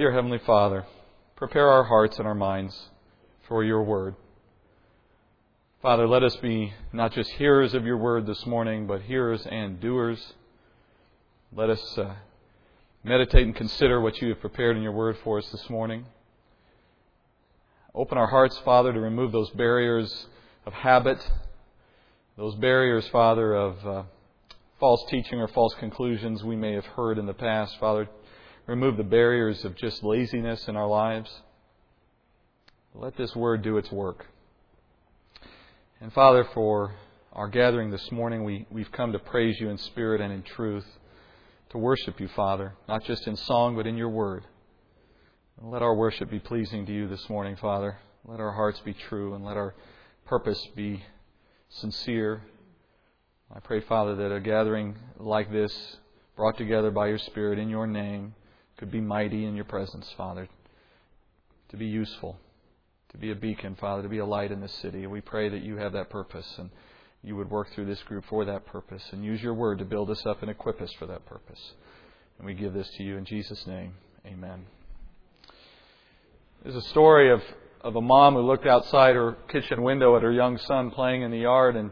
Dear 0.00 0.12
Heavenly 0.12 0.38
Father, 0.38 0.86
prepare 1.36 1.68
our 1.68 1.84
hearts 1.84 2.16
and 2.16 2.26
our 2.26 2.34
minds 2.34 2.88
for 3.46 3.62
your 3.62 3.82
word. 3.82 4.14
Father, 5.82 6.08
let 6.08 6.22
us 6.22 6.34
be 6.36 6.72
not 6.90 7.12
just 7.12 7.30
hearers 7.32 7.74
of 7.74 7.84
your 7.84 7.98
word 7.98 8.24
this 8.24 8.46
morning, 8.46 8.86
but 8.86 9.02
hearers 9.02 9.46
and 9.50 9.78
doers. 9.78 10.32
Let 11.54 11.68
us 11.68 11.98
uh, 11.98 12.14
meditate 13.04 13.42
and 13.42 13.54
consider 13.54 14.00
what 14.00 14.22
you 14.22 14.30
have 14.30 14.40
prepared 14.40 14.78
in 14.78 14.82
your 14.82 14.92
word 14.92 15.18
for 15.22 15.36
us 15.36 15.50
this 15.50 15.68
morning. 15.68 16.06
Open 17.94 18.16
our 18.16 18.28
hearts, 18.28 18.58
Father, 18.64 18.94
to 18.94 19.00
remove 19.00 19.32
those 19.32 19.50
barriers 19.50 20.28
of 20.64 20.72
habit, 20.72 21.30
those 22.38 22.54
barriers, 22.54 23.06
Father, 23.08 23.54
of 23.54 23.86
uh, 23.86 24.02
false 24.78 25.04
teaching 25.10 25.40
or 25.40 25.48
false 25.48 25.74
conclusions 25.74 26.42
we 26.42 26.56
may 26.56 26.72
have 26.72 26.86
heard 26.86 27.18
in 27.18 27.26
the 27.26 27.34
past. 27.34 27.78
Father, 27.78 28.08
remove 28.70 28.96
the 28.96 29.02
barriers 29.02 29.64
of 29.64 29.74
just 29.74 30.04
laziness 30.04 30.68
in 30.68 30.76
our 30.76 30.86
lives. 30.86 31.28
Let 32.94 33.16
this 33.16 33.34
word 33.34 33.62
do 33.62 33.78
its 33.78 33.90
work. 33.90 34.26
And 36.00 36.12
Father, 36.12 36.46
for 36.54 36.94
our 37.32 37.48
gathering 37.48 37.90
this 37.90 38.12
morning, 38.12 38.44
we, 38.44 38.66
we've 38.70 38.92
come 38.92 39.10
to 39.10 39.18
praise 39.18 39.58
you 39.58 39.70
in 39.70 39.76
spirit 39.76 40.20
and 40.20 40.32
in 40.32 40.44
truth, 40.44 40.86
to 41.70 41.78
worship 41.78 42.20
you, 42.20 42.28
Father, 42.28 42.74
not 42.86 43.02
just 43.02 43.26
in 43.26 43.34
song, 43.34 43.74
but 43.74 43.88
in 43.88 43.96
your 43.96 44.08
word. 44.08 44.44
And 45.60 45.72
Let 45.72 45.82
our 45.82 45.96
worship 45.96 46.30
be 46.30 46.38
pleasing 46.38 46.86
to 46.86 46.92
you 46.92 47.08
this 47.08 47.28
morning, 47.28 47.56
Father. 47.56 47.98
Let 48.24 48.38
our 48.38 48.52
hearts 48.52 48.78
be 48.84 48.92
true 48.92 49.34
and 49.34 49.44
let 49.44 49.56
our 49.56 49.74
purpose 50.26 50.64
be 50.76 51.02
sincere. 51.70 52.42
I 53.52 53.58
pray, 53.58 53.80
Father, 53.80 54.14
that 54.14 54.32
a 54.32 54.38
gathering 54.38 54.94
like 55.18 55.50
this, 55.50 55.96
brought 56.36 56.56
together 56.56 56.92
by 56.92 57.08
your 57.08 57.18
Spirit 57.18 57.58
in 57.58 57.68
your 57.68 57.88
name, 57.88 58.32
could 58.80 58.90
be 58.90 59.00
mighty 59.00 59.44
in 59.44 59.54
your 59.54 59.66
presence, 59.66 60.10
Father, 60.16 60.48
to 61.68 61.76
be 61.76 61.84
useful, 61.84 62.38
to 63.10 63.18
be 63.18 63.30
a 63.30 63.34
beacon, 63.34 63.76
Father, 63.78 64.02
to 64.02 64.08
be 64.08 64.20
a 64.20 64.24
light 64.24 64.50
in 64.50 64.62
this 64.62 64.72
city. 64.76 65.06
We 65.06 65.20
pray 65.20 65.50
that 65.50 65.62
you 65.62 65.76
have 65.76 65.92
that 65.92 66.08
purpose 66.08 66.50
and 66.56 66.70
you 67.22 67.36
would 67.36 67.50
work 67.50 67.70
through 67.74 67.84
this 67.84 68.02
group 68.04 68.24
for 68.24 68.46
that 68.46 68.64
purpose 68.64 69.02
and 69.12 69.22
use 69.22 69.42
your 69.42 69.52
word 69.52 69.80
to 69.80 69.84
build 69.84 70.10
us 70.10 70.24
up 70.24 70.40
and 70.40 70.50
equip 70.50 70.80
us 70.80 70.90
for 70.98 71.04
that 71.08 71.26
purpose. 71.26 71.60
And 72.38 72.46
we 72.46 72.54
give 72.54 72.72
this 72.72 72.88
to 72.96 73.02
you 73.02 73.18
in 73.18 73.26
Jesus' 73.26 73.66
name. 73.66 73.92
Amen. 74.24 74.64
There's 76.62 76.76
a 76.76 76.88
story 76.88 77.30
of, 77.30 77.42
of 77.82 77.96
a 77.96 78.00
mom 78.00 78.32
who 78.32 78.40
looked 78.40 78.66
outside 78.66 79.14
her 79.14 79.36
kitchen 79.52 79.82
window 79.82 80.16
at 80.16 80.22
her 80.22 80.32
young 80.32 80.56
son 80.56 80.90
playing 80.90 81.20
in 81.20 81.30
the 81.30 81.40
yard, 81.40 81.76
and 81.76 81.90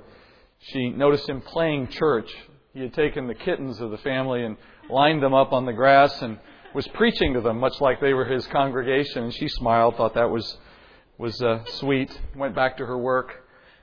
she 0.59 0.89
noticed 0.89 1.29
him 1.29 1.43
playing 1.43 1.89
church. 1.89 2.35
He 2.73 2.81
had 2.81 2.95
taken 2.95 3.27
the 3.27 3.35
kittens 3.35 3.79
of 3.79 3.91
the 3.91 3.99
family 3.99 4.43
and 4.43 4.57
lined 4.89 5.23
them 5.23 5.35
up 5.35 5.53
on 5.53 5.67
the 5.67 5.75
grass 5.75 6.23
and 6.23 6.39
was 6.79 6.87
preaching 6.95 7.35
to 7.35 7.41
them, 7.41 7.59
much 7.59 7.81
like 7.81 8.01
they 8.01 8.15
were 8.15 8.25
his 8.25 8.47
congregation. 8.47 9.25
And 9.25 9.35
she 9.35 9.49
smiled, 9.49 9.97
thought 9.97 10.15
that 10.15 10.31
was 10.31 10.57
was 11.19 11.43
uh, 11.43 11.65
sweet. 11.81 12.17
Went 12.37 12.55
back 12.55 12.77
to 12.77 12.87
her 12.87 12.97
work, 12.97 13.35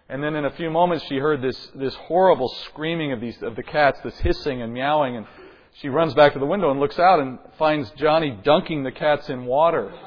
and 0.07 0.23
then 0.23 0.33
in 0.33 0.45
a 0.45 0.51
few 0.51 0.69
moments 0.69 1.03
she 1.09 1.17
heard 1.17 1.41
this 1.41 1.59
this 1.75 1.93
horrible 1.95 2.47
screaming 2.67 3.11
of 3.11 3.19
these 3.19 3.35
of 3.41 3.57
the 3.57 3.63
cats, 3.63 3.99
this 4.01 4.17
hissing 4.19 4.61
and 4.61 4.73
meowing, 4.73 5.17
and 5.17 5.25
she 5.81 5.89
runs 5.89 6.13
back 6.13 6.31
to 6.33 6.39
the 6.39 6.45
window 6.45 6.71
and 6.71 6.79
looks 6.79 6.97
out 6.97 7.19
and 7.19 7.37
finds 7.59 7.91
Johnny 7.97 8.39
dunking 8.45 8.83
the 8.83 8.93
cats 8.93 9.27
in 9.29 9.45
water. 9.45 9.91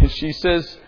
And 0.00 0.12
she 0.12 0.30
says, 0.30 0.78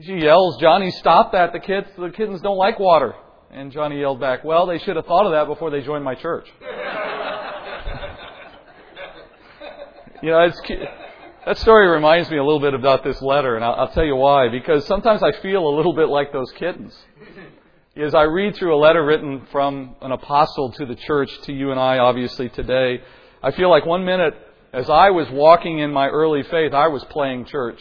she 0.00 0.14
yells, 0.14 0.56
Johnny, 0.58 0.90
stop 0.92 1.32
that. 1.32 1.52
The 1.52 1.60
kids, 1.60 1.86
the 1.98 2.08
kittens 2.08 2.40
don't 2.40 2.56
like 2.56 2.78
water. 2.78 3.14
And 3.50 3.70
Johnny 3.70 4.00
yelled 4.00 4.20
back, 4.20 4.42
well, 4.42 4.64
they 4.64 4.78
should 4.78 4.96
have 4.96 5.04
thought 5.04 5.26
of 5.26 5.32
that 5.32 5.46
before 5.46 5.70
they 5.70 5.82
joined 5.82 6.02
my 6.02 6.14
church. 6.14 6.48
you 10.24 10.30
know, 10.30 10.50
that 11.44 11.58
story 11.58 11.86
reminds 11.86 12.30
me 12.30 12.38
a 12.38 12.42
little 12.42 12.58
bit 12.58 12.72
about 12.72 13.04
this 13.04 13.20
letter, 13.20 13.56
and 13.56 13.64
I'll, 13.64 13.74
I'll 13.74 13.92
tell 13.92 14.06
you 14.06 14.16
why. 14.16 14.48
Because 14.48 14.86
sometimes 14.86 15.22
I 15.22 15.32
feel 15.42 15.68
a 15.68 15.74
little 15.76 15.92
bit 15.92 16.08
like 16.08 16.32
those 16.32 16.50
kittens. 16.52 16.96
As 17.94 18.14
I 18.14 18.22
read 18.22 18.56
through 18.56 18.74
a 18.74 18.80
letter 18.80 19.04
written 19.04 19.46
from 19.52 19.96
an 20.00 20.12
apostle 20.12 20.72
to 20.72 20.86
the 20.86 20.94
church, 20.94 21.30
to 21.42 21.52
you 21.52 21.72
and 21.72 21.78
I, 21.78 21.98
obviously, 21.98 22.48
today, 22.48 23.02
I 23.42 23.50
feel 23.50 23.68
like 23.68 23.84
one 23.84 24.06
minute, 24.06 24.32
as 24.72 24.88
I 24.88 25.10
was 25.10 25.28
walking 25.28 25.80
in 25.80 25.92
my 25.92 26.08
early 26.08 26.42
faith, 26.44 26.72
I 26.72 26.88
was 26.88 27.04
playing 27.10 27.44
church. 27.44 27.80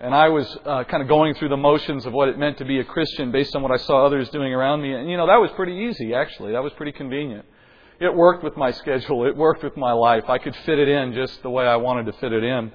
And 0.00 0.14
I 0.14 0.28
was 0.28 0.46
uh, 0.66 0.84
kind 0.84 1.02
of 1.02 1.08
going 1.08 1.32
through 1.32 1.48
the 1.48 1.56
motions 1.56 2.04
of 2.04 2.12
what 2.12 2.28
it 2.28 2.38
meant 2.38 2.58
to 2.58 2.66
be 2.66 2.78
a 2.78 2.84
Christian 2.84 3.32
based 3.32 3.56
on 3.56 3.62
what 3.62 3.72
I 3.72 3.78
saw 3.78 4.04
others 4.04 4.28
doing 4.28 4.52
around 4.52 4.82
me. 4.82 4.92
And, 4.92 5.08
you 5.08 5.16
know, 5.16 5.28
that 5.28 5.40
was 5.40 5.50
pretty 5.56 5.86
easy, 5.88 6.12
actually. 6.12 6.52
That 6.52 6.62
was 6.62 6.74
pretty 6.74 6.92
convenient. 6.92 7.46
It 8.04 8.14
worked 8.14 8.44
with 8.44 8.56
my 8.56 8.70
schedule. 8.70 9.26
It 9.26 9.34
worked 9.34 9.62
with 9.62 9.76
my 9.78 9.92
life. 9.92 10.24
I 10.28 10.36
could 10.36 10.54
fit 10.66 10.78
it 10.78 10.88
in 10.88 11.14
just 11.14 11.42
the 11.42 11.48
way 11.48 11.66
I 11.66 11.76
wanted 11.76 12.04
to 12.06 12.12
fit 12.18 12.32
it 12.32 12.44
in. 12.44 12.70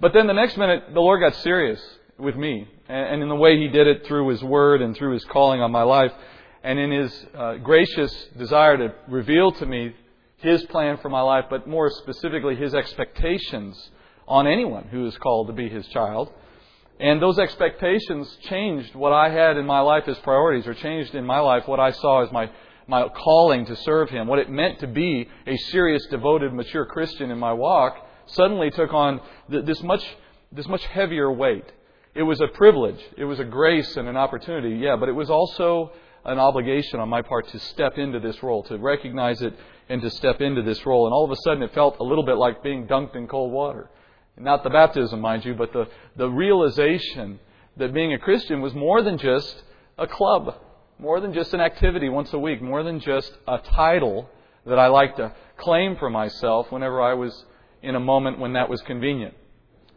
But 0.00 0.12
then 0.12 0.28
the 0.28 0.32
next 0.32 0.56
minute, 0.56 0.84
the 0.94 1.00
Lord 1.00 1.20
got 1.20 1.34
serious 1.42 1.80
with 2.18 2.36
me. 2.36 2.68
And 2.88 3.20
in 3.20 3.28
the 3.28 3.34
way 3.34 3.58
He 3.58 3.66
did 3.66 3.88
it 3.88 4.06
through 4.06 4.28
His 4.28 4.42
Word 4.44 4.80
and 4.80 4.96
through 4.96 5.14
His 5.14 5.24
calling 5.24 5.60
on 5.60 5.72
my 5.72 5.82
life. 5.82 6.12
And 6.62 6.78
in 6.78 6.92
His 6.92 7.26
uh, 7.36 7.54
gracious 7.56 8.12
desire 8.38 8.76
to 8.76 8.94
reveal 9.08 9.50
to 9.52 9.66
me 9.66 9.92
His 10.36 10.62
plan 10.66 10.98
for 10.98 11.08
my 11.08 11.22
life, 11.22 11.46
but 11.50 11.66
more 11.66 11.90
specifically, 11.90 12.54
His 12.54 12.72
expectations 12.72 13.90
on 14.28 14.46
anyone 14.46 14.84
who 14.84 15.04
is 15.06 15.16
called 15.18 15.48
to 15.48 15.52
be 15.52 15.68
His 15.68 15.86
child. 15.88 16.32
And 17.00 17.20
those 17.20 17.38
expectations 17.38 18.36
changed 18.42 18.94
what 18.94 19.12
I 19.12 19.30
had 19.30 19.56
in 19.56 19.66
my 19.66 19.80
life 19.80 20.04
as 20.06 20.18
priorities, 20.18 20.66
or 20.66 20.74
changed 20.74 21.14
in 21.14 21.24
my 21.24 21.40
life 21.40 21.66
what 21.66 21.80
I 21.80 21.90
saw 21.90 22.22
as 22.22 22.30
my, 22.30 22.50
my 22.90 23.08
calling 23.08 23.64
to 23.66 23.76
serve 23.76 24.10
Him. 24.10 24.26
What 24.26 24.40
it 24.40 24.50
meant 24.50 24.80
to 24.80 24.88
be 24.88 25.28
a 25.46 25.56
serious, 25.56 26.04
devoted, 26.10 26.52
mature 26.52 26.84
Christian 26.84 27.30
in 27.30 27.38
my 27.38 27.52
walk 27.52 27.96
suddenly 28.26 28.70
took 28.70 28.92
on 28.92 29.20
this 29.48 29.82
much, 29.82 30.04
this 30.52 30.66
much 30.66 30.84
heavier 30.86 31.30
weight. 31.32 31.64
It 32.14 32.24
was 32.24 32.40
a 32.40 32.48
privilege. 32.48 33.00
It 33.16 33.24
was 33.24 33.38
a 33.38 33.44
grace 33.44 33.96
and 33.96 34.08
an 34.08 34.16
opportunity, 34.16 34.76
yeah, 34.76 34.96
but 34.96 35.08
it 35.08 35.12
was 35.12 35.30
also 35.30 35.92
an 36.24 36.38
obligation 36.38 36.98
on 36.98 37.08
my 37.08 37.22
part 37.22 37.48
to 37.48 37.58
step 37.60 37.96
into 37.96 38.18
this 38.18 38.42
role, 38.42 38.64
to 38.64 38.76
recognize 38.76 39.40
it 39.40 39.54
and 39.88 40.02
to 40.02 40.10
step 40.10 40.40
into 40.40 40.62
this 40.62 40.84
role. 40.84 41.06
And 41.06 41.14
all 41.14 41.24
of 41.24 41.30
a 41.30 41.36
sudden 41.44 41.62
it 41.62 41.72
felt 41.72 41.96
a 42.00 42.04
little 42.04 42.24
bit 42.24 42.36
like 42.36 42.62
being 42.62 42.88
dunked 42.88 43.14
in 43.14 43.28
cold 43.28 43.52
water. 43.52 43.88
Not 44.36 44.64
the 44.64 44.70
baptism, 44.70 45.20
mind 45.20 45.44
you, 45.44 45.54
but 45.54 45.72
the, 45.72 45.86
the 46.16 46.28
realization 46.28 47.38
that 47.76 47.94
being 47.94 48.12
a 48.14 48.18
Christian 48.18 48.60
was 48.60 48.74
more 48.74 49.02
than 49.02 49.16
just 49.16 49.62
a 49.96 50.06
club, 50.06 50.54
more 51.00 51.20
than 51.20 51.32
just 51.32 51.54
an 51.54 51.60
activity 51.60 52.08
once 52.08 52.32
a 52.32 52.38
week, 52.38 52.60
more 52.60 52.82
than 52.82 53.00
just 53.00 53.32
a 53.48 53.58
title 53.58 54.28
that 54.66 54.78
I 54.78 54.88
like 54.88 55.16
to 55.16 55.32
claim 55.56 55.96
for 55.96 56.10
myself 56.10 56.70
whenever 56.70 57.00
I 57.00 57.14
was 57.14 57.44
in 57.82 57.94
a 57.94 58.00
moment 58.00 58.38
when 58.38 58.52
that 58.52 58.68
was 58.68 58.82
convenient. 58.82 59.34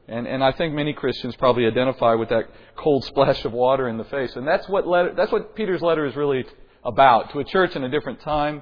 And, 0.08 0.28
and 0.28 0.44
I 0.44 0.52
think 0.54 0.74
many 0.74 0.94
Christians 0.94 1.36
probably 1.36 1.66
identify 1.66 2.14
with 2.14 2.30
that 2.30 2.50
cold 2.76 3.04
splash 3.06 3.44
of 3.46 3.52
water 3.52 3.88
in 3.88 3.98
the 3.98 4.04
face. 4.06 4.36
And 4.36 4.48
that's 4.48 4.68
what, 4.68 4.88
letter, 4.88 5.14
that's 5.16 5.32
what 5.32 5.56
Peter's 5.56 5.82
letter 5.82 6.06
is 6.06 6.16
really 6.16 6.46
about 6.84 7.32
to 7.32 7.40
a 7.40 7.44
church 7.44 7.76
in 7.76 7.84
a 7.84 7.90
different 7.90 8.22
time 8.22 8.62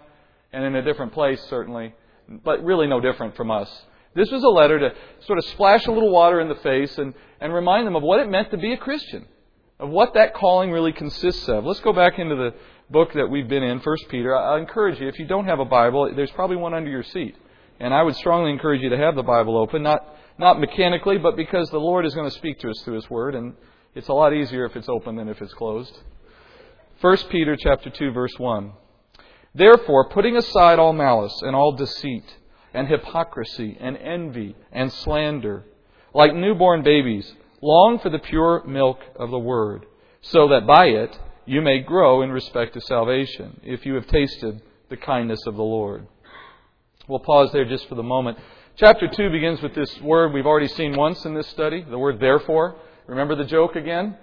and 0.51 0.63
in 0.63 0.75
a 0.75 0.81
different 0.81 1.13
place, 1.13 1.41
certainly, 1.49 1.93
but 2.43 2.63
really 2.63 2.87
no 2.87 2.99
different 2.99 3.35
from 3.35 3.51
us. 3.51 3.69
This 4.13 4.29
was 4.29 4.43
a 4.43 4.49
letter 4.49 4.79
to 4.79 4.93
sort 5.25 5.37
of 5.37 5.45
splash 5.45 5.85
a 5.85 5.91
little 5.91 6.11
water 6.11 6.39
in 6.41 6.49
the 6.49 6.55
face 6.55 6.97
and, 6.97 7.13
and 7.39 7.53
remind 7.53 7.87
them 7.87 7.95
of 7.95 8.03
what 8.03 8.19
it 8.19 8.29
meant 8.29 8.51
to 8.51 8.57
be 8.57 8.73
a 8.73 8.77
Christian, 8.77 9.25
of 9.81 9.89
what 9.89 10.13
that 10.13 10.33
calling 10.35 10.71
really 10.71 10.93
consists 10.93 11.49
of. 11.49 11.65
Let's 11.65 11.79
go 11.79 11.91
back 11.91 12.19
into 12.19 12.35
the 12.35 12.53
book 12.89 13.13
that 13.15 13.27
we've 13.27 13.47
been 13.47 13.63
in, 13.63 13.79
1 13.79 13.97
Peter. 14.09 14.35
I 14.35 14.59
encourage 14.59 14.99
you, 14.99 15.07
if 15.07 15.17
you 15.17 15.25
don't 15.25 15.45
have 15.45 15.59
a 15.59 15.65
Bible, 15.65 16.13
there's 16.15 16.31
probably 16.31 16.55
one 16.55 16.73
under 16.73 16.89
your 16.89 17.03
seat. 17.03 17.35
And 17.79 17.93
I 17.93 18.03
would 18.03 18.15
strongly 18.15 18.51
encourage 18.51 18.81
you 18.81 18.89
to 18.89 18.97
have 18.97 19.15
the 19.15 19.23
Bible 19.23 19.57
open, 19.57 19.81
not, 19.81 20.01
not 20.37 20.59
mechanically, 20.59 21.17
but 21.17 21.35
because 21.35 21.69
the 21.71 21.79
Lord 21.79 22.05
is 22.05 22.13
going 22.13 22.29
to 22.29 22.35
speak 22.35 22.59
to 22.59 22.69
us 22.69 22.79
through 22.83 22.95
His 22.95 23.09
Word, 23.09 23.33
and 23.33 23.55
it's 23.95 24.07
a 24.07 24.13
lot 24.13 24.33
easier 24.33 24.65
if 24.65 24.75
it's 24.75 24.87
open 24.87 25.15
than 25.15 25.27
if 25.27 25.41
it's 25.41 25.53
closed. 25.55 25.97
1 27.01 27.17
Peter 27.31 27.57
chapter 27.57 27.89
2, 27.89 28.11
verse 28.11 28.37
1. 28.37 28.71
Therefore, 29.55 30.09
putting 30.09 30.37
aside 30.37 30.77
all 30.77 30.93
malice 30.93 31.41
and 31.41 31.55
all 31.55 31.71
deceit, 31.71 32.37
and 32.73 32.87
hypocrisy 32.87 33.77
and 33.79 33.97
envy 33.97 34.55
and 34.71 34.93
slander. 34.93 35.65
Like 36.13 36.35
newborn 36.35 36.83
babies, 36.83 37.33
long 37.61 37.99
for 37.99 38.09
the 38.09 38.19
pure 38.19 38.63
milk 38.65 38.99
of 39.15 39.29
the 39.29 39.39
Word, 39.39 39.85
so 40.21 40.47
that 40.49 40.67
by 40.67 40.87
it 40.87 41.17
you 41.45 41.61
may 41.61 41.79
grow 41.79 42.21
in 42.21 42.31
respect 42.31 42.73
to 42.73 42.81
salvation, 42.81 43.59
if 43.63 43.85
you 43.85 43.95
have 43.95 44.07
tasted 44.07 44.61
the 44.89 44.97
kindness 44.97 45.39
of 45.47 45.55
the 45.55 45.63
Lord. 45.63 46.07
We'll 47.07 47.19
pause 47.19 47.51
there 47.51 47.65
just 47.65 47.87
for 47.89 47.95
the 47.95 48.03
moment. 48.03 48.37
Chapter 48.75 49.07
2 49.07 49.29
begins 49.31 49.61
with 49.61 49.75
this 49.75 49.99
word 50.01 50.33
we've 50.33 50.45
already 50.45 50.67
seen 50.67 50.95
once 50.95 51.25
in 51.25 51.33
this 51.33 51.47
study, 51.47 51.83
the 51.87 51.97
word 51.97 52.19
therefore. 52.19 52.75
Remember 53.07 53.35
the 53.35 53.43
joke 53.43 53.75
again? 53.75 54.17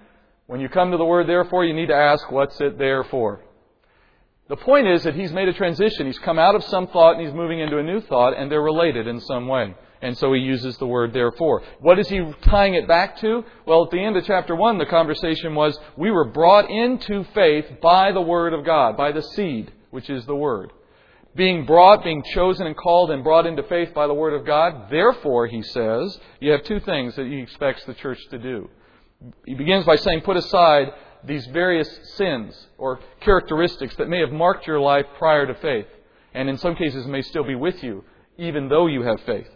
When 0.46 0.60
you 0.60 0.68
come 0.68 0.90
to 0.90 0.96
the 0.96 1.04
word 1.04 1.28
therefore, 1.28 1.64
you 1.64 1.74
need 1.74 1.88
to 1.88 1.94
ask, 1.94 2.30
what's 2.30 2.58
it 2.60 2.78
there 2.78 3.04
for? 3.04 3.42
The 4.48 4.56
point 4.56 4.88
is 4.88 5.02
that 5.04 5.14
he's 5.14 5.32
made 5.32 5.48
a 5.48 5.52
transition. 5.52 6.06
He's 6.06 6.18
come 6.18 6.38
out 6.38 6.54
of 6.54 6.64
some 6.64 6.86
thought 6.86 7.16
and 7.16 7.26
he's 7.26 7.34
moving 7.34 7.60
into 7.60 7.78
a 7.78 7.82
new 7.82 8.00
thought, 8.00 8.34
and 8.34 8.50
they're 8.50 8.62
related 8.62 9.06
in 9.06 9.20
some 9.20 9.46
way. 9.46 9.74
And 10.00 10.16
so 10.16 10.32
he 10.32 10.40
uses 10.40 10.76
the 10.78 10.86
word 10.86 11.12
therefore. 11.12 11.62
What 11.80 11.98
is 11.98 12.08
he 12.08 12.20
tying 12.42 12.74
it 12.74 12.86
back 12.86 13.18
to? 13.20 13.44
Well, 13.66 13.84
at 13.84 13.90
the 13.90 14.02
end 14.02 14.16
of 14.16 14.24
chapter 14.24 14.54
1, 14.54 14.78
the 14.78 14.86
conversation 14.86 15.54
was 15.54 15.78
we 15.96 16.10
were 16.10 16.26
brought 16.26 16.70
into 16.70 17.24
faith 17.34 17.66
by 17.82 18.12
the 18.12 18.20
word 18.20 18.54
of 18.54 18.64
God, 18.64 18.96
by 18.96 19.12
the 19.12 19.22
seed, 19.22 19.72
which 19.90 20.08
is 20.08 20.24
the 20.26 20.36
word. 20.36 20.70
being 21.38 21.64
brought, 21.64 22.04
being 22.04 22.22
chosen 22.34 22.66
and 22.66 22.76
called 22.76 23.10
and 23.10 23.22
brought 23.22 23.46
into 23.46 23.62
faith 23.62 23.94
by 23.94 24.06
the 24.06 24.12
Word 24.12 24.34
of 24.34 24.44
God. 24.44 24.90
Therefore, 24.90 25.46
he 25.46 25.62
says, 25.62 26.18
you 26.40 26.50
have 26.50 26.64
two 26.64 26.80
things 26.80 27.14
that 27.16 27.26
he 27.26 27.38
expects 27.38 27.84
the 27.84 27.94
church 27.94 28.18
to 28.30 28.38
do. 28.38 28.68
He 29.46 29.54
begins 29.54 29.86
by 29.86 29.96
saying, 29.96 30.22
put 30.22 30.36
aside 30.36 30.88
these 31.24 31.46
various 31.46 31.88
sins 32.16 32.68
or 32.76 33.00
characteristics 33.20 33.96
that 33.96 34.08
may 34.08 34.20
have 34.20 34.32
marked 34.32 34.66
your 34.66 34.80
life 34.80 35.06
prior 35.18 35.46
to 35.46 35.54
faith, 35.54 35.86
and 36.34 36.48
in 36.48 36.58
some 36.58 36.74
cases 36.74 37.06
may 37.06 37.22
still 37.22 37.44
be 37.44 37.54
with 37.54 37.82
you, 37.82 38.04
even 38.36 38.68
though 38.68 38.86
you 38.86 39.02
have 39.02 39.20
faith. 39.22 39.48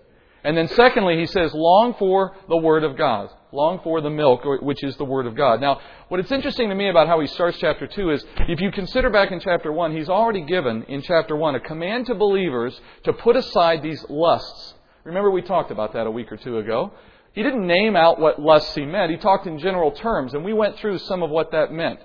And 0.44 0.56
then 0.56 0.68
secondly, 0.68 1.18
he 1.18 1.26
says, 1.26 1.54
long 1.54 1.94
for 1.94 2.34
the 2.48 2.56
Word 2.56 2.82
of 2.82 2.96
God. 2.96 3.28
Long 3.52 3.80
for 3.84 4.00
the 4.00 4.10
milk, 4.10 4.42
which 4.62 4.82
is 4.82 4.96
the 4.96 5.04
Word 5.04 5.26
of 5.26 5.36
God. 5.36 5.60
Now, 5.60 5.80
what 6.08 6.18
is 6.18 6.32
interesting 6.32 6.68
to 6.68 6.74
me 6.74 6.88
about 6.88 7.06
how 7.06 7.20
he 7.20 7.28
starts 7.28 7.58
chapter 7.58 7.86
2 7.86 8.10
is, 8.10 8.24
if 8.48 8.60
you 8.60 8.72
consider 8.72 9.08
back 9.10 9.30
in 9.30 9.38
chapter 9.38 9.70
1, 9.72 9.94
he's 9.94 10.08
already 10.08 10.40
given, 10.40 10.82
in 10.84 11.02
chapter 11.02 11.36
1, 11.36 11.54
a 11.54 11.60
command 11.60 12.06
to 12.06 12.14
believers 12.14 12.78
to 13.04 13.12
put 13.12 13.36
aside 13.36 13.82
these 13.82 14.04
lusts. 14.08 14.74
Remember 15.04 15.30
we 15.30 15.42
talked 15.42 15.70
about 15.70 15.92
that 15.92 16.06
a 16.06 16.10
week 16.10 16.32
or 16.32 16.36
two 16.36 16.58
ago. 16.58 16.92
He 17.34 17.42
didn't 17.42 17.66
name 17.66 17.94
out 17.94 18.18
what 18.18 18.40
lusts 18.40 18.74
he 18.74 18.84
meant. 18.84 19.10
He 19.10 19.18
talked 19.18 19.46
in 19.46 19.58
general 19.58 19.92
terms, 19.92 20.34
and 20.34 20.44
we 20.44 20.52
went 20.52 20.76
through 20.78 20.98
some 20.98 21.22
of 21.22 21.30
what 21.30 21.52
that 21.52 21.72
meant. 21.72 22.00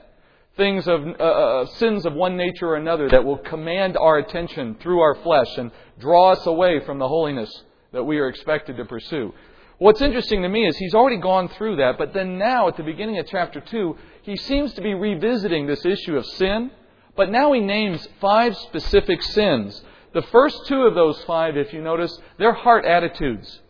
Things 0.58 0.88
of 0.88 1.02
uh, 1.06 1.24
uh, 1.24 1.66
sins 1.78 2.06
of 2.06 2.14
one 2.14 2.36
nature 2.36 2.70
or 2.70 2.76
another 2.76 3.10
that 3.10 3.24
will 3.24 3.38
command 3.38 3.98
our 3.98 4.18
attention 4.18 4.76
through 4.82 5.02
our 5.02 5.16
flesh 5.16 5.58
and 5.58 5.72
draw 6.00 6.32
us 6.32 6.46
away 6.46 6.80
from 6.86 6.98
the 6.98 7.08
holiness 7.08 7.64
that 7.98 8.04
we 8.04 8.20
are 8.20 8.30
expected 8.30 8.78
to 8.78 8.86
pursue. 8.86 9.34
What's 9.80 10.04
interesting 10.04 10.44
to 10.44 10.50
me 10.50 10.68
is 10.68 10.78
he's 10.78 10.94
already 10.94 11.18
gone 11.18 11.50
through 11.50 11.78
that, 11.78 11.98
but 11.98 12.14
then 12.14 12.38
now 12.38 12.68
at 12.68 12.78
the 12.78 12.84
beginning 12.84 13.18
of 13.18 13.26
chapter 13.26 13.60
2, 13.60 13.98
he 14.22 14.38
seems 14.38 14.72
to 14.74 14.82
be 14.82 14.94
revisiting 14.94 15.66
this 15.66 15.84
issue 15.84 16.16
of 16.16 16.26
sin, 16.26 16.70
but 17.16 17.32
now 17.32 17.54
he 17.54 17.60
names 17.60 18.08
five 18.22 18.56
specific 18.56 19.24
sins. 19.24 19.82
The 20.14 20.22
first 20.22 20.68
two 20.68 20.84
of 20.84 20.94
those 20.94 21.20
five, 21.24 21.58
if 21.58 21.74
you 21.74 21.82
notice, 21.82 22.16
they're 22.38 22.54
heart 22.54 22.86
attitudes. 22.86 23.62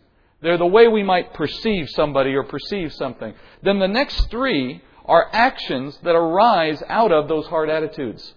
They're 0.42 0.58
the 0.58 0.66
way 0.66 0.88
we 0.88 1.02
might 1.02 1.32
perceive 1.32 1.88
somebody 1.88 2.34
or 2.34 2.44
perceive 2.44 2.92
something. 2.92 3.32
Then 3.62 3.78
the 3.78 3.88
next 3.88 4.30
three 4.30 4.82
are 5.06 5.30
actions 5.32 5.98
that 6.02 6.14
arise 6.14 6.82
out 6.86 7.12
of 7.12 7.28
those 7.28 7.46
heart 7.46 7.70
attitudes. 7.70 8.34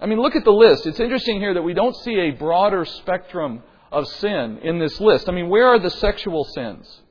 I 0.00 0.06
mean, 0.06 0.18
look 0.18 0.34
at 0.34 0.44
the 0.44 0.50
list. 0.50 0.86
It's 0.86 0.98
interesting 0.98 1.40
here 1.40 1.52
that 1.52 1.62
we 1.62 1.74
don't 1.74 1.94
see 1.96 2.18
a 2.18 2.30
broader 2.30 2.86
spectrum 2.86 3.62
of 3.92 4.06
sin 4.06 4.58
in 4.62 4.78
this 4.78 5.00
list. 5.00 5.28
I 5.28 5.32
mean, 5.32 5.48
where 5.48 5.68
are 5.68 5.78
the 5.78 5.90
sexual 5.90 6.44
sins? 6.44 7.02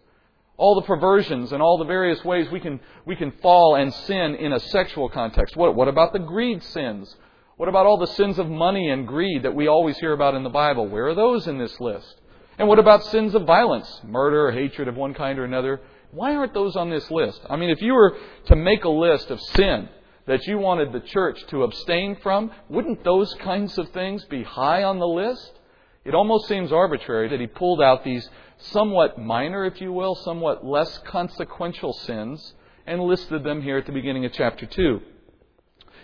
All 0.57 0.75
the 0.75 0.85
perversions 0.85 1.51
and 1.51 1.61
all 1.61 1.77
the 1.77 1.85
various 1.85 2.23
ways 2.23 2.49
we 2.51 2.59
can, 2.59 2.79
we 3.05 3.15
can 3.15 3.31
fall 3.41 3.75
and 3.75 3.93
sin 3.93 4.35
in 4.35 4.53
a 4.53 4.59
sexual 4.59 5.09
context. 5.09 5.55
What, 5.55 5.75
what 5.75 5.87
about 5.87 6.13
the 6.13 6.19
greed 6.19 6.61
sins? 6.63 7.15
What 7.57 7.69
about 7.69 7.85
all 7.85 7.97
the 7.97 8.07
sins 8.07 8.39
of 8.39 8.49
money 8.49 8.89
and 8.89 9.07
greed 9.07 9.43
that 9.43 9.55
we 9.55 9.67
always 9.67 9.97
hear 9.97 10.13
about 10.13 10.35
in 10.35 10.43
the 10.43 10.49
Bible? 10.49 10.87
Where 10.87 11.07
are 11.07 11.15
those 11.15 11.47
in 11.47 11.57
this 11.57 11.79
list? 11.79 12.21
And 12.57 12.67
what 12.67 12.79
about 12.79 13.03
sins 13.05 13.33
of 13.33 13.45
violence, 13.45 14.01
murder, 14.03 14.51
hatred 14.51 14.87
of 14.87 14.95
one 14.95 15.13
kind 15.13 15.39
or 15.39 15.45
another? 15.45 15.81
Why 16.11 16.35
aren't 16.35 16.53
those 16.53 16.75
on 16.75 16.89
this 16.89 17.09
list? 17.09 17.41
I 17.49 17.55
mean, 17.55 17.71
if 17.71 17.81
you 17.81 17.93
were 17.93 18.15
to 18.45 18.55
make 18.55 18.83
a 18.83 18.89
list 18.89 19.31
of 19.31 19.41
sin 19.41 19.89
that 20.27 20.45
you 20.45 20.59
wanted 20.59 20.93
the 20.93 20.99
church 20.99 21.43
to 21.47 21.63
abstain 21.63 22.15
from, 22.21 22.51
wouldn't 22.69 23.03
those 23.03 23.33
kinds 23.35 23.77
of 23.77 23.89
things 23.89 24.23
be 24.25 24.43
high 24.43 24.83
on 24.83 24.99
the 24.99 25.07
list? 25.07 25.59
It 26.05 26.13
almost 26.13 26.47
seems 26.47 26.71
arbitrary 26.71 27.29
that 27.29 27.39
he 27.39 27.47
pulled 27.47 27.81
out 27.81 28.03
these 28.03 28.29
somewhat 28.57 29.17
minor, 29.17 29.65
if 29.65 29.79
you 29.79 29.93
will, 29.93 30.15
somewhat 30.15 30.65
less 30.65 30.97
consequential 30.99 31.93
sins 31.93 32.53
and 32.85 33.01
listed 33.01 33.43
them 33.43 33.61
here 33.61 33.77
at 33.77 33.85
the 33.85 33.91
beginning 33.91 34.25
of 34.25 34.33
chapter 34.33 34.65
2. 34.65 35.01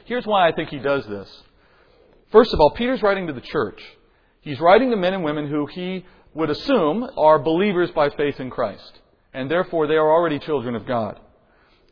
Here's 0.06 0.26
why 0.26 0.48
I 0.48 0.54
think 0.54 0.70
he 0.70 0.80
does 0.80 1.06
this. 1.08 1.44
First 2.32 2.54
of 2.54 2.60
all, 2.60 2.72
Peter's 2.72 3.02
writing 3.02 3.28
to 3.28 3.34
the 3.34 3.42
church. 3.42 3.82
He's 4.42 4.60
writing 4.60 4.92
to 4.92 4.98
men 4.98 5.14
and 5.14 5.24
women 5.24 5.50
who 5.50 5.66
he 5.66 6.06
would 6.34 6.50
assume 6.50 7.08
are 7.18 7.40
believers 7.40 7.92
by 7.92 8.10
faith 8.10 8.40
in 8.40 8.50
Christ. 8.50 9.00
And 9.34 9.52
therefore, 9.52 9.88
they 9.88 9.96
are 9.96 10.12
already 10.12 10.40
children 10.40 10.76
of 10.76 10.86
God. 10.86 11.20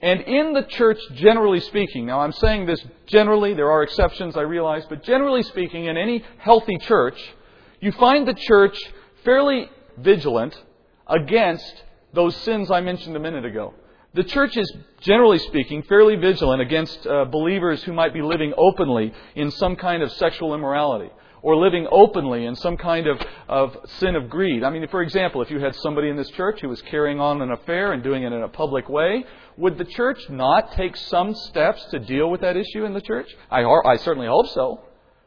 And 0.02 0.22
in 0.22 0.54
the 0.54 0.64
church, 0.64 1.00
generally 1.16 1.60
speaking, 1.60 2.06
now 2.06 2.20
I'm 2.20 2.32
saying 2.32 2.68
this 2.68 2.84
generally, 3.08 3.54
there 3.56 3.72
are 3.72 3.84
exceptions, 3.84 4.38
I 4.38 4.42
realize, 4.42 4.86
but 4.88 5.04
generally 5.04 5.44
speaking, 5.44 5.86
in 5.86 5.98
any 5.98 6.24
healthy 6.38 6.78
church, 6.78 7.20
you 7.80 7.92
find 7.94 8.28
the 8.28 8.34
church 8.34 8.78
fairly 9.24 9.70
vigilant 9.98 10.56
against 11.08 11.84
those 12.14 12.36
sins 12.38 12.72
I 12.72 12.82
mentioned 12.82 13.16
a 13.16 13.20
minute 13.20 13.46
ago. 13.46 13.74
The 14.14 14.24
church 14.24 14.58
is, 14.58 14.72
generally 15.02 15.38
speaking, 15.38 15.84
fairly 15.84 16.16
vigilant 16.16 16.62
against 16.62 17.06
uh, 17.06 17.26
believers 17.26 17.84
who 17.84 17.94
might 17.94 18.14
be 18.14 18.22
living 18.22 18.54
openly 18.58 19.14
in 19.36 19.52
some 19.52 19.76
kind 19.76 20.02
of 20.02 20.12
sexual 20.14 20.56
immorality 20.56 21.12
or 21.44 21.56
living 21.56 21.88
openly 21.92 22.46
in 22.46 22.56
some 22.56 22.78
kind 22.78 23.06
of, 23.06 23.22
of 23.48 23.78
sin 24.00 24.16
of 24.16 24.30
greed. 24.30 24.64
I 24.64 24.70
mean, 24.72 24.88
for 24.88 25.02
example, 25.02 25.42
if 25.42 25.52
you 25.52 25.60
had 25.60 25.76
somebody 25.76 26.10
in 26.10 26.18
this 26.18 26.30
church 26.32 26.62
who 26.62 26.70
was 26.70 26.82
carrying 26.84 27.20
on 27.20 27.42
an 27.42 27.52
affair 27.52 27.92
and 27.92 28.02
doing 28.02 28.24
it 28.24 28.34
in 28.34 28.42
a 28.42 28.48
public 28.48 28.90
way, 28.90 29.24
would 29.56 29.78
the 29.78 29.86
church 29.86 30.20
not 30.30 30.72
take 30.72 30.96
some 30.96 31.36
steps 31.36 31.86
to 31.92 32.00
deal 32.00 32.30
with 32.30 32.42
that 32.42 32.58
issue 32.58 32.86
in 32.86 32.94
the 32.94 33.02
church? 33.02 33.28
I, 33.52 33.64
I 33.64 33.98
certainly 33.98 34.28
hope 34.28 34.48
so. 34.48 34.82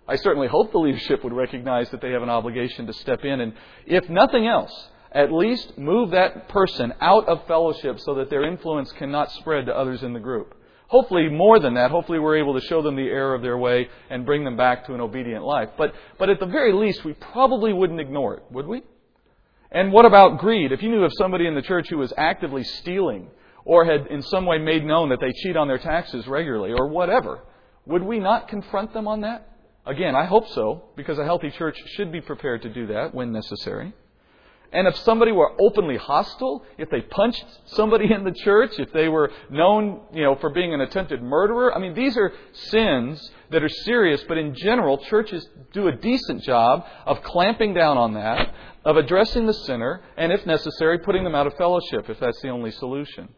I 0.08 0.16
certainly 0.16 0.48
hope 0.48 0.72
the 0.72 0.78
leadership 0.78 1.22
would 1.22 1.32
recognize 1.32 1.90
that 1.90 2.00
they 2.00 2.10
have 2.10 2.22
an 2.22 2.30
obligation 2.30 2.86
to 2.86 2.92
step 2.92 3.24
in 3.24 3.40
and, 3.40 3.52
if 3.86 4.08
nothing 4.08 4.46
else, 4.46 4.72
at 5.12 5.32
least 5.32 5.76
move 5.78 6.10
that 6.10 6.48
person 6.48 6.92
out 7.00 7.28
of 7.28 7.46
fellowship 7.46 7.98
so 8.00 8.14
that 8.14 8.30
their 8.30 8.44
influence 8.44 8.90
cannot 8.92 9.30
spread 9.32 9.66
to 9.66 9.76
others 9.76 10.02
in 10.02 10.12
the 10.12 10.20
group. 10.20 10.54
Hopefully, 10.88 11.28
more 11.28 11.60
than 11.60 11.74
that, 11.74 11.92
hopefully 11.92 12.18
we're 12.18 12.38
able 12.38 12.58
to 12.58 12.66
show 12.66 12.82
them 12.82 12.96
the 12.96 13.06
error 13.06 13.34
of 13.34 13.42
their 13.42 13.56
way 13.56 13.88
and 14.08 14.26
bring 14.26 14.42
them 14.44 14.56
back 14.56 14.86
to 14.86 14.94
an 14.94 15.00
obedient 15.00 15.44
life. 15.44 15.68
But, 15.78 15.94
but 16.18 16.28
at 16.28 16.40
the 16.40 16.46
very 16.46 16.72
least, 16.72 17.04
we 17.04 17.12
probably 17.12 17.72
wouldn't 17.72 18.00
ignore 18.00 18.34
it, 18.34 18.42
would 18.50 18.66
we? 18.66 18.82
And 19.70 19.92
what 19.92 20.04
about 20.04 20.38
greed? 20.38 20.72
If 20.72 20.82
you 20.82 20.90
knew 20.90 21.04
of 21.04 21.12
somebody 21.16 21.46
in 21.46 21.54
the 21.54 21.62
church 21.62 21.88
who 21.88 21.98
was 21.98 22.12
actively 22.16 22.64
stealing 22.64 23.30
or 23.64 23.84
had 23.84 24.08
in 24.08 24.22
some 24.22 24.46
way 24.46 24.58
made 24.58 24.84
known 24.84 25.10
that 25.10 25.20
they 25.20 25.32
cheat 25.32 25.56
on 25.56 25.68
their 25.68 25.78
taxes 25.78 26.26
regularly 26.26 26.72
or 26.72 26.88
whatever, 26.88 27.38
would 27.86 28.02
we 28.02 28.18
not 28.18 28.48
confront 28.48 28.92
them 28.92 29.06
on 29.06 29.20
that? 29.20 29.49
Again, 29.86 30.14
I 30.14 30.26
hope 30.26 30.48
so, 30.48 30.84
because 30.96 31.18
a 31.18 31.24
healthy 31.24 31.50
church 31.50 31.76
should 31.94 32.12
be 32.12 32.20
prepared 32.20 32.62
to 32.62 32.68
do 32.68 32.88
that 32.88 33.14
when 33.14 33.32
necessary. 33.32 33.92
And 34.72 34.86
if 34.86 34.96
somebody 34.98 35.32
were 35.32 35.52
openly 35.60 35.96
hostile, 35.96 36.64
if 36.78 36.90
they 36.90 37.00
punched 37.00 37.44
somebody 37.66 38.12
in 38.12 38.22
the 38.22 38.30
church, 38.30 38.78
if 38.78 38.92
they 38.92 39.08
were 39.08 39.32
known, 39.50 40.02
you 40.12 40.22
know, 40.22 40.36
for 40.36 40.50
being 40.50 40.72
an 40.72 40.80
attempted 40.80 41.20
murderer, 41.22 41.74
I 41.74 41.80
mean, 41.80 41.94
these 41.94 42.16
are 42.16 42.32
sins 42.52 43.32
that 43.50 43.64
are 43.64 43.68
serious, 43.68 44.22
but 44.28 44.38
in 44.38 44.54
general, 44.54 44.98
churches 44.98 45.48
do 45.72 45.88
a 45.88 45.92
decent 45.92 46.42
job 46.42 46.84
of 47.04 47.20
clamping 47.24 47.74
down 47.74 47.98
on 47.98 48.14
that, 48.14 48.54
of 48.84 48.96
addressing 48.96 49.46
the 49.46 49.54
sinner, 49.54 50.02
and 50.16 50.30
if 50.30 50.46
necessary, 50.46 50.98
putting 50.98 51.24
them 51.24 51.34
out 51.34 51.48
of 51.48 51.54
fellowship 51.54 52.08
if 52.08 52.20
that's 52.20 52.40
the 52.40 52.50
only 52.50 52.70
solution. 52.70 53.28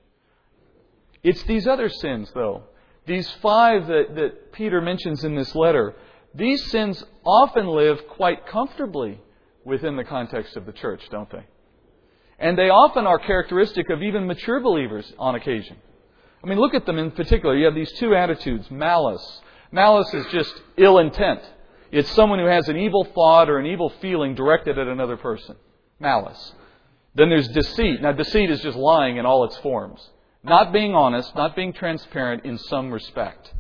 It's 1.23 1.43
these 1.45 1.67
other 1.67 1.89
sins, 1.89 2.31
though. 2.35 2.65
These 3.07 3.31
five 3.41 3.87
that, 3.87 4.15
that 4.17 4.53
Peter 4.53 4.81
mentions 4.81 5.25
in 5.25 5.35
this 5.35 5.55
letter. 5.55 5.95
These 6.35 6.71
sins 6.71 7.05
often 7.25 7.67
live 7.67 8.01
quite 8.09 8.47
comfortably 8.47 9.21
within 9.65 9.97
the 9.97 10.05
context 10.05 10.57
of 10.57 10.67
the 10.67 10.73
church, 10.73 11.03
don't 11.11 11.31
they? 11.31 11.45
And 12.39 12.59
they 12.59 12.71
often 12.71 13.07
are 13.07 13.19
characteristic 13.19 13.91
of 13.91 14.03
even 14.03 14.27
mature 14.27 14.61
believers 14.61 15.13
on 15.19 15.35
occasion. 15.35 15.77
I 16.43 16.49
mean, 16.49 16.59
look 16.59 16.75
at 16.75 16.87
them 16.87 16.99
in 16.99 17.13
particular. 17.13 17.57
You 17.57 17.67
have 17.67 17.75
these 17.75 17.93
two 17.93 18.15
attitudes 18.15 18.71
malice. 18.71 19.41
Malice 19.71 20.13
is 20.13 20.27
just 20.33 20.53
ill 20.77 20.99
intent. 20.99 21.41
It's 21.93 22.11
someone 22.13 22.39
who 22.39 22.47
has 22.47 22.69
an 22.69 22.77
evil 22.77 23.05
thought 23.05 23.49
or 23.49 23.59
an 23.59 23.67
evil 23.67 23.91
feeling 24.01 24.35
directed 24.35 24.79
at 24.79 24.89
another 24.89 25.17
person. 25.17 25.57
Malice. 26.01 26.53
Then 27.15 27.29
there's 27.29 27.49
deceit. 27.49 28.01
Now, 28.01 28.13
deceit 28.13 28.51
is 28.51 28.63
just 28.63 28.77
lying 28.77 29.19
in 29.19 29.27
all 29.27 29.45
its 29.45 29.57
forms. 29.59 30.01
Not 30.43 30.73
being 30.73 30.95
honest, 30.95 31.35
not 31.37 31.55
being 31.55 31.73
transparent 31.73 32.45
in 32.45 32.59
some 32.59 32.91
respect. 32.91 33.53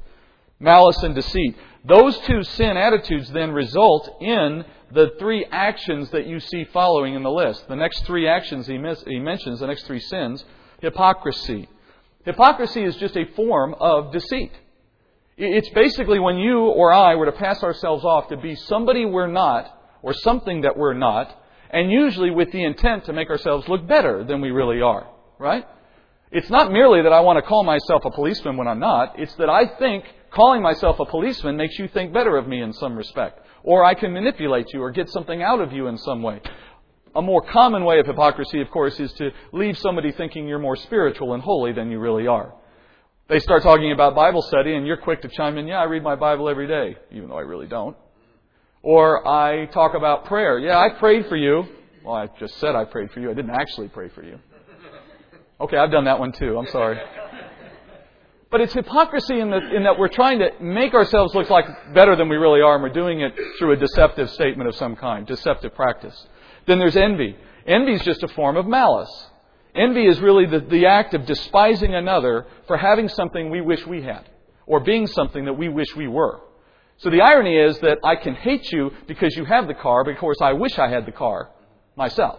Malice 0.58 1.02
and 1.02 1.14
deceit. 1.14 1.56
Those 1.84 2.16
two 2.20 2.42
sin 2.44 2.76
attitudes 2.76 3.30
then 3.30 3.50
result 3.50 4.18
in 4.20 4.64
the 4.92 5.12
three 5.18 5.44
actions 5.50 6.10
that 6.10 6.26
you 6.26 6.38
see 6.38 6.64
following 6.72 7.14
in 7.14 7.22
the 7.22 7.30
list. 7.30 7.66
The 7.66 7.76
next 7.76 8.04
three 8.04 8.28
actions 8.28 8.66
he, 8.66 8.78
he 9.06 9.18
mentions, 9.18 9.60
the 9.60 9.66
next 9.66 9.84
three 9.84 10.00
sins, 10.00 10.44
hypocrisy. 10.80 11.68
Hypocrisy 12.24 12.84
is 12.84 12.94
just 12.96 13.16
a 13.16 13.24
form 13.34 13.74
of 13.80 14.12
deceit. 14.12 14.52
It's 15.36 15.70
basically 15.70 16.20
when 16.20 16.36
you 16.36 16.60
or 16.60 16.92
I 16.92 17.14
were 17.16 17.26
to 17.26 17.32
pass 17.32 17.62
ourselves 17.62 18.04
off 18.04 18.28
to 18.28 18.36
be 18.36 18.54
somebody 18.54 19.04
we're 19.04 19.26
not, 19.26 19.78
or 20.02 20.12
something 20.12 20.60
that 20.62 20.76
we're 20.76 20.94
not, 20.94 21.36
and 21.70 21.90
usually 21.90 22.30
with 22.30 22.52
the 22.52 22.62
intent 22.62 23.06
to 23.06 23.12
make 23.12 23.30
ourselves 23.30 23.66
look 23.68 23.86
better 23.88 24.24
than 24.24 24.40
we 24.40 24.50
really 24.50 24.82
are. 24.82 25.08
Right? 25.38 25.66
It's 26.30 26.50
not 26.50 26.70
merely 26.70 27.02
that 27.02 27.12
I 27.12 27.20
want 27.20 27.38
to 27.38 27.42
call 27.42 27.64
myself 27.64 28.04
a 28.04 28.10
policeman 28.10 28.56
when 28.56 28.68
I'm 28.68 28.78
not, 28.78 29.18
it's 29.18 29.34
that 29.36 29.50
I 29.50 29.66
think 29.78 30.04
calling 30.34 30.62
myself 30.62 30.98
a 31.00 31.04
policeman 31.04 31.56
makes 31.56 31.78
you 31.78 31.88
think 31.88 32.12
better 32.12 32.36
of 32.36 32.48
me 32.48 32.62
in 32.62 32.72
some 32.72 32.96
respect. 32.96 33.40
Or 33.62 33.84
I 33.84 33.94
can 33.94 34.12
manipulate 34.12 34.72
you 34.72 34.82
or 34.82 34.90
get 34.90 35.08
something 35.10 35.42
out 35.42 35.60
of 35.60 35.72
you 35.72 35.86
in 35.86 35.96
some 35.98 36.22
way. 36.22 36.40
A 37.14 37.22
more 37.22 37.42
common 37.42 37.84
way 37.84 38.00
of 38.00 38.06
hypocrisy, 38.06 38.60
of 38.60 38.70
course, 38.70 38.98
is 38.98 39.12
to 39.14 39.30
leave 39.52 39.78
somebody 39.78 40.12
thinking 40.12 40.48
you're 40.48 40.58
more 40.58 40.76
spiritual 40.76 41.34
and 41.34 41.42
holy 41.42 41.72
than 41.72 41.90
you 41.90 42.00
really 42.00 42.26
are. 42.26 42.54
They 43.28 43.38
start 43.38 43.62
talking 43.62 43.92
about 43.92 44.14
Bible 44.14 44.42
study 44.42 44.74
and 44.74 44.86
you're 44.86 44.96
quick 44.96 45.22
to 45.22 45.28
chime 45.28 45.58
in, 45.58 45.66
yeah, 45.66 45.78
I 45.78 45.84
read 45.84 46.02
my 46.02 46.16
Bible 46.16 46.48
every 46.48 46.66
day, 46.66 46.96
even 47.10 47.28
though 47.28 47.38
I 47.38 47.42
really 47.42 47.66
don't. 47.66 47.96
Or 48.82 49.26
I 49.26 49.66
talk 49.66 49.94
about 49.94 50.24
prayer. 50.24 50.58
Yeah, 50.58 50.78
I 50.78 50.88
prayed 50.98 51.26
for 51.26 51.36
you. 51.36 51.64
Well, 52.04 52.16
I 52.16 52.28
just 52.40 52.58
said 52.58 52.74
I 52.74 52.84
prayed 52.84 53.12
for 53.12 53.20
you. 53.20 53.30
I 53.30 53.34
didn't 53.34 53.54
actually 53.54 53.88
pray 53.88 54.08
for 54.08 54.24
you. 54.24 54.38
Okay, 55.60 55.76
I've 55.76 55.92
done 55.92 56.06
that 56.06 56.18
one 56.18 56.32
too. 56.32 56.58
I'm 56.58 56.66
sorry. 56.66 56.98
But 58.52 58.60
it's 58.60 58.74
hypocrisy 58.74 59.40
in, 59.40 59.48
the, 59.48 59.74
in, 59.74 59.84
that 59.84 59.98
we're 59.98 60.08
trying 60.08 60.38
to 60.40 60.50
make 60.60 60.92
ourselves 60.92 61.34
look 61.34 61.48
like 61.48 61.64
better 61.94 62.14
than 62.14 62.28
we 62.28 62.36
really 62.36 62.60
are, 62.60 62.74
and 62.74 62.82
we're 62.82 62.90
doing 62.90 63.22
it 63.22 63.32
through 63.58 63.72
a 63.72 63.76
deceptive 63.76 64.28
statement 64.30 64.68
of 64.68 64.76
some 64.76 64.94
kind, 64.94 65.26
deceptive 65.26 65.74
practice. 65.74 66.26
Then 66.66 66.78
there's 66.78 66.94
envy. 66.94 67.34
Envy 67.66 67.94
is 67.94 68.02
just 68.02 68.22
a 68.22 68.28
form 68.28 68.58
of 68.58 68.66
malice. 68.66 69.10
Envy 69.74 70.06
is 70.06 70.20
really 70.20 70.44
the, 70.44 70.60
the 70.60 70.84
act 70.84 71.14
of 71.14 71.24
despising 71.24 71.94
another 71.94 72.44
for 72.66 72.76
having 72.76 73.08
something 73.08 73.50
we 73.50 73.62
wish 73.62 73.86
we 73.86 74.02
had, 74.02 74.28
or 74.66 74.80
being 74.80 75.06
something 75.06 75.46
that 75.46 75.54
we 75.54 75.70
wish 75.70 75.96
we 75.96 76.06
were. 76.06 76.38
So 76.98 77.08
the 77.08 77.22
irony 77.22 77.56
is 77.56 77.78
that 77.78 78.00
I 78.04 78.16
can 78.16 78.34
hate 78.34 78.70
you 78.70 78.90
because 79.08 79.34
you 79.34 79.46
have 79.46 79.66
the 79.66 79.72
car, 79.72 80.04
but 80.04 80.10
of 80.10 80.18
course 80.18 80.42
I 80.42 80.52
wish 80.52 80.78
I 80.78 80.90
had 80.90 81.06
the 81.06 81.12
car 81.12 81.50
myself. 81.96 82.38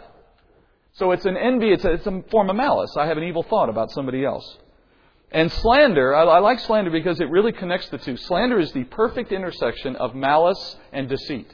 So 0.91 1.09
it's 1.09 1.25
an 1.25 1.37
envy, 1.37 1.71
it's 1.71 1.85
a, 1.85 1.93
it's 1.93 2.05
a 2.05 2.23
form 2.29 2.51
of 2.51 2.55
malice. 2.55 2.95
I 2.99 3.07
have 3.07 3.17
an 3.17 3.23
evil 3.23 3.41
thought 3.41 3.69
about 3.69 3.89
somebody 3.89 4.23
else. 4.23 4.59
And 5.33 5.51
slander, 5.51 6.15
I, 6.15 6.23
I 6.23 6.39
like 6.39 6.59
slander 6.59 6.91
because 6.91 7.19
it 7.19 7.29
really 7.29 7.51
connects 7.51 7.89
the 7.89 7.97
two. 7.97 8.15
Slander 8.17 8.59
is 8.59 8.71
the 8.71 8.83
perfect 8.83 9.31
intersection 9.31 9.95
of 9.95 10.13
malice 10.13 10.77
and 10.91 11.09
deceit. 11.09 11.51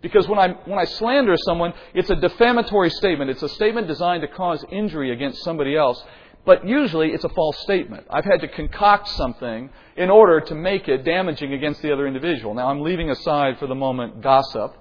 Because 0.00 0.28
when 0.28 0.38
I, 0.38 0.48
when 0.66 0.78
I 0.78 0.84
slander 0.84 1.36
someone, 1.36 1.74
it's 1.94 2.10
a 2.10 2.16
defamatory 2.16 2.90
statement. 2.90 3.30
It's 3.30 3.42
a 3.42 3.48
statement 3.48 3.88
designed 3.88 4.22
to 4.22 4.28
cause 4.28 4.64
injury 4.70 5.12
against 5.12 5.42
somebody 5.42 5.76
else. 5.76 6.02
But 6.44 6.66
usually 6.66 7.10
it's 7.10 7.24
a 7.24 7.28
false 7.28 7.58
statement. 7.62 8.06
I've 8.10 8.24
had 8.24 8.40
to 8.40 8.48
concoct 8.48 9.08
something 9.08 9.70
in 9.96 10.10
order 10.10 10.40
to 10.40 10.54
make 10.54 10.88
it 10.88 11.04
damaging 11.04 11.52
against 11.54 11.82
the 11.82 11.92
other 11.92 12.06
individual. 12.06 12.54
Now 12.54 12.68
I'm 12.68 12.82
leaving 12.82 13.10
aside 13.10 13.58
for 13.58 13.66
the 13.66 13.74
moment 13.74 14.22
gossip. 14.22 14.76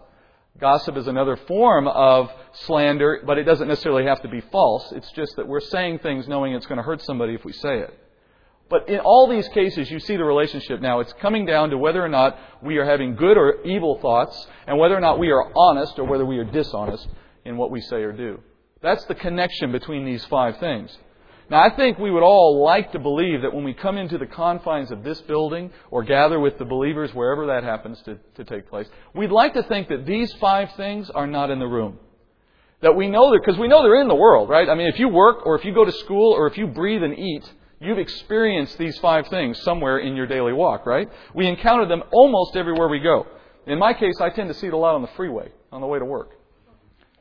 Gossip 0.60 0.98
is 0.98 1.08
another 1.08 1.38
form 1.48 1.88
of 1.88 2.32
slander, 2.66 3.22
but 3.25 3.38
it 3.38 3.44
doesn't 3.44 3.68
necessarily 3.68 4.06
have 4.06 4.22
to 4.22 4.28
be 4.28 4.42
false. 4.51 4.92
It's 4.92 5.12
just 5.12 5.36
that 5.38 5.48
we're 5.48 5.60
saying 5.60 6.00
things 6.00 6.28
knowing 6.28 6.54
it's 6.54 6.66
going 6.66 6.78
to 6.78 6.84
hurt 6.84 7.01
somebody 7.01 7.36
if 7.36 7.46
we 7.46 7.54
say 7.54 7.80
it. 7.80 7.98
But 8.72 8.88
in 8.88 9.00
all 9.01 9.30
these 9.30 9.48
cases, 9.50 9.92
you 9.92 10.00
see 10.00 10.16
the 10.16 10.24
relationship 10.24 10.80
now. 10.82 11.01
It's 11.01 11.13
coming 11.22 11.46
down 11.46 11.72
to 11.72 11.78
whether 11.78 12.04
or 12.04 12.08
not 12.08 12.40
we 12.63 12.78
are 12.78 12.86
having 12.86 13.16
good 13.16 13.38
or 13.38 13.62
evil 13.63 14.00
thoughts, 14.01 14.48
and 14.66 14.80
whether 14.80 14.96
or 14.96 15.01
not 15.01 15.20
we 15.20 15.30
are 15.30 15.51
honest 15.56 16.00
or 16.00 16.06
whether 16.06 16.25
we 16.25 16.38
are 16.38 16.46
dishonest 16.46 17.06
in 17.44 17.58
what 17.58 17.70
we 17.70 17.82
say 17.82 17.98
or 17.98 18.13
do. 18.13 18.40
That's 18.82 19.04
the 19.06 19.16
connection 19.16 19.74
between 19.74 20.06
these 20.06 20.24
five 20.25 20.58
things. 20.60 20.98
Now, 21.50 21.62
I 21.62 21.75
think 21.75 22.00
we 22.00 22.12
would 22.12 22.24
all 22.24 22.63
like 22.63 22.94
to 22.94 23.00
believe 23.00 23.42
that 23.42 23.54
when 23.54 23.66
we 23.66 23.74
come 23.74 23.98
into 23.98 24.18
the 24.18 24.25
confines 24.25 24.90
of 24.90 25.04
this 25.04 25.20
building 25.24 25.72
or 25.90 26.01
gather 26.04 26.40
with 26.40 26.58
the 26.58 26.63
believers 26.63 27.13
wherever 27.13 27.48
that 27.48 27.66
happens 27.66 28.01
to, 28.04 28.18
to 28.36 28.46
take 28.46 28.70
place, 28.70 28.88
we'd 29.13 29.32
like 29.32 29.54
to 29.56 29.63
think 29.63 29.90
that 29.90 30.06
these 30.06 30.32
five 30.36 30.72
things 30.78 31.10
are 31.10 31.28
not 31.28 31.50
in 31.50 31.60
the 31.60 31.68
room. 31.68 32.00
That 32.82 32.96
we 32.96 33.10
know 33.10 33.32
that, 33.32 33.42
because 33.46 33.60
we 33.60 33.68
know 33.68 33.84
they're 33.84 34.01
in 34.01 34.08
the 34.08 34.16
world, 34.16 34.48
right? 34.48 34.70
I 34.70 34.75
mean, 34.75 34.88
if 34.88 34.98
you 34.98 35.10
work 35.10 35.46
or 35.46 35.56
if 35.56 35.66
you 35.66 35.74
go 35.74 35.84
to 35.84 35.92
school 35.92 36.32
or 36.32 36.48
if 36.48 36.58
you 36.58 36.68
breathe 36.68 37.04
and 37.04 37.20
eat, 37.20 37.44
You've 37.82 37.98
experienced 37.98 38.78
these 38.78 38.98
five 39.00 39.28
things 39.28 39.60
somewhere 39.64 39.98
in 39.98 40.16
your 40.16 40.28
daily 40.28 40.54
walk, 40.54 40.86
right? 40.86 41.10
We 41.34 41.48
encounter 41.48 41.88
them 41.88 42.04
almost 42.12 42.56
everywhere 42.56 42.88
we 42.88 43.00
go. 43.00 43.26
In 43.66 43.80
my 43.80 43.94
case, 43.94 44.22
I 44.22 44.30
tend 44.30 44.50
to 44.50 44.54
see 44.54 44.68
it 44.68 44.74
a 44.74 44.78
lot 44.78 44.94
on 44.94 45.02
the 45.02 45.10
freeway 45.18 45.52
on 45.72 45.82
the 45.82 45.88
way 45.88 45.98
to 45.98 46.06
work. 46.06 46.30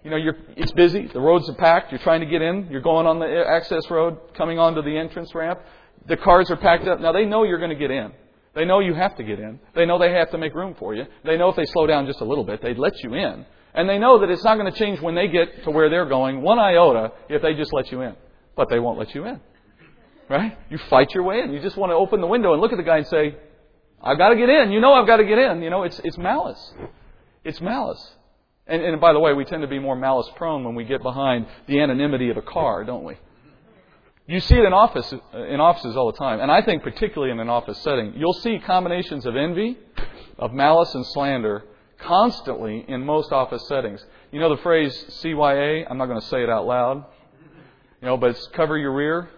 You 0.04 0.10
know, 0.10 0.18
it's 0.56 0.72
busy, 0.72 1.06
the 1.06 1.20
roads 1.20 1.48
are 1.48 1.54
packed, 1.54 1.92
you're 1.92 2.00
trying 2.00 2.20
to 2.20 2.26
get 2.26 2.42
in, 2.42 2.68
you're 2.70 2.80
going 2.80 3.06
on 3.06 3.18
the 3.18 3.44
access 3.46 3.90
road, 3.90 4.18
coming 4.34 4.58
onto 4.58 4.82
the 4.82 4.96
entrance 4.96 5.34
ramp, 5.34 5.60
the 6.06 6.16
cars 6.16 6.50
are 6.50 6.56
packed 6.56 6.86
up. 6.86 7.00
Now, 7.00 7.12
they 7.12 7.26
know 7.26 7.44
you're 7.44 7.58
going 7.58 7.70
to 7.70 7.76
get 7.76 7.90
in. 7.90 8.12
They 8.54 8.64
know 8.64 8.80
you 8.80 8.94
have 8.94 9.16
to 9.16 9.22
get 9.22 9.38
in. 9.38 9.60
They 9.74 9.86
know 9.86 9.98
they 9.98 10.12
have 10.12 10.30
to 10.30 10.38
make 10.38 10.54
room 10.54 10.74
for 10.78 10.94
you. 10.94 11.04
They 11.24 11.36
know 11.36 11.50
if 11.50 11.56
they 11.56 11.66
slow 11.66 11.86
down 11.86 12.06
just 12.06 12.20
a 12.20 12.24
little 12.24 12.44
bit, 12.44 12.62
they'd 12.62 12.78
let 12.78 13.02
you 13.02 13.14
in. 13.14 13.46
And 13.74 13.88
they 13.88 13.98
know 13.98 14.18
that 14.18 14.30
it's 14.30 14.42
not 14.42 14.58
going 14.58 14.70
to 14.70 14.78
change 14.78 15.00
when 15.00 15.14
they 15.14 15.28
get 15.28 15.64
to 15.64 15.70
where 15.70 15.88
they're 15.88 16.08
going 16.08 16.42
one 16.42 16.58
iota 16.58 17.12
if 17.28 17.42
they 17.42 17.54
just 17.54 17.72
let 17.72 17.92
you 17.92 18.00
in. 18.02 18.16
But 18.56 18.68
they 18.68 18.80
won't 18.80 18.98
let 18.98 19.14
you 19.14 19.26
in. 19.26 19.40
Right? 20.30 20.56
You 20.70 20.78
fight 20.88 21.12
your 21.12 21.24
way 21.24 21.40
in. 21.40 21.52
You 21.52 21.60
just 21.60 21.76
want 21.76 21.90
to 21.90 21.96
open 21.96 22.20
the 22.20 22.26
window 22.28 22.52
and 22.52 22.62
look 22.62 22.70
at 22.70 22.78
the 22.78 22.84
guy 22.84 22.98
and 22.98 23.06
say, 23.08 23.34
I've 24.00 24.16
got 24.16 24.28
to 24.28 24.36
get 24.36 24.48
in. 24.48 24.70
You 24.70 24.80
know 24.80 24.92
I've 24.92 25.06
got 25.06 25.16
to 25.16 25.24
get 25.24 25.38
in. 25.38 25.60
You 25.60 25.70
know, 25.70 25.82
it's, 25.82 26.00
it's 26.04 26.16
malice. 26.16 26.72
It's 27.44 27.60
malice. 27.60 28.14
And, 28.68 28.80
and 28.80 29.00
by 29.00 29.12
the 29.12 29.18
way, 29.18 29.32
we 29.32 29.44
tend 29.44 29.62
to 29.62 29.68
be 29.68 29.80
more 29.80 29.96
malice 29.96 30.30
prone 30.36 30.62
when 30.62 30.76
we 30.76 30.84
get 30.84 31.02
behind 31.02 31.46
the 31.66 31.80
anonymity 31.80 32.30
of 32.30 32.36
a 32.36 32.42
car, 32.42 32.84
don't 32.84 33.02
we? 33.02 33.16
You 34.28 34.38
see 34.38 34.54
it 34.54 34.64
in 34.64 34.72
office 34.72 35.12
uh, 35.12 35.42
in 35.42 35.58
offices 35.58 35.96
all 35.96 36.12
the 36.12 36.16
time, 36.16 36.38
and 36.38 36.52
I 36.52 36.62
think 36.62 36.84
particularly 36.84 37.32
in 37.32 37.40
an 37.40 37.48
office 37.48 37.82
setting, 37.82 38.12
you'll 38.16 38.32
see 38.32 38.60
combinations 38.64 39.26
of 39.26 39.34
envy, 39.34 39.76
of 40.38 40.52
malice 40.52 40.94
and 40.94 41.04
slander 41.06 41.64
constantly 41.98 42.84
in 42.86 43.04
most 43.04 43.32
office 43.32 43.66
settings. 43.66 44.04
You 44.30 44.38
know 44.38 44.54
the 44.54 44.62
phrase 44.62 44.94
CYA? 45.24 45.84
I'm 45.90 45.98
not 45.98 46.06
going 46.06 46.20
to 46.20 46.26
say 46.28 46.44
it 46.44 46.48
out 46.48 46.64
loud. 46.64 47.04
You 48.00 48.06
know, 48.06 48.16
but 48.16 48.30
it's 48.30 48.46
cover 48.54 48.78
your 48.78 48.94
rear. 48.94 49.28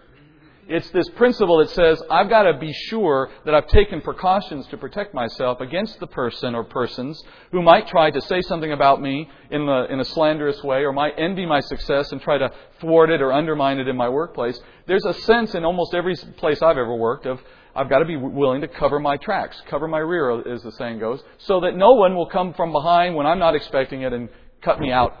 It's 0.67 0.89
this 0.91 1.09
principle 1.09 1.57
that 1.57 1.69
says, 1.71 2.01
I've 2.09 2.29
got 2.29 2.43
to 2.43 2.57
be 2.57 2.71
sure 2.71 3.29
that 3.45 3.53
I've 3.53 3.67
taken 3.67 4.01
precautions 4.01 4.65
to 4.67 4.77
protect 4.77 5.13
myself 5.13 5.59
against 5.59 5.99
the 5.99 6.07
person 6.07 6.55
or 6.55 6.63
persons 6.63 7.21
who 7.51 7.61
might 7.61 7.87
try 7.87 8.11
to 8.11 8.21
say 8.21 8.41
something 8.41 8.71
about 8.71 9.01
me 9.01 9.29
in, 9.51 9.65
the, 9.65 9.87
in 9.89 9.99
a 9.99 10.05
slanderous 10.05 10.63
way 10.63 10.83
or 10.83 10.93
might 10.93 11.13
envy 11.17 11.45
my 11.45 11.59
success 11.59 12.11
and 12.11 12.21
try 12.21 12.37
to 12.37 12.49
thwart 12.79 13.09
it 13.09 13.21
or 13.21 13.33
undermine 13.33 13.79
it 13.79 13.87
in 13.87 13.97
my 13.97 14.07
workplace. 14.07 14.59
There's 14.87 15.05
a 15.05 15.13
sense 15.13 15.53
in 15.53 15.65
almost 15.65 15.93
every 15.93 16.15
place 16.37 16.61
I've 16.61 16.77
ever 16.77 16.95
worked 16.95 17.25
of, 17.25 17.41
I've 17.75 17.89
got 17.89 17.99
to 17.99 18.05
be 18.05 18.15
willing 18.15 18.61
to 18.61 18.67
cover 18.67 18.99
my 18.99 19.17
tracks, 19.17 19.61
cover 19.69 19.87
my 19.87 19.99
rear, 19.99 20.47
as 20.47 20.61
the 20.61 20.71
saying 20.73 20.99
goes, 20.99 21.21
so 21.39 21.59
that 21.61 21.75
no 21.75 21.93
one 21.93 22.15
will 22.15 22.27
come 22.27 22.53
from 22.53 22.71
behind 22.71 23.15
when 23.15 23.25
I'm 23.25 23.39
not 23.39 23.55
expecting 23.55 24.03
it 24.03 24.13
and 24.13 24.29
cut 24.61 24.79
me 24.79 24.91
out, 24.91 25.11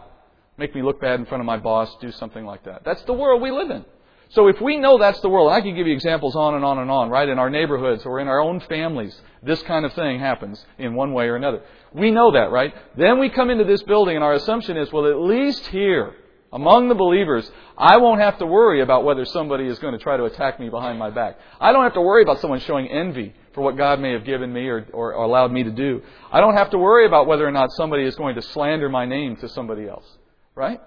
make 0.57 0.73
me 0.75 0.83
look 0.83 1.01
bad 1.01 1.19
in 1.19 1.25
front 1.25 1.41
of 1.41 1.45
my 1.45 1.57
boss, 1.57 1.89
do 1.99 2.11
something 2.11 2.45
like 2.45 2.63
that. 2.65 2.83
That's 2.85 3.01
the 3.03 3.13
world 3.13 3.41
we 3.41 3.51
live 3.51 3.71
in. 3.71 3.83
So 4.33 4.47
if 4.47 4.59
we 4.59 4.77
know 4.77 4.97
that's 4.97 5.19
the 5.21 5.29
world, 5.29 5.51
I 5.51 5.61
can 5.61 5.75
give 5.75 5.85
you 5.85 5.93
examples 5.93 6.35
on 6.35 6.55
and 6.55 6.65
on 6.65 6.79
and 6.79 6.89
on, 6.89 7.09
right? 7.09 7.29
In 7.29 7.37
our 7.37 7.51
neighborhoods 7.51 8.03
or 8.03 8.19
in 8.19 8.27
our 8.27 8.41
own 8.41 8.59
families, 8.61 9.15
this 9.43 9.61
kind 9.63 9.85
of 9.85 9.93
thing 9.93 10.19
happens 10.19 10.63
in 10.79 10.95
one 10.95 11.13
way 11.13 11.25
or 11.25 11.35
another. 11.35 11.61
We 11.93 12.09
know 12.09 12.31
that, 12.31 12.51
right? 12.51 12.73
Then 12.97 13.19
we 13.19 13.29
come 13.29 13.51
into 13.51 13.63
this 13.63 13.83
building 13.83 14.15
and 14.15 14.23
our 14.23 14.33
assumption 14.33 14.75
is, 14.75 14.91
well, 14.91 15.05
at 15.05 15.19
least 15.19 15.67
here, 15.67 16.15
among 16.51 16.89
the 16.89 16.95
believers, 16.95 17.49
I 17.77 17.97
won't 17.97 18.21
have 18.21 18.39
to 18.39 18.47
worry 18.47 18.81
about 18.81 19.03
whether 19.03 19.23
somebody 19.23 19.67
is 19.67 19.77
going 19.77 19.93
to 19.93 19.99
try 19.99 20.17
to 20.17 20.23
attack 20.23 20.59
me 20.59 20.69
behind 20.69 20.97
my 20.97 21.11
back. 21.11 21.37
I 21.61 21.71
don't 21.71 21.83
have 21.83 21.93
to 21.93 22.01
worry 22.01 22.23
about 22.23 22.39
someone 22.39 22.59
showing 22.59 22.87
envy 22.87 23.35
for 23.53 23.61
what 23.61 23.77
God 23.77 23.99
may 23.99 24.13
have 24.13 24.25
given 24.25 24.51
me 24.51 24.67
or, 24.67 24.87
or, 24.93 25.13
or 25.13 25.25
allowed 25.25 25.51
me 25.51 25.61
to 25.63 25.71
do. 25.71 26.01
I 26.31 26.39
don't 26.39 26.57
have 26.57 26.71
to 26.71 26.79
worry 26.79 27.05
about 27.05 27.27
whether 27.27 27.47
or 27.47 27.51
not 27.51 27.71
somebody 27.73 28.03
is 28.03 28.15
going 28.15 28.33
to 28.33 28.41
slander 28.41 28.89
my 28.89 29.05
name 29.05 29.35
to 29.37 29.49
somebody 29.49 29.87
else. 29.87 30.05
Right? 30.55 30.79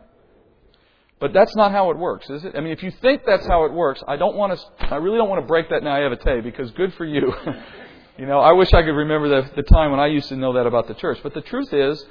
But 1.18 1.32
that's 1.32 1.54
not 1.56 1.72
how 1.72 1.90
it 1.90 1.98
works, 1.98 2.28
is 2.28 2.44
it? 2.44 2.54
I 2.56 2.60
mean, 2.60 2.72
if 2.72 2.82
you 2.82 2.90
think 3.00 3.22
that's 3.26 3.46
how 3.46 3.64
it 3.64 3.72
works, 3.72 4.02
I 4.06 4.16
don't 4.16 4.36
want 4.36 4.58
to, 4.58 4.94
I 4.94 4.96
really 4.96 5.16
don't 5.16 5.30
want 5.30 5.42
to 5.42 5.46
break 5.46 5.70
that 5.70 5.82
naivete 5.82 6.42
because 6.42 6.70
good 6.72 6.92
for 6.94 7.06
you. 7.06 7.32
you 8.18 8.26
know, 8.26 8.40
I 8.40 8.52
wish 8.52 8.72
I 8.74 8.82
could 8.82 8.94
remember 8.94 9.28
the, 9.28 9.50
the 9.56 9.62
time 9.62 9.90
when 9.90 10.00
I 10.00 10.08
used 10.08 10.28
to 10.28 10.36
know 10.36 10.52
that 10.54 10.66
about 10.66 10.88
the 10.88 10.94
church. 10.94 11.18
But 11.22 11.32
the 11.32 11.40
truth 11.40 11.72
is, 11.72 12.04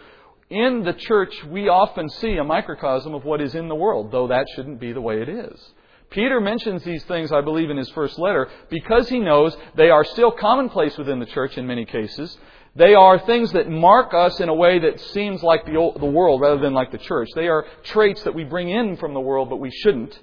in 0.49 0.83
the 0.83 0.93
church, 0.93 1.43
we 1.45 1.69
often 1.69 2.09
see 2.09 2.37
a 2.37 2.43
microcosm 2.43 3.13
of 3.13 3.25
what 3.25 3.41
is 3.41 3.53
in 3.53 3.67
the 3.67 3.75
world, 3.75 4.11
though 4.11 4.27
that 4.27 4.47
shouldn't 4.55 4.79
be 4.79 4.91
the 4.91 5.01
way 5.01 5.21
it 5.21 5.29
is. 5.29 5.73
Peter 6.09 6.39
mentions 6.39 6.83
these 6.83 7.03
things, 7.05 7.31
I 7.31 7.41
believe, 7.41 7.69
in 7.69 7.77
his 7.77 7.89
first 7.89 8.17
letter 8.17 8.49
because 8.69 9.09
he 9.09 9.19
knows 9.19 9.55
they 9.75 9.89
are 9.89 10.03
still 10.03 10.31
commonplace 10.31 10.97
within 10.97 11.19
the 11.19 11.25
church 11.25 11.57
in 11.57 11.67
many 11.67 11.85
cases, 11.85 12.37
they 12.75 12.93
are 12.93 13.19
things 13.19 13.53
that 13.53 13.69
mark 13.69 14.13
us 14.13 14.39
in 14.41 14.49
a 14.49 14.53
way 14.53 14.79
that 14.79 14.99
seems 14.99 15.41
like 15.41 15.65
the, 15.65 15.91
the 15.97 16.05
world 16.05 16.41
rather 16.41 16.59
than 16.59 16.73
like 16.73 16.91
the 16.91 16.97
church. 16.97 17.29
They 17.33 17.47
are 17.47 17.65
traits 17.83 18.23
that 18.23 18.35
we 18.35 18.43
bring 18.43 18.69
in 18.69 18.97
from 18.97 19.13
the 19.13 19.21
world, 19.21 19.49
but 19.49 19.57
we 19.57 19.71
shouldn't. 19.71 20.19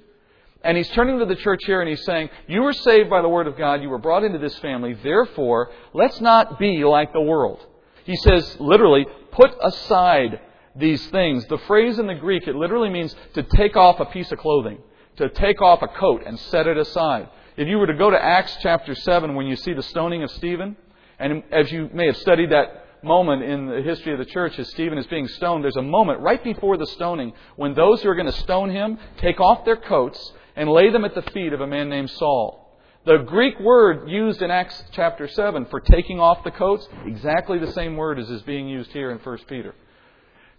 And 0.63 0.77
he's 0.77 0.89
turning 0.89 1.19
to 1.19 1.25
the 1.25 1.35
church 1.35 1.61
here 1.65 1.81
and 1.81 1.89
he's 1.89 2.05
saying, 2.05 2.29
You 2.47 2.61
were 2.61 2.73
saved 2.73 3.09
by 3.09 3.21
the 3.21 3.29
Word 3.29 3.47
of 3.47 3.57
God. 3.57 3.81
You 3.81 3.89
were 3.89 3.97
brought 3.97 4.23
into 4.23 4.37
this 4.37 4.57
family. 4.59 4.93
Therefore, 4.93 5.71
let's 5.93 6.21
not 6.21 6.59
be 6.59 6.83
like 6.85 7.11
the 7.11 7.21
world. 7.21 7.65
He 8.05 8.15
says, 8.17 8.57
literally, 8.59 9.05
put 9.31 9.51
aside 9.61 10.39
these 10.75 11.05
things. 11.07 11.45
The 11.47 11.57
phrase 11.59 11.99
in 11.99 12.07
the 12.07 12.15
Greek, 12.15 12.47
it 12.47 12.55
literally 12.55 12.89
means 12.89 13.15
to 13.33 13.43
take 13.43 13.75
off 13.75 13.99
a 13.99 14.05
piece 14.05 14.31
of 14.31 14.37
clothing, 14.39 14.77
to 15.17 15.29
take 15.29 15.61
off 15.61 15.81
a 15.81 15.87
coat 15.87 16.23
and 16.25 16.39
set 16.39 16.67
it 16.67 16.77
aside. 16.77 17.29
If 17.57 17.67
you 17.67 17.77
were 17.77 17.87
to 17.87 17.93
go 17.93 18.09
to 18.09 18.21
Acts 18.21 18.57
chapter 18.61 18.95
7 18.95 19.35
when 19.35 19.47
you 19.47 19.55
see 19.55 19.73
the 19.73 19.83
stoning 19.83 20.23
of 20.23 20.31
Stephen, 20.31 20.75
and 21.19 21.43
as 21.51 21.71
you 21.71 21.89
may 21.93 22.07
have 22.07 22.17
studied 22.17 22.51
that 22.51 23.03
moment 23.03 23.43
in 23.43 23.67
the 23.67 23.81
history 23.81 24.13
of 24.13 24.19
the 24.19 24.25
church 24.25 24.57
as 24.57 24.69
Stephen 24.69 24.97
is 24.97 25.07
being 25.07 25.27
stoned, 25.27 25.63
there's 25.63 25.75
a 25.75 25.81
moment 25.81 26.21
right 26.21 26.43
before 26.43 26.77
the 26.77 26.87
stoning 26.87 27.33
when 27.55 27.73
those 27.73 28.01
who 28.01 28.09
are 28.09 28.15
going 28.15 28.31
to 28.31 28.39
stone 28.39 28.69
him 28.69 28.97
take 29.17 29.39
off 29.39 29.65
their 29.65 29.75
coats 29.75 30.33
and 30.55 30.69
lay 30.69 30.89
them 30.89 31.05
at 31.05 31.15
the 31.15 31.21
feet 31.33 31.53
of 31.53 31.61
a 31.61 31.67
man 31.67 31.89
named 31.89 32.09
Saul. 32.11 32.63
The 33.05 33.17
Greek 33.17 33.59
word 33.59 34.09
used 34.09 34.41
in 34.41 34.49
Acts 34.49 34.81
chapter 34.91 35.27
7 35.27 35.65
for 35.65 35.81
taking 35.81 36.19
off 36.19 36.43
the 36.45 36.51
coats, 36.51 36.87
exactly 37.05 37.59
the 37.59 37.71
same 37.73 37.97
word 37.97 38.17
as 38.17 38.29
is 38.29 38.41
being 38.43 38.67
used 38.67 38.91
here 38.91 39.11
in 39.11 39.17
1 39.17 39.37
Peter. 39.49 39.75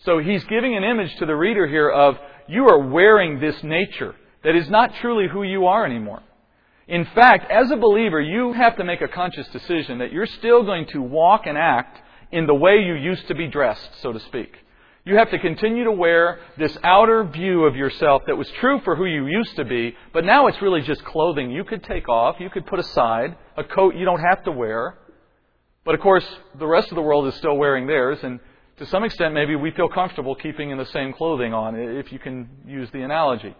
So 0.00 0.18
he's 0.18 0.44
giving 0.44 0.76
an 0.76 0.84
image 0.84 1.16
to 1.16 1.26
the 1.26 1.34
reader 1.34 1.66
here 1.66 1.88
of 1.88 2.18
you 2.46 2.68
are 2.68 2.78
wearing 2.78 3.40
this 3.40 3.62
nature 3.62 4.14
that 4.42 4.54
is 4.54 4.68
not 4.68 4.94
truly 4.96 5.26
who 5.26 5.42
you 5.42 5.66
are 5.66 5.87
anymore. 5.87 6.23
In 6.86 7.06
fact, 7.14 7.50
as 7.50 7.70
a 7.70 7.76
believer, 7.76 8.20
you 8.20 8.52
have 8.52 8.76
to 8.76 8.84
make 8.84 9.00
a 9.00 9.08
conscious 9.08 9.48
decision 9.48 9.98
that 9.98 10.12
you're 10.12 10.26
still 10.26 10.64
going 10.64 10.86
to 10.88 11.00
walk 11.00 11.46
and 11.46 11.56
act 11.56 12.00
in 12.30 12.46
the 12.46 12.54
way 12.54 12.78
you 12.78 12.94
used 12.94 13.26
to 13.28 13.34
be 13.34 13.46
dressed, 13.46 14.00
so 14.02 14.12
to 14.12 14.20
speak. 14.20 14.54
You 15.06 15.16
have 15.16 15.30
to 15.30 15.38
continue 15.38 15.84
to 15.84 15.92
wear 15.92 16.40
this 16.58 16.76
outer 16.82 17.24
view 17.24 17.64
of 17.64 17.76
yourself 17.76 18.22
that 18.26 18.36
was 18.36 18.50
true 18.60 18.80
for 18.84 18.96
who 18.96 19.04
you 19.04 19.26
used 19.26 19.56
to 19.56 19.64
be, 19.64 19.94
but 20.12 20.24
now 20.24 20.46
it's 20.46 20.60
really 20.62 20.80
just 20.80 21.04
clothing 21.04 21.50
you 21.50 21.64
could 21.64 21.84
take 21.84 22.08
off, 22.08 22.36
you 22.38 22.50
could 22.50 22.66
put 22.66 22.78
aside, 22.78 23.36
a 23.56 23.64
coat 23.64 23.94
you 23.94 24.04
don't 24.04 24.20
have 24.20 24.42
to 24.44 24.50
wear. 24.50 24.98
But 25.84 25.94
of 25.94 26.00
course, 26.00 26.26
the 26.58 26.66
rest 26.66 26.88
of 26.88 26.96
the 26.96 27.02
world 27.02 27.26
is 27.26 27.34
still 27.34 27.56
wearing 27.56 27.86
theirs, 27.86 28.18
and 28.22 28.40
to 28.78 28.86
some 28.86 29.04
extent, 29.04 29.34
maybe 29.34 29.56
we 29.56 29.70
feel 29.72 29.88
comfortable 29.88 30.34
keeping 30.34 30.70
in 30.70 30.78
the 30.78 30.86
same 30.86 31.12
clothing 31.12 31.52
on, 31.52 31.76
if 31.76 32.10
you 32.10 32.18
can 32.18 32.48
use 32.66 32.90
the 32.90 33.02
analogy. 33.02 33.54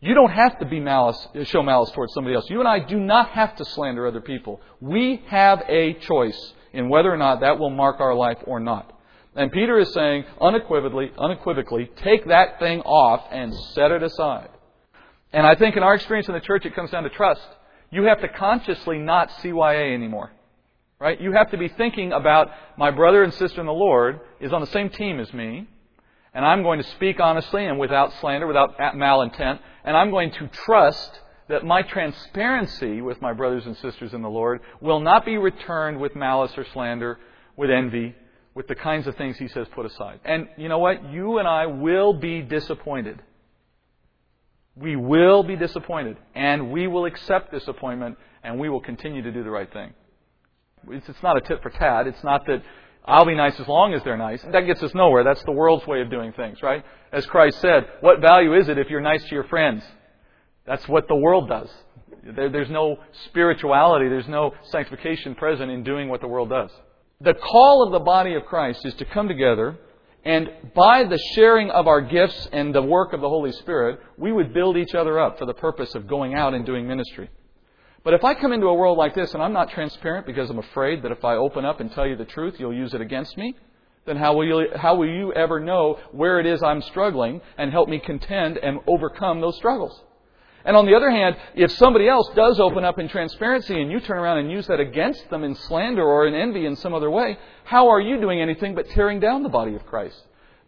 You 0.00 0.14
don't 0.14 0.30
have 0.30 0.58
to 0.60 0.64
be 0.64 0.80
malice, 0.80 1.28
show 1.44 1.62
malice 1.62 1.90
towards 1.90 2.14
somebody 2.14 2.34
else. 2.34 2.48
You 2.48 2.60
and 2.60 2.68
I 2.68 2.78
do 2.78 2.98
not 2.98 3.30
have 3.30 3.54
to 3.56 3.64
slander 3.66 4.06
other 4.06 4.22
people. 4.22 4.60
We 4.80 5.22
have 5.26 5.62
a 5.68 5.94
choice 5.94 6.54
in 6.72 6.88
whether 6.88 7.12
or 7.12 7.18
not 7.18 7.40
that 7.40 7.58
will 7.58 7.70
mark 7.70 8.00
our 8.00 8.14
life 8.14 8.38
or 8.44 8.60
not. 8.60 8.98
And 9.36 9.52
Peter 9.52 9.78
is 9.78 9.92
saying 9.92 10.24
unequivocally, 10.40 11.12
unequivocally, 11.18 11.90
take 11.96 12.26
that 12.28 12.58
thing 12.58 12.80
off 12.80 13.24
and 13.30 13.54
set 13.74 13.90
it 13.90 14.02
aside. 14.02 14.48
And 15.32 15.46
I 15.46 15.54
think 15.54 15.76
in 15.76 15.82
our 15.82 15.94
experience 15.94 16.28
in 16.28 16.34
the 16.34 16.40
church, 16.40 16.64
it 16.64 16.74
comes 16.74 16.90
down 16.90 17.04
to 17.04 17.10
trust. 17.10 17.46
You 17.90 18.04
have 18.04 18.20
to 18.22 18.28
consciously 18.28 18.98
not 18.98 19.30
CYA 19.42 19.94
anymore. 19.94 20.32
Right? 20.98 21.20
You 21.20 21.32
have 21.32 21.50
to 21.50 21.58
be 21.58 21.68
thinking 21.68 22.12
about 22.12 22.50
my 22.76 22.90
brother 22.90 23.22
and 23.22 23.32
sister 23.34 23.60
in 23.60 23.66
the 23.66 23.72
Lord 23.72 24.20
is 24.40 24.52
on 24.52 24.60
the 24.60 24.66
same 24.66 24.90
team 24.90 25.20
as 25.20 25.32
me, 25.32 25.66
and 26.34 26.44
I'm 26.44 26.62
going 26.62 26.82
to 26.82 26.88
speak 26.90 27.20
honestly 27.20 27.64
and 27.66 27.78
without 27.78 28.12
slander, 28.20 28.46
without 28.46 28.78
malintent, 28.78 29.58
and 29.84 29.96
I'm 29.96 30.10
going 30.10 30.30
to 30.32 30.48
trust 30.48 31.20
that 31.48 31.64
my 31.64 31.82
transparency 31.82 33.00
with 33.00 33.20
my 33.20 33.32
brothers 33.32 33.66
and 33.66 33.76
sisters 33.78 34.14
in 34.14 34.22
the 34.22 34.30
Lord 34.30 34.60
will 34.80 35.00
not 35.00 35.24
be 35.24 35.36
returned 35.36 36.00
with 36.00 36.14
malice 36.14 36.52
or 36.56 36.64
slander, 36.72 37.18
with 37.56 37.70
envy, 37.70 38.14
with 38.54 38.68
the 38.68 38.74
kinds 38.74 39.06
of 39.06 39.16
things 39.16 39.36
he 39.36 39.48
says 39.48 39.66
put 39.74 39.84
aside. 39.84 40.20
And 40.24 40.48
you 40.56 40.68
know 40.68 40.78
what? 40.78 41.10
You 41.10 41.38
and 41.38 41.48
I 41.48 41.66
will 41.66 42.12
be 42.12 42.42
disappointed. 42.42 43.20
We 44.76 44.94
will 44.96 45.42
be 45.42 45.56
disappointed. 45.56 46.16
And 46.34 46.70
we 46.70 46.86
will 46.86 47.04
accept 47.04 47.52
disappointment 47.52 48.16
and 48.42 48.58
we 48.58 48.68
will 48.68 48.80
continue 48.80 49.22
to 49.22 49.32
do 49.32 49.42
the 49.42 49.50
right 49.50 49.70
thing. 49.72 49.92
It's 50.88 51.22
not 51.22 51.36
a 51.36 51.40
tit 51.40 51.62
for 51.62 51.70
tat. 51.70 52.06
It's 52.06 52.24
not 52.24 52.46
that 52.46 52.62
I'll 53.04 53.24
be 53.24 53.34
nice 53.34 53.58
as 53.58 53.66
long 53.66 53.94
as 53.94 54.02
they're 54.04 54.16
nice. 54.16 54.42
That 54.52 54.66
gets 54.66 54.82
us 54.82 54.94
nowhere. 54.94 55.24
That's 55.24 55.42
the 55.44 55.52
world's 55.52 55.86
way 55.86 56.00
of 56.00 56.10
doing 56.10 56.32
things, 56.32 56.62
right? 56.62 56.84
As 57.12 57.26
Christ 57.26 57.60
said, 57.60 57.86
what 58.00 58.20
value 58.20 58.54
is 58.54 58.68
it 58.68 58.78
if 58.78 58.88
you're 58.88 59.00
nice 59.00 59.22
to 59.24 59.34
your 59.34 59.44
friends? 59.44 59.82
That's 60.66 60.86
what 60.86 61.08
the 61.08 61.16
world 61.16 61.48
does. 61.48 61.70
there's 62.22 62.70
no 62.70 62.98
spirituality, 63.26 64.08
there's 64.08 64.28
no 64.28 64.52
sanctification 64.70 65.34
present 65.34 65.70
in 65.70 65.82
doing 65.82 66.08
what 66.08 66.20
the 66.20 66.28
world 66.28 66.50
does. 66.50 66.70
The 67.20 67.34
call 67.34 67.84
of 67.84 67.92
the 67.92 68.00
body 68.00 68.34
of 68.34 68.44
Christ 68.44 68.84
is 68.84 68.94
to 68.94 69.04
come 69.04 69.28
together 69.28 69.78
and 70.24 70.50
by 70.74 71.04
the 71.04 71.18
sharing 71.34 71.70
of 71.70 71.86
our 71.86 72.02
gifts 72.02 72.48
and 72.52 72.74
the 72.74 72.82
work 72.82 73.12
of 73.12 73.20
the 73.20 73.28
Holy 73.28 73.52
Spirit, 73.52 74.00
we 74.18 74.32
would 74.32 74.52
build 74.52 74.76
each 74.76 74.94
other 74.94 75.18
up 75.18 75.38
for 75.38 75.46
the 75.46 75.54
purpose 75.54 75.94
of 75.94 76.06
going 76.06 76.34
out 76.34 76.52
and 76.52 76.66
doing 76.66 76.86
ministry. 76.86 77.30
But 78.02 78.14
if 78.14 78.24
I 78.24 78.34
come 78.34 78.52
into 78.52 78.66
a 78.66 78.74
world 78.74 78.96
like 78.96 79.14
this 79.14 79.34
and 79.34 79.42
I'm 79.42 79.52
not 79.52 79.70
transparent 79.70 80.26
because 80.26 80.48
I'm 80.48 80.58
afraid 80.58 81.02
that 81.02 81.12
if 81.12 81.24
I 81.24 81.36
open 81.36 81.64
up 81.64 81.80
and 81.80 81.92
tell 81.92 82.06
you 82.06 82.16
the 82.16 82.24
truth, 82.24 82.56
you'll 82.58 82.72
use 82.72 82.94
it 82.94 83.00
against 83.00 83.36
me, 83.36 83.54
then 84.06 84.16
how 84.16 84.34
will 84.34 84.46
you, 84.46 84.68
how 84.74 84.94
will 84.94 85.08
you 85.08 85.32
ever 85.34 85.60
know 85.60 85.98
where 86.12 86.40
it 86.40 86.46
is 86.46 86.62
I'm 86.62 86.80
struggling 86.82 87.42
and 87.58 87.70
help 87.70 87.88
me 87.88 87.98
contend 87.98 88.56
and 88.56 88.78
overcome 88.86 89.40
those 89.40 89.56
struggles? 89.56 90.02
And 90.64 90.76
on 90.76 90.86
the 90.86 90.94
other 90.94 91.10
hand, 91.10 91.36
if 91.54 91.70
somebody 91.72 92.08
else 92.08 92.30
does 92.34 92.58
open 92.58 92.84
up 92.84 92.98
in 92.98 93.08
transparency 93.08 93.80
and 93.80 93.90
you 93.90 94.00
turn 94.00 94.18
around 94.18 94.38
and 94.38 94.50
use 94.50 94.66
that 94.66 94.80
against 94.80 95.28
them 95.30 95.44
in 95.44 95.54
slander 95.54 96.02
or 96.02 96.26
in 96.26 96.34
envy 96.34 96.66
in 96.66 96.76
some 96.76 96.94
other 96.94 97.10
way, 97.10 97.38
how 97.64 97.88
are 97.88 98.00
you 98.00 98.20
doing 98.20 98.40
anything 98.40 98.74
but 98.74 98.88
tearing 98.90 99.20
down 99.20 99.42
the 99.42 99.48
body 99.48 99.74
of 99.74 99.84
Christ? 99.86 100.22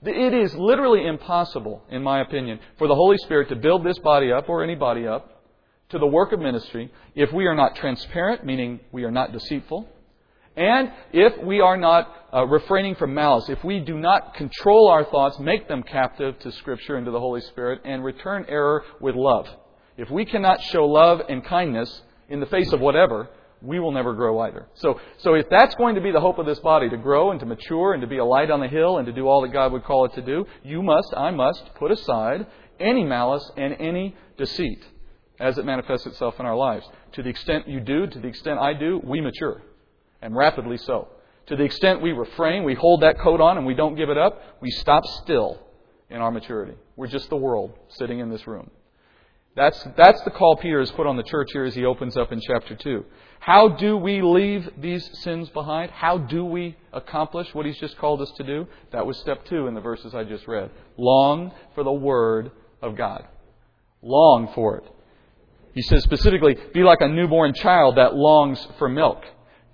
It 0.05 0.35
is 0.35 0.55
literally 0.55 1.07
impossible, 1.07 1.83
in 1.91 2.03
my 2.03 2.21
opinion, 2.21 2.59
for 2.77 2.89
the 2.89 2.95
Holy 2.95 3.19
Spirit 3.19 3.49
to 3.51 3.57
build 3.57 3.85
this 3.85 3.99
body 3.99 4.33
up 4.33 4.49
or 4.49 4.65
any 4.65 4.75
body 4.75 5.07
up 5.07 5.42
to 5.93 5.99
the 5.99 6.07
work 6.07 6.33
of 6.33 6.41
ministry 6.41 6.91
if 7.15 7.33
we 7.33 7.47
are 7.47 7.55
not 7.55 7.77
transparent, 7.77 8.45
meaning 8.45 8.81
we 8.91 9.05
are 9.05 9.11
not 9.11 9.33
deceitful, 9.33 9.89
and 10.57 10.91
if 11.13 11.43
we 11.45 11.61
are 11.61 11.77
not 11.77 12.13
uh, 12.33 12.45
refraining 12.47 12.95
from 12.97 13.15
malice, 13.15 13.49
if 13.49 13.63
we 13.63 13.81
do 13.81 13.99
not 13.99 14.35
control 14.35 14.89
our 14.89 15.05
thoughts, 15.05 15.39
make 15.39 15.69
them 15.69 15.83
captive 15.83 16.39
to 16.41 16.53
Scripture 16.53 16.97
and 16.97 17.07
to 17.07 17.13
the 17.13 17.21
Holy 17.21 17.41
Spirit, 17.43 17.81
and 17.85 18.05
return 18.05 18.45
error 18.49 18.85
with 19.01 19.15
love. 19.15 19.49
If 19.97 20.11
we 20.11 20.25
cannot 20.25 20.63
show 20.63 20.87
love 20.87 21.23
and 21.29 21.45
kindness 21.45 22.03
in 22.29 22.41
the 22.41 22.47
face 22.47 22.73
of 22.73 22.81
whatever, 22.81 23.29
we 23.63 23.79
will 23.79 23.93
never 23.93 24.15
grow 24.15 24.41
either. 24.41 24.67
So, 24.75 24.99
so 25.19 25.35
if 25.35 25.47
that's 25.49 25.75
going 25.77 25.95
to 25.95 26.01
be 26.01 26.11
the 26.11 26.21
hope 26.21 26.39
of 26.39 26.47
this 26.47 26.59
body, 26.61 26.89
to 26.89 26.97
grow 26.97 27.31
and 27.31 27.41
to 27.41 27.47
mature 27.47 27.93
and 27.93 28.01
to 28.01 28.09
be 28.09 28.19
a 28.19 28.25
light 28.25 28.51
on 28.51 28.61
the 28.61 28.69
hill 28.69 28.99
and 28.99 29.07
to 29.07 29.13
do 29.13 29.29
all 29.29 29.43
that 29.43 29.53
God 29.53 29.73
would 29.73 29.85
call 29.85 30.07
it 30.07 30.15
to 30.15 30.23
do, 30.23 30.47
you 30.65 30.83
must, 30.83 31.15
I 31.17 31.31
must, 31.31 31.75
put 31.75 31.91
aside 31.91 32.47
any 32.81 33.05
malice 33.05 33.49
and 33.57 33.75
any 33.79 34.17
deceit 34.37 34.83
as 35.43 35.59
it 35.59 35.67
manifests 35.67 36.07
itself 36.07 36.39
in 36.39 36.47
our 36.47 36.55
lives. 36.57 36.89
To 37.15 37.23
the 37.23 37.29
extent 37.29 37.67
you 37.67 37.81
do, 37.81 38.07
to 38.07 38.19
the 38.21 38.29
extent 38.29 38.61
I 38.61 38.75
do, 38.75 39.01
we 39.03 39.21
mature. 39.21 39.61
And 40.23 40.37
rapidly 40.37 40.79
so. 40.79 41.09
To 41.47 41.57
the 41.57 41.65
extent 41.65 42.01
we 42.01 42.13
refrain, 42.13 42.63
we 42.63 42.75
hold 42.75 43.03
that 43.03 43.19
coat 43.19 43.41
on 43.41 43.59
and 43.59 43.67
we 43.67 43.75
don't 43.75 43.97
give 43.97 44.09
it 44.09 44.17
up, 44.17 44.41
we 44.61 44.71
stop 44.71 45.05
still 45.05 45.59
in 46.09 46.19
our 46.19 46.31
maturity. 46.31 46.75
We're 46.95 47.09
just 47.09 47.29
the 47.29 47.37
world 47.37 47.73
sitting 47.89 48.21
in 48.21 48.31
this 48.31 48.47
room. 48.47 48.71
That's, 49.57 49.85
that's 49.97 50.23
the 50.23 50.31
call 50.31 50.57
Peter 50.57 50.79
has 50.79 50.93
put 50.93 51.09
on 51.09 51.17
the 51.17 51.25
church 51.25 51.51
here 51.53 51.65
as 51.65 51.75
he 51.75 51.85
opens 51.85 52.17
up 52.17 52.31
in 52.31 52.41
chapter 52.41 52.77
2. 52.77 53.05
How 53.41 53.69
do 53.69 53.97
we 53.97 54.23
leave 54.23 54.71
these 54.79 55.11
sins 55.23 55.51
behind? 55.51 55.91
How 55.91 56.19
do 56.19 56.45
we 56.45 56.77
accomplish 56.93 57.53
what 57.53 57.67
he's 57.67 57.79
just 57.79 57.99
called 57.99 58.23
us 58.23 58.31
to 58.37 58.45
do? 58.45 58.69
That 58.93 59.05
was 59.05 59.19
step 59.19 59.45
2 59.47 59.67
in 59.67 59.75
the 59.75 59.81
verses 59.81 60.15
I 60.15 60.23
just 60.23 60.47
read. 60.47 60.71
Long 60.97 61.51
for 61.75 61.83
the 61.83 61.93
Word 61.93 62.53
of 62.81 62.97
God. 62.97 63.27
Long 64.01 64.53
for 64.55 64.79
it. 64.79 64.85
He 65.75 65.83
says 65.83 66.03
specifically, 66.03 66.57
be 66.75 66.83
like 66.83 67.01
a 67.01 67.09
newborn 67.09 67.55
child 67.55 67.97
that 67.97 68.15
longs 68.15 68.67
for 68.79 68.89
milk. 68.89 69.23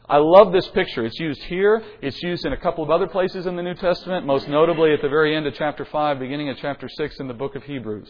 I 0.09 0.19
love 0.19 0.53
this 0.53 0.67
picture. 0.69 1.05
It's 1.05 1.19
used 1.19 1.43
here. 1.43 1.83
It's 2.01 2.23
used 2.23 2.47
in 2.47 2.53
a 2.55 2.57
couple 2.57 2.83
of 2.83 2.91
other 2.91 3.07
places 3.07 3.47
in 3.47 3.57
the 3.57 3.63
New 3.63 3.75
Testament, 3.75 4.25
most 4.25 4.49
notably 4.49 4.93
at 4.93 5.03
the 5.03 5.09
very 5.09 5.37
end 5.37 5.47
of 5.47 5.55
chapter 5.55 5.85
5, 5.85 6.19
beginning 6.19 6.49
of 6.49 6.57
chapter 6.57 6.89
6 6.89 7.21
in 7.21 7.29
the 7.29 7.35
book 7.35 7.57
of 7.57 7.63
Hebrews. 7.65 8.09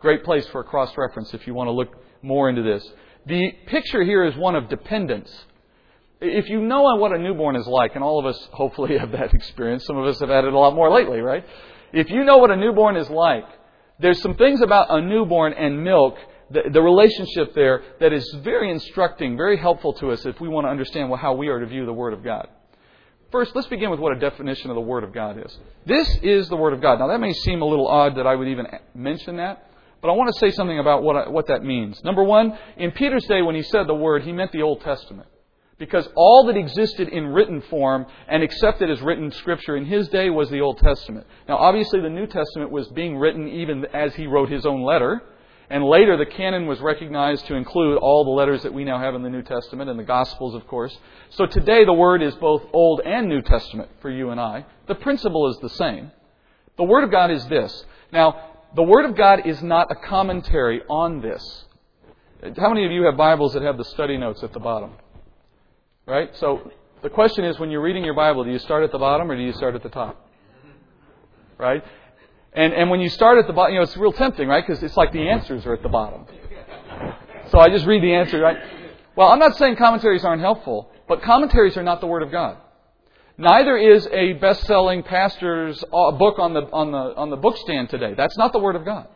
Great 0.00 0.22
place 0.22 0.46
for 0.48 0.60
a 0.60 0.64
cross 0.64 0.94
reference 0.98 1.32
if 1.32 1.46
you 1.46 1.54
want 1.54 1.68
to 1.68 1.72
look 1.72 1.96
more 2.20 2.50
into 2.50 2.62
this. 2.62 2.86
The 3.26 3.52
picture 3.66 4.02
here 4.02 4.24
is 4.24 4.36
one 4.36 4.54
of 4.54 4.68
dependence. 4.68 5.30
If 6.20 6.50
you 6.50 6.60
know 6.60 6.82
what 6.96 7.12
a 7.12 7.18
newborn 7.18 7.56
is 7.56 7.66
like, 7.66 7.94
and 7.94 8.04
all 8.04 8.18
of 8.18 8.26
us 8.26 8.48
hopefully 8.52 8.98
have 8.98 9.12
that 9.12 9.32
experience, 9.32 9.86
some 9.86 9.96
of 9.96 10.06
us 10.06 10.20
have 10.20 10.28
had 10.28 10.44
it 10.44 10.52
a 10.52 10.58
lot 10.58 10.74
more 10.74 10.90
lately, 10.90 11.20
right? 11.20 11.44
If 11.92 12.10
you 12.10 12.24
know 12.24 12.38
what 12.38 12.50
a 12.50 12.56
newborn 12.56 12.96
is 12.96 13.08
like, 13.08 13.46
there's 13.98 14.20
some 14.20 14.34
things 14.34 14.60
about 14.60 14.88
a 14.90 15.00
newborn 15.00 15.54
and 15.54 15.82
milk, 15.82 16.16
the, 16.50 16.62
the 16.72 16.82
relationship 16.82 17.54
there, 17.54 17.82
that 18.00 18.12
is 18.12 18.28
very 18.42 18.70
instructing, 18.70 19.36
very 19.36 19.56
helpful 19.56 19.92
to 19.94 20.10
us 20.10 20.26
if 20.26 20.40
we 20.40 20.48
want 20.48 20.66
to 20.66 20.70
understand 20.70 21.12
how 21.16 21.34
we 21.34 21.48
are 21.48 21.60
to 21.60 21.66
view 21.66 21.86
the 21.86 21.92
Word 21.92 22.12
of 22.12 22.24
God. 22.24 22.48
First, 23.30 23.54
let's 23.54 23.68
begin 23.68 23.90
with 23.90 24.00
what 24.00 24.16
a 24.16 24.18
definition 24.18 24.70
of 24.70 24.74
the 24.74 24.80
Word 24.80 25.04
of 25.04 25.12
God 25.12 25.38
is. 25.44 25.56
This 25.86 26.08
is 26.22 26.48
the 26.48 26.56
Word 26.56 26.72
of 26.72 26.80
God. 26.80 26.98
Now, 26.98 27.06
that 27.08 27.20
may 27.20 27.32
seem 27.32 27.62
a 27.62 27.64
little 27.64 27.86
odd 27.86 28.16
that 28.16 28.26
I 28.26 28.34
would 28.34 28.48
even 28.48 28.66
mention 28.94 29.36
that, 29.36 29.70
but 30.02 30.08
I 30.08 30.12
want 30.12 30.32
to 30.34 30.38
say 30.40 30.50
something 30.50 30.78
about 30.78 31.02
what, 31.02 31.16
I, 31.16 31.28
what 31.28 31.46
that 31.46 31.62
means. 31.62 32.02
Number 32.02 32.24
one, 32.24 32.58
in 32.76 32.90
Peter's 32.90 33.24
day 33.26 33.42
when 33.42 33.54
he 33.54 33.62
said 33.62 33.86
the 33.86 33.94
word, 33.94 34.22
he 34.22 34.32
meant 34.32 34.50
the 34.50 34.62
Old 34.62 34.80
Testament. 34.80 35.28
Because 35.78 36.08
all 36.14 36.44
that 36.46 36.56
existed 36.56 37.08
in 37.08 37.28
written 37.28 37.62
form 37.62 38.04
and 38.28 38.42
accepted 38.42 38.90
as 38.90 39.00
written 39.00 39.30
scripture 39.30 39.76
in 39.76 39.86
his 39.86 40.08
day 40.08 40.28
was 40.28 40.50
the 40.50 40.60
Old 40.60 40.78
Testament. 40.78 41.26
Now, 41.48 41.56
obviously, 41.56 42.00
the 42.00 42.10
New 42.10 42.26
Testament 42.26 42.70
was 42.70 42.88
being 42.88 43.16
written 43.16 43.48
even 43.48 43.86
as 43.94 44.14
he 44.14 44.26
wrote 44.26 44.50
his 44.50 44.66
own 44.66 44.82
letter. 44.82 45.22
And 45.70 45.84
later, 45.84 46.16
the 46.16 46.26
canon 46.26 46.66
was 46.66 46.80
recognized 46.80 47.46
to 47.46 47.54
include 47.54 47.98
all 47.98 48.24
the 48.24 48.30
letters 48.30 48.64
that 48.64 48.74
we 48.74 48.82
now 48.82 48.98
have 48.98 49.14
in 49.14 49.22
the 49.22 49.30
New 49.30 49.42
Testament 49.42 49.88
and 49.88 49.96
the 49.96 50.04
Gospels, 50.04 50.54
of 50.56 50.66
course. 50.66 50.96
So 51.30 51.46
today, 51.46 51.84
the 51.84 51.92
Word 51.92 52.22
is 52.22 52.34
both 52.34 52.64
Old 52.72 53.00
and 53.04 53.28
New 53.28 53.40
Testament 53.40 53.88
for 54.02 54.10
you 54.10 54.30
and 54.30 54.40
I. 54.40 54.66
The 54.88 54.96
principle 54.96 55.48
is 55.48 55.56
the 55.62 55.68
same. 55.68 56.10
The 56.76 56.82
Word 56.82 57.04
of 57.04 57.12
God 57.12 57.30
is 57.30 57.46
this. 57.46 57.84
Now, 58.12 58.50
the 58.74 58.82
Word 58.82 59.04
of 59.04 59.16
God 59.16 59.46
is 59.46 59.62
not 59.62 59.92
a 59.92 59.94
commentary 59.94 60.82
on 60.90 61.20
this. 61.20 61.64
How 62.56 62.70
many 62.70 62.84
of 62.84 62.90
you 62.90 63.04
have 63.04 63.16
Bibles 63.16 63.52
that 63.52 63.62
have 63.62 63.76
the 63.76 63.84
study 63.84 64.16
notes 64.16 64.42
at 64.42 64.52
the 64.52 64.60
bottom? 64.60 64.90
Right? 66.04 66.34
So 66.38 66.72
the 67.02 67.10
question 67.10 67.44
is 67.44 67.60
when 67.60 67.70
you're 67.70 67.82
reading 67.82 68.04
your 68.04 68.14
Bible, 68.14 68.42
do 68.42 68.50
you 68.50 68.58
start 68.58 68.82
at 68.82 68.90
the 68.90 68.98
bottom 68.98 69.30
or 69.30 69.36
do 69.36 69.42
you 69.42 69.52
start 69.52 69.76
at 69.76 69.84
the 69.84 69.88
top? 69.88 70.26
Right? 71.58 71.84
And, 72.52 72.72
and 72.72 72.90
when 72.90 73.00
you 73.00 73.08
start 73.08 73.38
at 73.38 73.46
the 73.46 73.52
bottom, 73.52 73.74
you 73.74 73.78
know, 73.78 73.84
it's 73.84 73.96
real 73.96 74.12
tempting, 74.12 74.48
right? 74.48 74.66
Because 74.66 74.82
it's 74.82 74.96
like 74.96 75.12
the 75.12 75.28
answers 75.28 75.64
are 75.66 75.74
at 75.74 75.82
the 75.82 75.88
bottom. 75.88 76.26
So 77.50 77.58
I 77.58 77.68
just 77.68 77.86
read 77.86 78.02
the 78.02 78.14
answer, 78.14 78.40
right? 78.40 78.58
Well, 79.16 79.28
I'm 79.28 79.38
not 79.38 79.56
saying 79.56 79.76
commentaries 79.76 80.24
aren't 80.24 80.42
helpful, 80.42 80.90
but 81.08 81.22
commentaries 81.22 81.76
are 81.76 81.82
not 81.82 82.00
the 82.00 82.06
Word 82.06 82.22
of 82.22 82.30
God. 82.30 82.58
Neither 83.38 83.76
is 83.76 84.06
a 84.12 84.34
best-selling 84.34 85.02
pastor's 85.02 85.82
uh, 85.92 86.12
book 86.12 86.38
on 86.38 86.52
the, 86.52 86.62
on, 86.72 86.92
the, 86.92 87.16
on 87.16 87.30
the 87.30 87.36
bookstand 87.36 87.88
today. 87.88 88.14
That's 88.16 88.36
not 88.36 88.52
the 88.52 88.58
Word 88.58 88.76
of 88.76 88.84
God. 88.84 89.08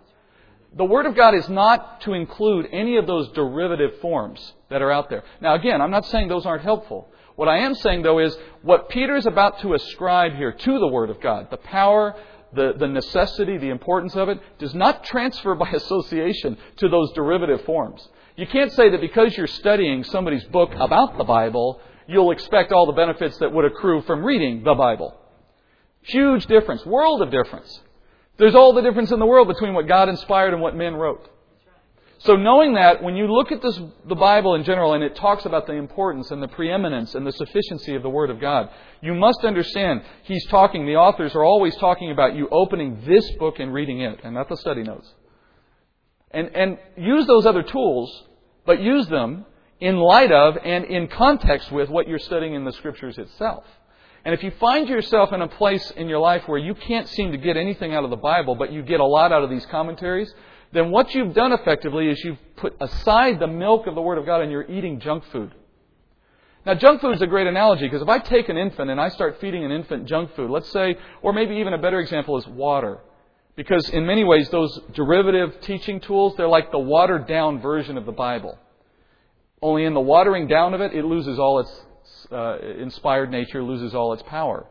The 0.76 0.84
Word 0.84 1.06
of 1.06 1.14
God 1.14 1.34
is 1.34 1.48
not 1.48 2.00
to 2.02 2.14
include 2.14 2.68
any 2.72 2.96
of 2.96 3.06
those 3.06 3.28
derivative 3.30 4.00
forms 4.00 4.54
that 4.70 4.82
are 4.82 4.90
out 4.90 5.10
there. 5.10 5.22
Now, 5.40 5.54
again, 5.54 5.80
I'm 5.80 5.90
not 5.90 6.06
saying 6.06 6.28
those 6.28 6.46
aren't 6.46 6.62
helpful. 6.62 7.08
What 7.36 7.48
I 7.48 7.58
am 7.58 7.74
saying, 7.74 8.02
though, 8.02 8.18
is 8.18 8.36
what 8.62 8.88
Peter 8.88 9.14
is 9.16 9.26
about 9.26 9.60
to 9.60 9.74
ascribe 9.74 10.34
here 10.34 10.52
to 10.52 10.78
the 10.78 10.88
Word 10.88 11.10
of 11.10 11.20
God, 11.20 11.50
the 11.50 11.56
power, 11.56 12.16
the, 12.54 12.74
the 12.78 12.88
necessity, 12.88 13.58
the 13.58 13.70
importance 13.70 14.16
of 14.16 14.28
it, 14.28 14.40
does 14.58 14.74
not 14.74 15.04
transfer 15.04 15.54
by 15.54 15.70
association 15.72 16.56
to 16.76 16.88
those 16.88 17.12
derivative 17.12 17.64
forms. 17.64 18.06
You 18.36 18.46
can't 18.46 18.72
say 18.72 18.90
that 18.90 19.00
because 19.00 19.36
you're 19.36 19.46
studying 19.46 20.02
somebody's 20.04 20.44
book 20.44 20.72
about 20.74 21.18
the 21.18 21.24
Bible, 21.24 21.80
you'll 22.08 22.32
expect 22.32 22.72
all 22.72 22.86
the 22.86 22.92
benefits 22.92 23.38
that 23.38 23.52
would 23.52 23.64
accrue 23.64 24.02
from 24.02 24.24
reading 24.24 24.64
the 24.64 24.74
Bible. 24.74 25.16
Huge 26.02 26.46
difference, 26.46 26.84
world 26.84 27.22
of 27.22 27.30
difference. 27.30 27.80
There's 28.36 28.54
all 28.54 28.72
the 28.72 28.82
difference 28.82 29.12
in 29.12 29.20
the 29.20 29.26
world 29.26 29.48
between 29.48 29.74
what 29.74 29.86
God 29.86 30.08
inspired 30.08 30.52
and 30.52 30.60
what 30.60 30.74
men 30.74 30.94
wrote. 30.94 31.30
So 32.24 32.36
knowing 32.36 32.72
that, 32.74 33.02
when 33.02 33.16
you 33.16 33.26
look 33.26 33.52
at 33.52 33.60
this, 33.60 33.78
the 34.08 34.14
Bible 34.14 34.54
in 34.54 34.64
general, 34.64 34.94
and 34.94 35.04
it 35.04 35.14
talks 35.14 35.44
about 35.44 35.66
the 35.66 35.74
importance 35.74 36.30
and 36.30 36.42
the 36.42 36.48
preeminence 36.48 37.14
and 37.14 37.26
the 37.26 37.32
sufficiency 37.32 37.94
of 37.94 38.02
the 38.02 38.08
Word 38.08 38.30
of 38.30 38.40
God, 38.40 38.70
you 39.02 39.12
must 39.12 39.44
understand 39.44 40.02
he's 40.22 40.46
talking, 40.46 40.86
the 40.86 40.96
authors 40.96 41.34
are 41.34 41.44
always 41.44 41.76
talking 41.76 42.10
about 42.10 42.34
you 42.34 42.48
opening 42.50 43.02
this 43.04 43.30
book 43.32 43.58
and 43.58 43.74
reading 43.74 44.00
it, 44.00 44.20
and 44.24 44.34
not 44.34 44.48
the 44.48 44.56
study 44.56 44.82
notes. 44.82 45.12
And, 46.30 46.48
and 46.54 46.78
use 46.96 47.26
those 47.26 47.44
other 47.44 47.62
tools, 47.62 48.24
but 48.64 48.80
use 48.80 49.06
them 49.08 49.44
in 49.80 49.96
light 49.96 50.32
of 50.32 50.56
and 50.64 50.86
in 50.86 51.08
context 51.08 51.70
with 51.70 51.90
what 51.90 52.08
you're 52.08 52.18
studying 52.18 52.54
in 52.54 52.64
the 52.64 52.72
Scriptures 52.72 53.18
itself. 53.18 53.64
And 54.24 54.32
if 54.32 54.42
you 54.42 54.50
find 54.52 54.88
yourself 54.88 55.34
in 55.34 55.42
a 55.42 55.48
place 55.48 55.90
in 55.90 56.08
your 56.08 56.20
life 56.20 56.48
where 56.48 56.58
you 56.58 56.74
can't 56.74 57.06
seem 57.06 57.32
to 57.32 57.38
get 57.38 57.58
anything 57.58 57.92
out 57.92 58.04
of 58.04 58.08
the 58.08 58.16
Bible, 58.16 58.54
but 58.54 58.72
you 58.72 58.82
get 58.82 59.00
a 59.00 59.04
lot 59.04 59.30
out 59.30 59.44
of 59.44 59.50
these 59.50 59.66
commentaries, 59.66 60.32
then 60.74 60.90
what 60.90 61.14
you've 61.14 61.34
done 61.34 61.52
effectively 61.52 62.08
is 62.08 62.22
you've 62.24 62.38
put 62.56 62.76
aside 62.80 63.38
the 63.38 63.46
milk 63.46 63.86
of 63.86 63.94
the 63.94 64.00
Word 64.00 64.18
of 64.18 64.26
God 64.26 64.42
and 64.42 64.50
you're 64.50 64.70
eating 64.70 65.00
junk 65.00 65.24
food. 65.32 65.54
Now, 66.66 66.74
junk 66.74 67.00
food 67.00 67.14
is 67.14 67.22
a 67.22 67.26
great 67.26 67.46
analogy 67.46 67.86
because 67.86 68.02
if 68.02 68.08
I 68.08 68.18
take 68.18 68.48
an 68.48 68.56
infant 68.56 68.90
and 68.90 69.00
I 69.00 69.08
start 69.10 69.38
feeding 69.40 69.64
an 69.64 69.70
infant 69.70 70.06
junk 70.06 70.34
food, 70.34 70.50
let's 70.50 70.70
say, 70.72 70.96
or 71.22 71.32
maybe 71.32 71.56
even 71.56 71.74
a 71.74 71.78
better 71.78 72.00
example 72.00 72.36
is 72.38 72.46
water. 72.48 72.98
Because 73.54 73.88
in 73.90 74.04
many 74.04 74.24
ways, 74.24 74.48
those 74.50 74.80
derivative 74.94 75.60
teaching 75.60 76.00
tools, 76.00 76.34
they're 76.36 76.48
like 76.48 76.72
the 76.72 76.78
watered 76.78 77.28
down 77.28 77.60
version 77.60 77.96
of 77.96 78.04
the 78.04 78.12
Bible. 78.12 78.58
Only 79.62 79.84
in 79.84 79.94
the 79.94 80.00
watering 80.00 80.48
down 80.48 80.74
of 80.74 80.80
it, 80.80 80.92
it 80.92 81.04
loses 81.04 81.38
all 81.38 81.60
its 81.60 81.86
uh, 82.32 82.58
inspired 82.78 83.30
nature 83.30 83.62
loses 83.62 83.94
all 83.94 84.12
its 84.12 84.22
power. 84.24 84.66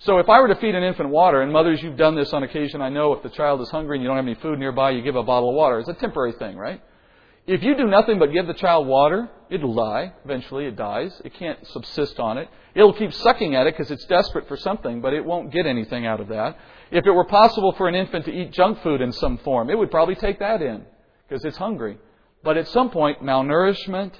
So 0.00 0.16
if 0.18 0.30
I 0.30 0.40
were 0.40 0.48
to 0.48 0.54
feed 0.56 0.74
an 0.74 0.82
infant 0.82 1.10
water, 1.10 1.42
and 1.42 1.52
mothers, 1.52 1.82
you've 1.82 1.98
done 1.98 2.14
this 2.14 2.32
on 2.32 2.42
occasion, 2.42 2.80
I 2.80 2.88
know 2.88 3.12
if 3.12 3.22
the 3.22 3.28
child 3.28 3.60
is 3.60 3.68
hungry 3.68 3.96
and 3.96 4.02
you 4.02 4.08
don't 4.08 4.16
have 4.16 4.24
any 4.24 4.34
food 4.36 4.58
nearby, 4.58 4.90
you 4.90 5.02
give 5.02 5.14
a 5.14 5.22
bottle 5.22 5.50
of 5.50 5.54
water. 5.54 5.78
It's 5.78 5.90
a 5.90 5.94
temporary 5.94 6.32
thing, 6.32 6.56
right? 6.56 6.82
If 7.46 7.62
you 7.62 7.76
do 7.76 7.86
nothing 7.86 8.18
but 8.18 8.32
give 8.32 8.46
the 8.46 8.54
child 8.54 8.86
water, 8.86 9.28
it'll 9.50 9.74
die. 9.74 10.12
Eventually 10.24 10.64
it 10.66 10.76
dies. 10.76 11.20
It 11.22 11.34
can't 11.34 11.58
subsist 11.66 12.18
on 12.18 12.38
it. 12.38 12.48
It'll 12.74 12.94
keep 12.94 13.12
sucking 13.12 13.54
at 13.54 13.66
it 13.66 13.76
because 13.76 13.90
it's 13.90 14.04
desperate 14.06 14.48
for 14.48 14.56
something, 14.56 15.02
but 15.02 15.12
it 15.12 15.22
won't 15.22 15.52
get 15.52 15.66
anything 15.66 16.06
out 16.06 16.20
of 16.20 16.28
that. 16.28 16.56
If 16.90 17.06
it 17.06 17.10
were 17.10 17.26
possible 17.26 17.72
for 17.72 17.86
an 17.86 17.94
infant 17.94 18.24
to 18.24 18.32
eat 18.32 18.52
junk 18.52 18.82
food 18.82 19.02
in 19.02 19.12
some 19.12 19.36
form, 19.38 19.68
it 19.68 19.76
would 19.76 19.90
probably 19.90 20.14
take 20.14 20.38
that 20.38 20.62
in 20.62 20.84
because 21.28 21.44
it's 21.44 21.58
hungry. 21.58 21.98
But 22.42 22.56
at 22.56 22.68
some 22.68 22.88
point, 22.88 23.22
malnourishment, 23.22 24.12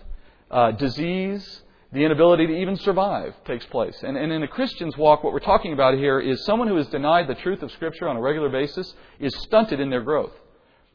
uh, 0.50 0.72
disease, 0.72 1.62
the 1.92 2.04
inability 2.04 2.46
to 2.46 2.52
even 2.52 2.76
survive 2.76 3.34
takes 3.44 3.66
place. 3.66 3.96
And, 4.02 4.16
and, 4.16 4.32
in 4.32 4.42
a 4.42 4.48
Christian's 4.48 4.96
walk, 4.96 5.24
what 5.24 5.32
we're 5.32 5.40
talking 5.40 5.72
about 5.72 5.94
here 5.94 6.20
is 6.20 6.44
someone 6.44 6.68
who 6.68 6.76
has 6.76 6.86
denied 6.88 7.26
the 7.26 7.34
truth 7.34 7.62
of 7.62 7.72
Scripture 7.72 8.08
on 8.08 8.16
a 8.16 8.20
regular 8.20 8.48
basis 8.48 8.94
is 9.18 9.34
stunted 9.40 9.80
in 9.80 9.90
their 9.90 10.02
growth. 10.02 10.32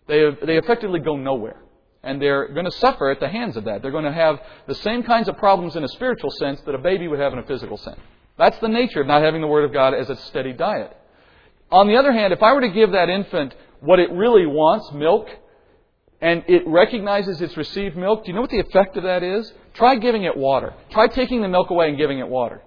They, 0.08 0.19
have, 0.19 0.38
they 0.45 0.58
effectively 0.58 0.99
go 0.99 1.17
nowhere. 1.17 1.62
And 2.01 2.21
they're 2.21 2.47
going 2.49 2.65
to 2.65 2.71
suffer 2.71 3.10
at 3.10 3.19
the 3.19 3.27
hands 3.27 3.58
of 3.58 3.65
that. 3.65 3.81
They're 3.81 3.91
going 3.91 4.05
to 4.05 4.13
have 4.13 4.39
the 4.67 4.75
same 4.75 5.03
kinds 5.03 5.27
of 5.27 5.38
problems 5.38 5.75
in 5.75 5.84
a 5.84 5.88
spiritual 5.89 6.29
sense 6.39 6.62
that 6.62 6.75
a 6.75 6.77
baby 6.77 7.08
would 7.08 7.19
have 7.19 7.34
in 7.34 7.39
a 7.39 7.43
physical 7.43 7.77
sense. 7.77 7.99
That's 8.38 8.58
the 8.60 8.67
nature 8.67 9.01
of 9.01 9.08
not 9.08 9.21
having 9.21 9.41
the 9.41 9.47
Word 9.47 9.65
of 9.65 9.73
God 9.73 9.93
as 9.93 10.10
a 10.10 10.15
steady 10.15 10.53
diet. 10.53 10.95
On 11.71 11.88
the 11.88 11.97
other 11.97 12.13
hand, 12.13 12.31
if 12.31 12.43
I 12.43 12.53
were 12.53 12.62
to 12.62 12.69
give 12.69 12.91
that 12.91 13.10
infant 13.10 13.55
what 13.79 13.99
it 13.99 14.12
really 14.12 14.45
wants, 14.45 14.91
milk, 14.93 15.27
and 16.21 16.43
it 16.47 16.65
recognizes 16.67 17.41
it's 17.41 17.58
received 17.58 17.97
milk, 17.97 18.23
do 18.23 18.29
you 18.29 18.36
know 18.36 18.41
what 18.41 18.49
the 18.49 18.60
effect 18.60 18.97
of 18.97 19.03
that 19.03 19.23
is? 19.23 19.51
Try 19.76 19.96
giving 19.96 20.24
it 20.24 20.36
water. 20.36 20.74
Try 20.90 21.08
taking 21.08 21.42
the 21.42 21.48
milk 21.48 21.70
away 21.70 21.90
and 21.90 21.98
giving 21.98 22.20
it 22.20 22.28
water. 22.28 22.62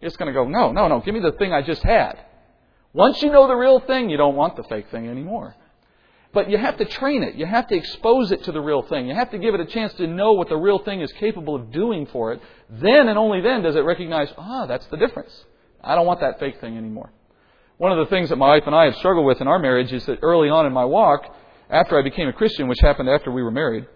It's 0.00 0.16
going 0.16 0.26
to 0.26 0.32
go, 0.32 0.48
no, 0.48 0.72
no, 0.72 0.88
no, 0.88 1.00
give 1.00 1.14
me 1.14 1.20
the 1.20 1.32
thing 1.32 1.52
I 1.52 1.62
just 1.62 1.82
had. 1.82 2.18
Once 2.92 3.22
you 3.22 3.30
know 3.30 3.46
the 3.46 3.54
real 3.54 3.80
thing, 3.80 4.10
you 4.10 4.16
don't 4.16 4.36
want 4.36 4.56
the 4.56 4.64
fake 4.64 4.86
thing 4.90 5.08
anymore. 5.08 5.54
But 6.32 6.50
you 6.50 6.56
have 6.58 6.78
to 6.78 6.84
train 6.84 7.22
it. 7.22 7.34
You 7.34 7.46
have 7.46 7.68
to 7.68 7.76
expose 7.76 8.32
it 8.32 8.44
to 8.44 8.52
the 8.52 8.60
real 8.60 8.82
thing. 8.82 9.06
You 9.06 9.14
have 9.14 9.30
to 9.30 9.38
give 9.38 9.54
it 9.54 9.60
a 9.60 9.66
chance 9.66 9.92
to 9.94 10.06
know 10.06 10.32
what 10.32 10.48
the 10.48 10.56
real 10.56 10.78
thing 10.78 11.00
is 11.00 11.12
capable 11.12 11.54
of 11.54 11.70
doing 11.72 12.06
for 12.06 12.32
it. 12.32 12.40
Then 12.70 13.08
and 13.08 13.18
only 13.18 13.40
then 13.40 13.62
does 13.62 13.76
it 13.76 13.80
recognize, 13.80 14.32
ah, 14.38 14.66
that's 14.66 14.86
the 14.86 14.96
difference. 14.96 15.32
I 15.82 15.94
don't 15.94 16.06
want 16.06 16.20
that 16.20 16.40
fake 16.40 16.60
thing 16.60 16.76
anymore. 16.76 17.12
One 17.76 17.92
of 17.92 17.98
the 17.98 18.14
things 18.14 18.28
that 18.30 18.36
my 18.36 18.48
wife 18.48 18.62
and 18.66 18.74
I 18.74 18.84
have 18.84 18.96
struggled 18.96 19.26
with 19.26 19.40
in 19.40 19.48
our 19.48 19.58
marriage 19.58 19.92
is 19.92 20.06
that 20.06 20.20
early 20.22 20.48
on 20.48 20.66
in 20.66 20.72
my 20.72 20.84
walk, 20.84 21.24
after 21.68 21.98
I 21.98 22.02
became 22.02 22.28
a 22.28 22.32
Christian, 22.32 22.68
which 22.68 22.80
happened 22.80 23.08
after 23.08 23.30
we 23.30 23.42
were 23.42 23.50
married, 23.50 23.86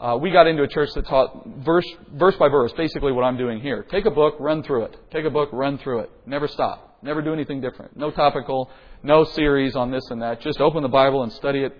uh, 0.00 0.16
we 0.16 0.30
got 0.30 0.46
into 0.46 0.62
a 0.62 0.68
church 0.68 0.90
that 0.94 1.06
taught 1.06 1.46
verse, 1.58 1.86
verse 2.14 2.34
by 2.36 2.48
verse, 2.48 2.72
basically 2.72 3.12
what 3.12 3.22
I'm 3.22 3.36
doing 3.36 3.60
here. 3.60 3.82
Take 3.90 4.06
a 4.06 4.10
book, 4.10 4.36
run 4.40 4.62
through 4.62 4.84
it. 4.84 4.96
Take 5.10 5.26
a 5.26 5.30
book, 5.30 5.50
run 5.52 5.76
through 5.78 6.00
it. 6.00 6.10
Never 6.26 6.48
stop. 6.48 6.98
Never 7.02 7.20
do 7.20 7.32
anything 7.32 7.60
different. 7.60 7.96
No 7.96 8.10
topical, 8.10 8.70
no 9.02 9.24
series 9.24 9.76
on 9.76 9.90
this 9.90 10.02
and 10.10 10.22
that. 10.22 10.40
Just 10.40 10.60
open 10.60 10.82
the 10.82 10.88
Bible 10.88 11.22
and 11.22 11.32
study 11.32 11.60
it 11.60 11.76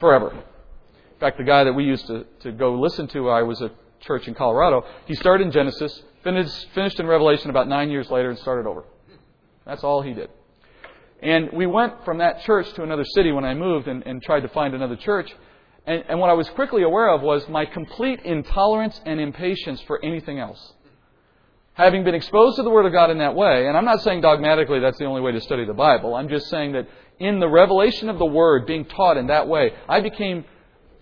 forever. 0.00 0.30
In 0.32 1.20
fact, 1.20 1.38
the 1.38 1.44
guy 1.44 1.62
that 1.62 1.72
we 1.72 1.84
used 1.84 2.06
to, 2.08 2.26
to 2.40 2.50
go 2.50 2.74
listen 2.74 3.06
to, 3.08 3.30
I 3.30 3.42
was 3.42 3.62
at 3.62 3.72
church 4.00 4.26
in 4.26 4.34
Colorado, 4.34 4.84
he 5.06 5.14
started 5.14 5.46
in 5.46 5.52
Genesis, 5.52 6.02
finished, 6.24 6.66
finished 6.74 6.98
in 6.98 7.06
Revelation 7.06 7.48
about 7.50 7.68
nine 7.68 7.90
years 7.90 8.10
later, 8.10 8.30
and 8.30 8.38
started 8.40 8.68
over. 8.68 8.84
That's 9.64 9.84
all 9.84 10.02
he 10.02 10.14
did. 10.14 10.30
And 11.22 11.52
we 11.52 11.66
went 11.66 12.04
from 12.04 12.18
that 12.18 12.42
church 12.42 12.72
to 12.72 12.82
another 12.82 13.04
city 13.04 13.30
when 13.30 13.44
I 13.44 13.54
moved 13.54 13.86
and, 13.86 14.04
and 14.04 14.20
tried 14.20 14.40
to 14.40 14.48
find 14.48 14.74
another 14.74 14.96
church. 14.96 15.32
And, 15.86 16.04
and 16.08 16.20
what 16.20 16.30
I 16.30 16.34
was 16.34 16.48
quickly 16.50 16.82
aware 16.82 17.08
of 17.08 17.22
was 17.22 17.48
my 17.48 17.64
complete 17.64 18.20
intolerance 18.20 19.00
and 19.04 19.20
impatience 19.20 19.80
for 19.82 20.04
anything 20.04 20.38
else. 20.38 20.74
Having 21.74 22.04
been 22.04 22.14
exposed 22.14 22.56
to 22.56 22.62
the 22.62 22.70
Word 22.70 22.86
of 22.86 22.92
God 22.92 23.10
in 23.10 23.18
that 23.18 23.34
way, 23.34 23.66
and 23.66 23.76
I'm 23.76 23.84
not 23.84 24.02
saying 24.02 24.20
dogmatically 24.20 24.80
that's 24.80 24.98
the 24.98 25.06
only 25.06 25.22
way 25.22 25.32
to 25.32 25.40
study 25.40 25.64
the 25.64 25.72
Bible, 25.72 26.14
I'm 26.14 26.28
just 26.28 26.48
saying 26.48 26.72
that 26.72 26.86
in 27.18 27.40
the 27.40 27.48
revelation 27.48 28.08
of 28.08 28.18
the 28.18 28.26
Word 28.26 28.66
being 28.66 28.84
taught 28.84 29.16
in 29.16 29.28
that 29.28 29.48
way, 29.48 29.72
I 29.88 30.00
became, 30.00 30.44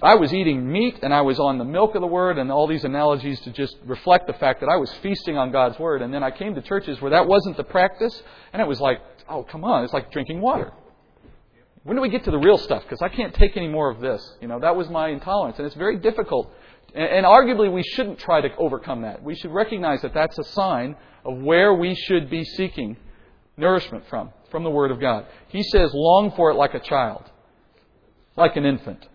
I 0.01 0.15
was 0.15 0.33
eating 0.33 0.71
meat 0.71 1.01
and 1.03 1.13
I 1.13 1.23
was 1.23 1.41
on 1.41 1.59
the 1.59 1.65
milk 1.65 1.95
of 1.97 2.01
the 2.01 2.07
Word 2.07 2.39
and 2.39 2.53
all 2.53 2.67
these 2.67 2.85
analogies 2.85 3.41
to 3.41 3.51
just 3.51 3.77
reflect 3.85 4.29
the 4.29 4.33
fact 4.35 4.61
that 4.61 4.69
I 4.69 4.77
was 4.77 4.93
feasting 5.03 5.37
on 5.37 5.51
God's 5.51 5.79
Word. 5.79 6.03
And 6.03 6.15
then 6.15 6.23
I 6.23 6.31
came 6.31 6.55
to 6.55 6.63
churches 6.63 7.01
where 7.01 7.11
that 7.11 7.27
wasn't 7.27 7.57
the 7.57 7.65
practice, 7.65 8.23
and 8.53 8.63
it 8.63 8.69
was 8.69 8.81
like, 8.81 9.01
oh, 9.29 9.43
come 9.43 9.65
on, 9.65 9.83
it's 9.85 9.93
like 9.93 10.13
drinking 10.13 10.41
water. 10.41 10.73
When 11.83 11.97
do 11.97 12.03
we 12.03 12.11
get 12.11 12.25
to 12.25 12.31
the 12.31 12.39
real 12.39 12.59
stuff? 12.59 12.83
Because 12.83 13.01
I 13.01 13.09
can't 13.09 13.35
take 13.35 13.57
any 13.57 13.69
more 13.69 13.91
of 13.91 14.01
this. 14.01 14.23
You 14.41 14.49
know, 14.49 14.61
that 14.61 14.77
was 14.77 14.91
my 14.91 15.09
intolerance. 15.09 15.59
And 15.59 15.67
it's 15.67 15.77
very 15.77 15.99
difficult. 15.99 16.53
And, 16.95 17.09
and 17.09 17.27
arguably, 17.27 17.73
we 17.73 17.83
shouldn't 17.83 18.19
try 18.19 18.41
to 18.43 18.55
overcome 18.57 19.03
that. 19.03 19.23
We 19.23 19.35
should 19.35 19.51
recognize 19.51 20.03
that 20.03 20.13
that's 20.13 20.39
a 20.39 20.45
sign 20.45 20.97
of 21.25 21.39
where 21.39 21.75
we 21.75 21.95
should 21.95 22.29
be 22.29 22.45
seeking 22.45 22.97
nourishment 23.57 24.05
from, 24.09 24.31
from 24.51 24.65
the 24.65 24.71
Word 24.71 24.91
of 24.91 25.01
God. 25.01 25.27
He 25.49 25.63
says, 25.63 25.91
long 25.95 26.33
for 26.33 26.51
it 26.51 26.55
like 26.55 26.75
a 26.75 26.81
child, 26.81 27.25
like 28.37 28.57
an 28.57 28.67
infant. 28.67 29.07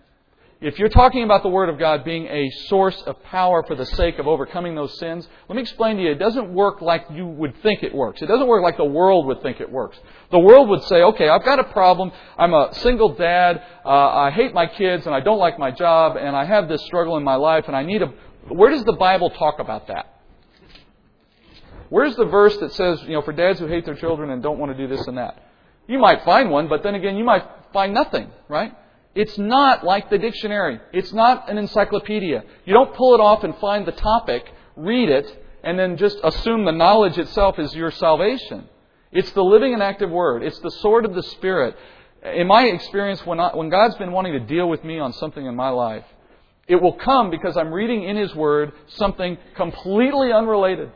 If 0.62 0.80
you're 0.80 0.90
talking 0.90 1.24
about 1.24 1.44
the 1.44 1.50
Word 1.50 1.68
of 1.68 1.78
God 1.78 2.06
being 2.06 2.28
a 2.28 2.50
source 2.68 3.00
of 3.06 3.22
power 3.24 3.62
for 3.68 3.76
the 3.76 3.86
sake 3.86 4.20
of 4.20 4.28
overcoming 4.28 4.74
those 4.74 4.98
sins, 4.98 5.28
let 5.50 5.56
me 5.58 5.62
explain 5.62 5.98
to 5.98 6.04
you, 6.04 6.12
it 6.12 6.20
doesn't 6.20 6.54
work 6.54 6.82
like 6.82 7.06
you 7.12 7.28
would 7.28 7.62
think 7.62 7.84
it 7.84 7.94
works. 7.94 8.22
It 8.22 8.28
doesn't 8.28 8.48
work 8.48 8.64
like 8.64 8.78
the 8.78 8.86
world 8.86 9.26
would 9.28 9.42
think 9.42 9.60
it 9.60 9.70
works. 9.70 10.00
The 10.32 10.40
world 10.40 10.70
would 10.70 10.82
say, 10.84 11.02
okay, 11.02 11.28
I've 11.28 11.44
got 11.44 11.60
a 11.60 11.66
problem. 11.66 12.10
I'm 12.38 12.54
a 12.54 12.70
single 12.76 13.16
dad. 13.16 13.62
Uh, 13.84 13.90
I 13.90 14.32
hate 14.32 14.54
my 14.54 14.66
kids 14.66 15.06
and 15.06 15.14
I 15.14 15.20
don't 15.20 15.40
like 15.40 15.60
my 15.60 15.72
job 15.72 16.16
and 16.16 16.38
I 16.38 16.46
have 16.46 16.70
this 16.70 16.82
struggle 16.86 17.18
in 17.18 17.24
my 17.24 17.36
life 17.36 17.66
and 17.68 17.76
I 17.76 17.84
need 17.84 18.02
a. 18.02 18.14
Where 18.48 18.72
does 18.72 18.86
the 18.86 18.94
Bible 18.94 19.32
talk 19.32 19.60
about 19.60 19.88
that? 19.88 20.22
Where's 21.90 22.16
the 22.16 22.26
verse 22.26 22.56
that 22.58 22.72
says, 22.74 23.02
you 23.04 23.14
know, 23.14 23.22
for 23.22 23.34
dads 23.34 23.60
who 23.60 23.68
hate 23.68 23.86
their 23.86 23.96
children 23.96 24.30
and 24.30 24.42
don't 24.42 24.58
want 24.58 24.72
to 24.72 24.78
do 24.78 24.88
this 24.88 25.06
and 25.06 25.18
that? 25.18 25.44
You 25.88 26.00
might 26.00 26.24
find 26.24 26.50
one, 26.50 26.70
but 26.70 26.82
then 26.82 26.96
again, 26.96 27.18
you 27.18 27.26
might 27.26 27.44
find 27.74 27.94
nothing, 27.94 28.32
right? 28.48 28.74
It's 29.16 29.38
not 29.38 29.86
like 29.86 30.10
the 30.10 30.18
dictionary. 30.18 30.80
It's 30.92 31.14
not 31.14 31.50
an 31.50 31.58
encyclopedia. 31.58 32.44
You 32.66 32.74
don't 32.74 32.94
pull 32.94 33.16
it 33.16 33.22
off 33.22 33.46
and 33.46 33.58
find 33.58 33.86
the 33.88 33.94
topic, 33.94 34.46
read 34.76 35.10
it, 35.10 35.44
and 35.64 35.80
then 35.80 35.96
just 35.96 36.20
assume 36.22 36.66
the 36.66 36.74
knowledge 36.74 37.18
itself 37.18 37.58
is 37.58 37.74
your 37.74 37.92
salvation. 37.92 38.68
It's 39.14 39.32
the 39.32 39.42
living 39.42 39.74
and 39.74 39.82
active 39.82 40.10
Word. 40.10 40.44
It's 40.44 40.60
the 40.60 40.70
sword 40.70 41.06
of 41.06 41.16
the 41.16 41.24
Spirit. 41.24 41.78
In 42.24 42.48
my 42.48 42.66
experience, 42.66 43.26
when, 43.26 43.40
I, 43.40 43.56
when 43.56 43.70
God's 43.70 43.96
been 43.96 44.12
wanting 44.12 44.34
to 44.34 44.40
deal 44.40 44.68
with 44.68 44.84
me 44.84 45.00
on 45.00 45.14
something 45.14 45.46
in 45.46 45.56
my 45.56 45.70
life, 45.70 46.04
it 46.68 46.76
will 46.76 46.94
come 46.94 47.30
because 47.30 47.56
I'm 47.56 47.72
reading 47.72 48.04
in 48.04 48.18
His 48.18 48.36
Word 48.36 48.74
something 48.88 49.38
completely 49.56 50.34
unrelated 50.34 50.92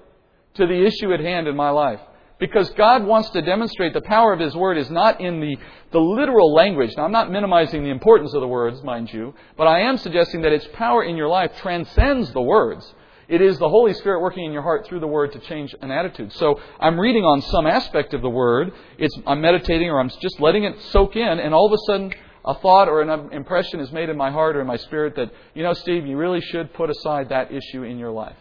to 0.56 0.68
the 0.68 0.86
issue 0.86 1.14
at 1.14 1.22
hand 1.22 1.48
in 1.48 1.56
my 1.56 1.70
life. 1.70 2.02
Because 2.40 2.70
God 2.72 3.04
wants 3.04 3.30
to 3.32 3.42
demonstrate 3.42 3.94
the 3.94 4.02
power 4.02 4.32
of 4.32 4.40
His 4.40 4.56
Word 4.56 4.78
is 4.78 4.90
not 4.90 5.20
in 5.20 5.42
the, 5.42 5.58
the 5.92 6.00
literal 6.00 6.54
language. 6.54 6.92
Now, 6.96 7.04
I'm 7.04 7.12
not 7.12 7.30
minimizing 7.30 7.84
the 7.84 7.90
importance 7.90 8.34
of 8.34 8.40
the 8.40 8.48
words, 8.48 8.82
mind 8.82 9.12
you, 9.12 9.34
but 9.58 9.68
I 9.68 9.82
am 9.82 9.98
suggesting 9.98 10.42
that 10.44 10.54
its 10.54 10.68
power 10.74 11.04
in 11.04 11.18
your 11.18 11.28
life 11.28 11.52
transcends 11.58 12.32
the 12.32 12.42
words. 12.42 12.94
It 13.28 13.42
is 13.42 13.60
the 13.60 13.70
Holy 13.70 13.94
Spirit 13.94 14.22
working 14.22 14.46
in 14.46 14.54
your 14.54 14.64
heart 14.64 14.88
through 14.88 15.02
the 15.02 15.08
Word 15.08 15.34
to 15.34 15.40
change 15.40 15.76
an 15.82 15.92
attitude. 15.92 16.32
So 16.34 16.60
I'm 16.80 17.00
reading 17.00 17.26
on 17.26 17.42
some 17.42 17.68
aspect 17.68 18.14
of 18.14 18.22
the 18.22 18.30
Word. 18.30 18.72
It's, 18.98 19.16
I'm 19.28 19.42
meditating 19.42 19.90
or 19.90 20.00
I'm 20.00 20.10
just 20.22 20.40
letting 20.40 20.64
it 20.64 20.82
soak 20.92 21.16
in, 21.16 21.40
and 21.40 21.54
all 21.54 21.68
of 21.68 21.74
a 21.74 21.78
sudden 21.86 22.14
a 22.46 22.56
thought 22.56 22.88
or 22.88 23.02
an 23.02 23.34
impression 23.34 23.82
is 23.82 23.92
made 23.92 24.10
in 24.10 24.18
my 24.18 24.32
heart 24.32 24.56
or 24.56 24.62
in 24.62 24.68
my 24.68 24.78
spirit 24.78 25.16
that, 25.18 25.30
you 25.54 25.62
know, 25.62 25.74
Steve, 25.74 26.08
you 26.08 26.18
really 26.18 26.42
should 26.42 26.74
put 26.74 26.90
aside 26.90 27.30
that 27.30 27.52
issue 27.52 27.84
in 27.84 28.00
your 28.00 28.12
life. 28.12 28.38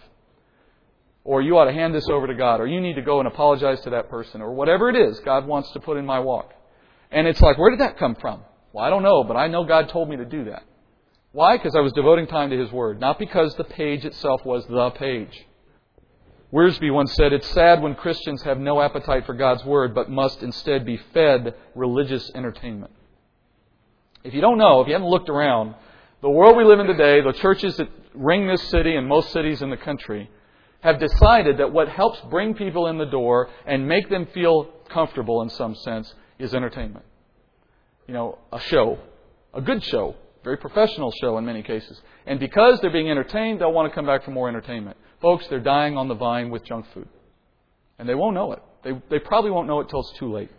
Or 1.24 1.42
you 1.42 1.58
ought 1.58 1.66
to 1.66 1.72
hand 1.72 1.94
this 1.94 2.08
over 2.08 2.26
to 2.26 2.34
God. 2.34 2.60
Or 2.60 2.66
you 2.66 2.80
need 2.80 2.94
to 2.94 3.02
go 3.02 3.18
and 3.18 3.28
apologize 3.28 3.80
to 3.82 3.90
that 3.90 4.08
person. 4.08 4.40
Or 4.40 4.52
whatever 4.52 4.88
it 4.88 4.96
is 4.96 5.20
God 5.20 5.46
wants 5.46 5.70
to 5.72 5.80
put 5.80 5.96
in 5.96 6.06
my 6.06 6.20
walk. 6.20 6.52
And 7.10 7.26
it's 7.26 7.40
like, 7.40 7.58
where 7.58 7.70
did 7.70 7.80
that 7.80 7.98
come 7.98 8.14
from? 8.14 8.42
Well, 8.72 8.84
I 8.84 8.90
don't 8.90 9.02
know, 9.02 9.24
but 9.24 9.36
I 9.36 9.48
know 9.48 9.64
God 9.64 9.88
told 9.88 10.08
me 10.08 10.16
to 10.16 10.24
do 10.24 10.44
that. 10.44 10.64
Why? 11.32 11.56
Because 11.56 11.74
I 11.74 11.80
was 11.80 11.92
devoting 11.92 12.26
time 12.26 12.50
to 12.50 12.58
His 12.58 12.72
Word. 12.72 13.00
Not 13.00 13.18
because 13.18 13.54
the 13.54 13.64
page 13.64 14.04
itself 14.04 14.44
was 14.44 14.66
the 14.66 14.90
page. 14.90 15.46
Wiersbe 16.52 16.92
once 16.92 17.14
said, 17.14 17.32
It's 17.32 17.48
sad 17.48 17.82
when 17.82 17.94
Christians 17.94 18.42
have 18.42 18.58
no 18.58 18.80
appetite 18.80 19.26
for 19.26 19.34
God's 19.34 19.64
Word, 19.64 19.94
but 19.94 20.10
must 20.10 20.42
instead 20.42 20.86
be 20.86 20.96
fed 21.12 21.54
religious 21.74 22.30
entertainment. 22.34 22.92
If 24.24 24.34
you 24.34 24.40
don't 24.40 24.58
know, 24.58 24.80
if 24.80 24.88
you 24.88 24.94
haven't 24.94 25.08
looked 25.08 25.28
around, 25.28 25.74
the 26.22 26.30
world 26.30 26.56
we 26.56 26.64
live 26.64 26.80
in 26.80 26.86
today, 26.86 27.20
the 27.20 27.32
churches 27.32 27.76
that 27.76 27.88
ring 28.14 28.48
this 28.48 28.62
city 28.70 28.96
and 28.96 29.06
most 29.06 29.30
cities 29.30 29.62
in 29.62 29.70
the 29.70 29.76
country, 29.76 30.30
have 30.80 30.98
decided 31.00 31.58
that 31.58 31.72
what 31.72 31.88
helps 31.88 32.20
bring 32.30 32.54
people 32.54 32.86
in 32.86 32.98
the 32.98 33.06
door 33.06 33.48
and 33.66 33.86
make 33.86 34.08
them 34.08 34.26
feel 34.32 34.64
comfortable 34.88 35.42
in 35.42 35.50
some 35.50 35.74
sense 35.74 36.12
is 36.38 36.54
entertainment. 36.54 37.04
You 38.06 38.14
know, 38.14 38.38
a 38.52 38.60
show, 38.60 38.98
a 39.52 39.60
good 39.60 39.82
show, 39.84 40.14
very 40.44 40.56
professional 40.56 41.12
show 41.20 41.36
in 41.36 41.44
many 41.44 41.62
cases. 41.62 42.00
And 42.26 42.38
because 42.38 42.80
they're 42.80 42.92
being 42.92 43.10
entertained, 43.10 43.60
they'll 43.60 43.72
want 43.72 43.90
to 43.90 43.94
come 43.94 44.06
back 44.06 44.24
for 44.24 44.30
more 44.30 44.48
entertainment. 44.48 44.96
Folks, 45.20 45.46
they're 45.48 45.60
dying 45.60 45.96
on 45.96 46.08
the 46.08 46.14
vine 46.14 46.50
with 46.50 46.64
junk 46.64 46.86
food. 46.94 47.08
And 47.98 48.08
they 48.08 48.14
won't 48.14 48.34
know 48.34 48.52
it. 48.52 48.62
They, 48.84 48.92
they 49.10 49.18
probably 49.18 49.50
won't 49.50 49.66
know 49.66 49.80
it 49.80 49.88
till 49.88 50.00
it's 50.00 50.16
too 50.18 50.32
late. 50.32 50.50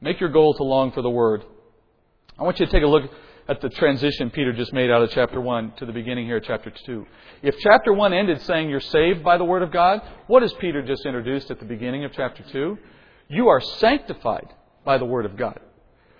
Make 0.00 0.20
your 0.20 0.30
goal 0.30 0.54
to 0.54 0.62
long 0.62 0.92
for 0.92 1.02
the 1.02 1.10
Word. 1.10 1.42
I 2.38 2.44
want 2.44 2.60
you 2.60 2.66
to 2.66 2.72
take 2.72 2.84
a 2.84 2.86
look 2.86 3.10
at 3.50 3.60
the 3.60 3.68
transition 3.68 4.30
Peter 4.30 4.52
just 4.52 4.72
made 4.72 4.90
out 4.90 5.02
of 5.02 5.10
chapter 5.10 5.40
1 5.40 5.72
to 5.78 5.84
the 5.84 5.92
beginning 5.92 6.24
here 6.24 6.36
of 6.36 6.44
chapter 6.44 6.70
2. 6.70 7.04
If 7.42 7.58
chapter 7.58 7.92
1 7.92 8.12
ended 8.12 8.40
saying 8.42 8.70
you're 8.70 8.78
saved 8.78 9.24
by 9.24 9.38
the 9.38 9.44
Word 9.44 9.62
of 9.62 9.72
God, 9.72 10.00
what 10.28 10.42
has 10.42 10.52
Peter 10.60 10.82
just 10.82 11.04
introduced 11.04 11.50
at 11.50 11.58
the 11.58 11.64
beginning 11.64 12.04
of 12.04 12.12
chapter 12.12 12.44
2? 12.44 12.78
You 13.28 13.48
are 13.48 13.60
sanctified 13.60 14.54
by 14.84 14.98
the 14.98 15.04
Word 15.04 15.26
of 15.26 15.36
God. 15.36 15.58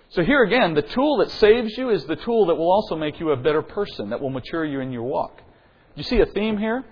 So 0.08 0.24
here 0.24 0.42
again, 0.42 0.74
the 0.74 0.82
tool 0.82 1.18
that 1.18 1.30
saves 1.30 1.78
you 1.78 1.90
is 1.90 2.04
the 2.06 2.16
tool 2.16 2.46
that 2.46 2.56
will 2.56 2.70
also 2.70 2.96
make 2.96 3.20
you 3.20 3.30
a 3.30 3.36
better 3.36 3.62
person, 3.62 4.10
that 4.10 4.20
will 4.20 4.30
mature 4.30 4.64
you 4.64 4.80
in 4.80 4.90
your 4.90 5.04
walk. 5.04 5.40
You 5.94 6.02
see 6.02 6.18
a 6.18 6.26
theme 6.26 6.58
here? 6.58 6.84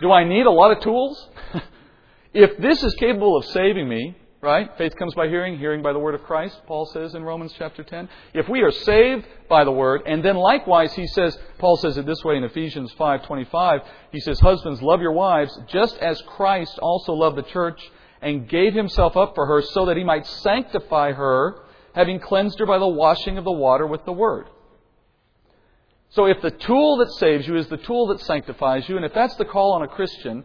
Do 0.00 0.10
I 0.10 0.24
need 0.24 0.46
a 0.46 0.50
lot 0.50 0.76
of 0.76 0.82
tools? 0.82 1.28
if 2.34 2.58
this 2.58 2.82
is 2.82 2.92
capable 2.94 3.36
of 3.36 3.44
saving 3.44 3.88
me, 3.88 4.16
right? 4.44 4.70
Faith 4.76 4.94
comes 4.96 5.14
by 5.14 5.26
hearing, 5.26 5.58
hearing 5.58 5.82
by 5.82 5.92
the 5.92 5.98
word 5.98 6.14
of 6.14 6.22
Christ, 6.22 6.60
Paul 6.66 6.84
says 6.86 7.14
in 7.14 7.24
Romans 7.24 7.54
chapter 7.56 7.82
10. 7.82 8.08
If 8.34 8.46
we 8.48 8.60
are 8.60 8.70
saved 8.70 9.26
by 9.48 9.64
the 9.64 9.72
word, 9.72 10.02
and 10.06 10.22
then 10.22 10.36
likewise 10.36 10.92
he 10.92 11.06
says, 11.06 11.36
Paul 11.58 11.76
says 11.78 11.96
it 11.96 12.04
this 12.04 12.22
way 12.22 12.36
in 12.36 12.44
Ephesians 12.44 12.92
5:25, 12.94 13.82
he 14.12 14.20
says, 14.20 14.38
"Husbands, 14.40 14.82
love 14.82 15.00
your 15.00 15.12
wives 15.12 15.58
just 15.66 15.96
as 15.98 16.20
Christ 16.22 16.78
also 16.80 17.14
loved 17.14 17.36
the 17.36 17.42
church 17.42 17.80
and 18.20 18.46
gave 18.48 18.74
himself 18.74 19.16
up 19.16 19.34
for 19.34 19.46
her 19.46 19.62
so 19.62 19.86
that 19.86 19.96
he 19.96 20.04
might 20.04 20.26
sanctify 20.26 21.12
her, 21.12 21.56
having 21.94 22.20
cleansed 22.20 22.58
her 22.58 22.66
by 22.66 22.78
the 22.78 22.86
washing 22.86 23.38
of 23.38 23.44
the 23.44 23.52
water 23.52 23.86
with 23.86 24.04
the 24.04 24.12
word." 24.12 24.46
So 26.10 26.26
if 26.26 26.40
the 26.42 26.50
tool 26.50 26.98
that 26.98 27.10
saves 27.12 27.48
you 27.48 27.56
is 27.56 27.66
the 27.68 27.78
tool 27.78 28.08
that 28.08 28.20
sanctifies 28.20 28.88
you, 28.88 28.96
and 28.96 29.04
if 29.04 29.14
that's 29.14 29.36
the 29.36 29.44
call 29.44 29.72
on 29.72 29.82
a 29.82 29.88
Christian, 29.88 30.44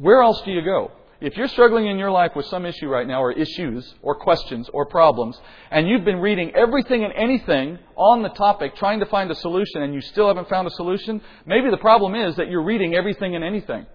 where 0.00 0.22
else 0.22 0.40
do 0.42 0.50
you 0.50 0.62
go? 0.62 0.90
If 1.18 1.36
you're 1.36 1.48
struggling 1.48 1.86
in 1.86 1.98
your 1.98 2.10
life 2.10 2.32
with 2.36 2.44
some 2.46 2.66
issue 2.66 2.88
right 2.88 3.06
now, 3.06 3.22
or 3.22 3.32
issues, 3.32 3.94
or 4.02 4.16
questions, 4.16 4.68
or 4.74 4.84
problems, 4.84 5.40
and 5.70 5.88
you've 5.88 6.04
been 6.04 6.18
reading 6.18 6.52
everything 6.54 7.04
and 7.04 7.12
anything 7.14 7.78
on 7.96 8.22
the 8.22 8.28
topic 8.30 8.76
trying 8.76 9.00
to 9.00 9.06
find 9.06 9.30
a 9.30 9.34
solution, 9.34 9.82
and 9.82 9.94
you 9.94 10.02
still 10.02 10.28
haven't 10.28 10.48
found 10.50 10.66
a 10.68 10.70
solution, 10.72 11.22
maybe 11.46 11.70
the 11.70 11.78
problem 11.78 12.14
is 12.14 12.36
that 12.36 12.50
you're 12.50 12.62
reading 12.62 12.94
everything 12.94 13.34
and 13.34 13.42
anything. 13.42 13.86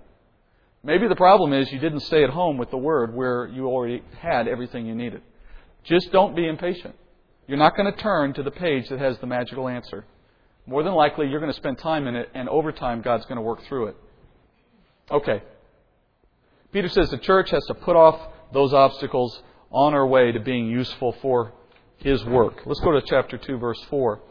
Maybe 0.84 1.08
the 1.08 1.16
problem 1.16 1.54
is 1.54 1.72
you 1.72 1.78
didn't 1.78 2.00
stay 2.00 2.24
at 2.24 2.32
home 2.32 2.58
with 2.58 2.72
the 2.72 2.78
Word 2.78 3.14
where 3.14 3.48
you 3.48 3.68
already 3.68 4.02
had 4.20 4.48
everything 4.48 4.88
you 4.88 4.96
needed. 4.96 5.22
Just 5.84 6.12
don't 6.12 6.36
be 6.36 6.48
impatient. 6.48 6.96
You're 7.48 7.60
not 7.60 7.78
going 7.78 7.92
to 7.92 8.00
turn 8.00 8.34
to 8.34 8.44
the 8.44 8.52
page 8.52 8.90
that 8.90 8.98
has 8.98 9.20
the 9.20 9.28
magical 9.28 9.68
answer. 9.68 10.06
More 10.66 10.82
than 10.82 10.94
likely, 10.94 11.28
you're 11.28 11.40
going 11.40 11.52
to 11.52 11.58
spend 11.58 11.78
time 11.78 12.08
in 12.08 12.16
it, 12.16 12.30
and 12.34 12.50
over 12.50 12.72
time, 12.72 13.02
God's 13.02 13.26
going 13.26 13.36
to 13.36 13.42
work 13.44 13.64
through 13.68 13.88
it. 13.88 13.98
Okay, 15.12 15.44
Peter 16.72 16.88
says 16.88 17.10
the 17.10 17.18
church 17.18 17.50
has 17.52 17.66
to 17.66 17.74
put 17.74 17.96
off 17.96 18.20
those 18.54 18.74
obstacles 18.74 19.42
on 19.72 19.94
our 19.94 20.08
way 20.08 20.32
to 20.32 20.40
being 20.40 20.68
useful 20.68 21.14
for 21.22 21.54
his 21.98 22.24
work. 22.26 22.62
Let's 22.66 22.80
go 22.80 22.92
to 22.92 23.02
chapter 23.02 23.38
2, 23.38 23.58
verse 23.58 23.82
4. 23.90 24.22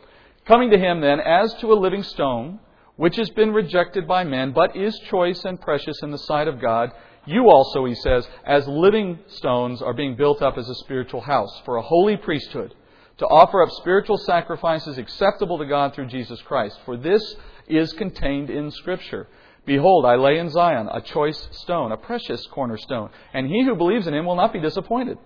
Coming 0.46 0.70
to 0.70 0.78
him 0.78 1.00
then 1.00 1.20
as 1.20 1.52
to 1.60 1.72
a 1.72 1.74
living 1.74 2.02
stone, 2.02 2.60
which 2.96 3.16
has 3.16 3.30
been 3.30 3.52
rejected 3.52 4.06
by 4.06 4.24
men, 4.24 4.52
but 4.52 4.76
is 4.76 4.98
choice 5.10 5.44
and 5.44 5.60
precious 5.60 6.02
in 6.02 6.10
the 6.10 6.18
sight 6.18 6.48
of 6.48 6.60
God, 6.60 6.90
you 7.26 7.50
also, 7.50 7.84
he 7.84 7.94
says, 7.94 8.26
as 8.44 8.66
living 8.66 9.18
stones 9.26 9.82
are 9.82 9.94
being 9.94 10.16
built 10.16 10.42
up 10.42 10.56
as 10.56 10.68
a 10.68 10.74
spiritual 10.76 11.20
house 11.20 11.60
for 11.64 11.76
a 11.76 11.82
holy 11.82 12.16
priesthood, 12.16 12.74
to 13.18 13.26
offer 13.26 13.62
up 13.62 13.70
spiritual 13.72 14.16
sacrifices 14.16 14.96
acceptable 14.96 15.58
to 15.58 15.66
God 15.66 15.94
through 15.94 16.06
Jesus 16.06 16.40
Christ. 16.42 16.78
For 16.86 16.96
this 16.96 17.36
is 17.68 17.92
contained 17.92 18.48
in 18.48 18.70
Scripture. 18.70 19.28
Behold, 19.70 20.04
I 20.04 20.16
lay 20.16 20.38
in 20.38 20.50
Zion 20.50 20.88
a 20.92 21.00
choice 21.00 21.48
stone, 21.52 21.92
a 21.92 21.96
precious 21.96 22.44
cornerstone, 22.48 23.08
and 23.32 23.46
he 23.46 23.62
who 23.62 23.76
believes 23.76 24.08
in 24.08 24.14
him 24.14 24.26
will 24.26 24.34
not 24.34 24.52
be 24.52 24.58
disappointed. 24.58 25.16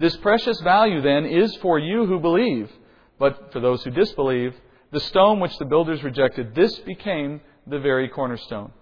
This 0.00 0.16
precious 0.16 0.60
value, 0.62 1.00
then, 1.00 1.24
is 1.24 1.54
for 1.62 1.78
you 1.78 2.04
who 2.04 2.18
believe, 2.18 2.72
but 3.20 3.52
for 3.52 3.60
those 3.60 3.84
who 3.84 3.92
disbelieve, 3.92 4.52
the 4.90 4.98
stone 4.98 5.38
which 5.38 5.56
the 5.58 5.64
builders 5.64 6.02
rejected, 6.02 6.56
this 6.56 6.76
became 6.80 7.40
the 7.68 7.78
very 7.78 8.08
cornerstone, 8.08 8.72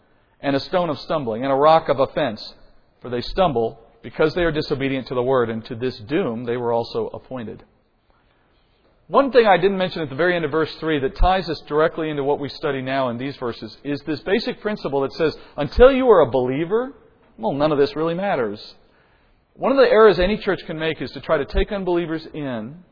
and 0.41 0.57
a 0.57 0.61
stone 0.61 0.89
of 0.89 0.99
stumbling, 0.99 1.43
and 1.43 1.53
a 1.53 1.57
rock 1.57 1.91
of 1.91 2.01
offense. 2.01 2.55
For 3.03 3.11
they 3.11 3.21
stumble 3.21 3.81
because 4.03 4.33
they 4.33 4.45
are 4.45 4.51
disobedient 4.51 5.09
to 5.09 5.15
the 5.15 5.23
word, 5.23 5.51
and 5.51 5.63
to 5.67 5.75
this 5.75 5.99
doom 5.99 6.45
they 6.45 6.57
were 6.57 6.73
also 6.73 7.09
appointed. 7.09 7.63
One 9.13 9.31
thing 9.31 9.47
I 9.47 9.59
didn't 9.59 9.77
mention 9.77 10.01
at 10.01 10.09
the 10.09 10.15
very 10.15 10.35
end 10.35 10.47
of 10.47 10.51
verse 10.51 10.75
3 10.77 11.01
that 11.01 11.17
ties 11.17 11.47
us 11.51 11.61
directly 11.69 12.09
into 12.09 12.25
what 12.25 12.41
we 12.41 12.49
study 12.49 12.81
now 12.81 13.11
in 13.11 13.19
these 13.19 13.37
verses 13.37 13.77
is 13.85 14.01
this 14.07 14.21
basic 14.21 14.63
principle 14.63 15.03
that 15.03 15.13
says, 15.13 15.37
until 15.59 15.93
you 15.93 16.09
are 16.09 16.23
a 16.23 16.31
believer, 16.31 16.95
well, 17.37 17.53
none 17.53 17.73
of 17.73 17.77
this 17.77 17.95
really 17.95 18.15
matters. 18.15 18.75
One 19.53 19.71
of 19.71 19.77
the 19.77 19.87
errors 19.87 20.19
any 20.19 20.39
church 20.39 20.65
can 20.65 20.79
make 20.79 21.03
is 21.03 21.11
to 21.11 21.21
try 21.21 21.37
to 21.37 21.45
take 21.45 21.71
unbelievers 21.73 22.27
in 22.33 22.85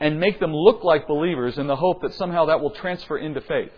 and 0.00 0.20
make 0.20 0.38
them 0.38 0.52
look 0.52 0.84
like 0.84 1.08
believers 1.08 1.56
in 1.56 1.66
the 1.66 1.76
hope 1.76 2.02
that 2.02 2.12
somehow 2.12 2.44
that 2.44 2.60
will 2.60 2.72
transfer 2.72 3.16
into 3.16 3.40
faith. 3.40 3.72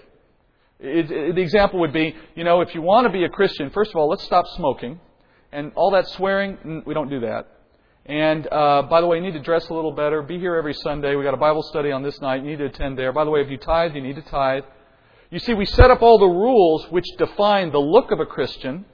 It, 0.81 1.09
it, 1.09 1.37
the 1.37 1.41
example 1.41 1.79
would 1.79 1.93
be, 1.93 2.17
you 2.35 2.43
know, 2.43 2.63
if 2.63 2.75
you 2.75 2.83
want 2.83 3.07
to 3.07 3.13
be 3.13 3.23
a 3.23 3.29
Christian, 3.29 3.71
first 3.71 3.91
of 3.93 3.97
all, 3.97 4.09
let's 4.09 4.25
stop 4.25 4.45
smoking. 4.57 4.99
And 5.53 5.71
all 5.77 5.93
that 5.93 6.09
swearing, 6.09 6.57
mm, 6.57 6.85
we 6.85 6.95
don't 6.95 7.11
do 7.11 7.21
that. 7.21 7.47
And 8.07 8.47
uh, 8.53 8.83
by 8.83 9.01
the 9.01 9.07
way, 9.09 9.17
you 9.17 9.23
need 9.23 9.33
to 9.33 9.41
dress 9.41 9.69
a 9.69 9.75
little 9.75 9.91
better. 9.91 10.23
Be 10.23 10.39
here 10.39 10.55
every 10.55 10.75
Sunday. 10.75 11.17
We 11.17 11.25
got 11.25 11.35
a 11.35 11.39
Bible 11.39 11.65
study 11.65 11.91
on 11.91 12.05
this 12.05 12.21
night. 12.21 12.43
You 12.45 12.51
need 12.51 12.59
to 12.59 12.67
attend 12.67 12.97
there. 12.97 13.13
By 13.13 13.25
the 13.25 13.31
way, 13.31 13.41
if 13.41 13.51
you 13.51 13.57
tithe, 13.59 13.97
you 13.97 14.01
need 14.01 14.15
to 14.15 14.23
tithe. 14.23 14.63
You 15.31 15.41
see, 15.41 15.55
we 15.55 15.67
set 15.67 15.91
up 15.91 16.03
all 16.03 16.19
the 16.19 16.27
rules 16.27 16.87
which 16.91 17.05
define 17.19 17.73
the 17.73 17.81
look 17.81 18.13
of 18.13 18.21
a 18.21 18.27
Christian. 18.27 18.85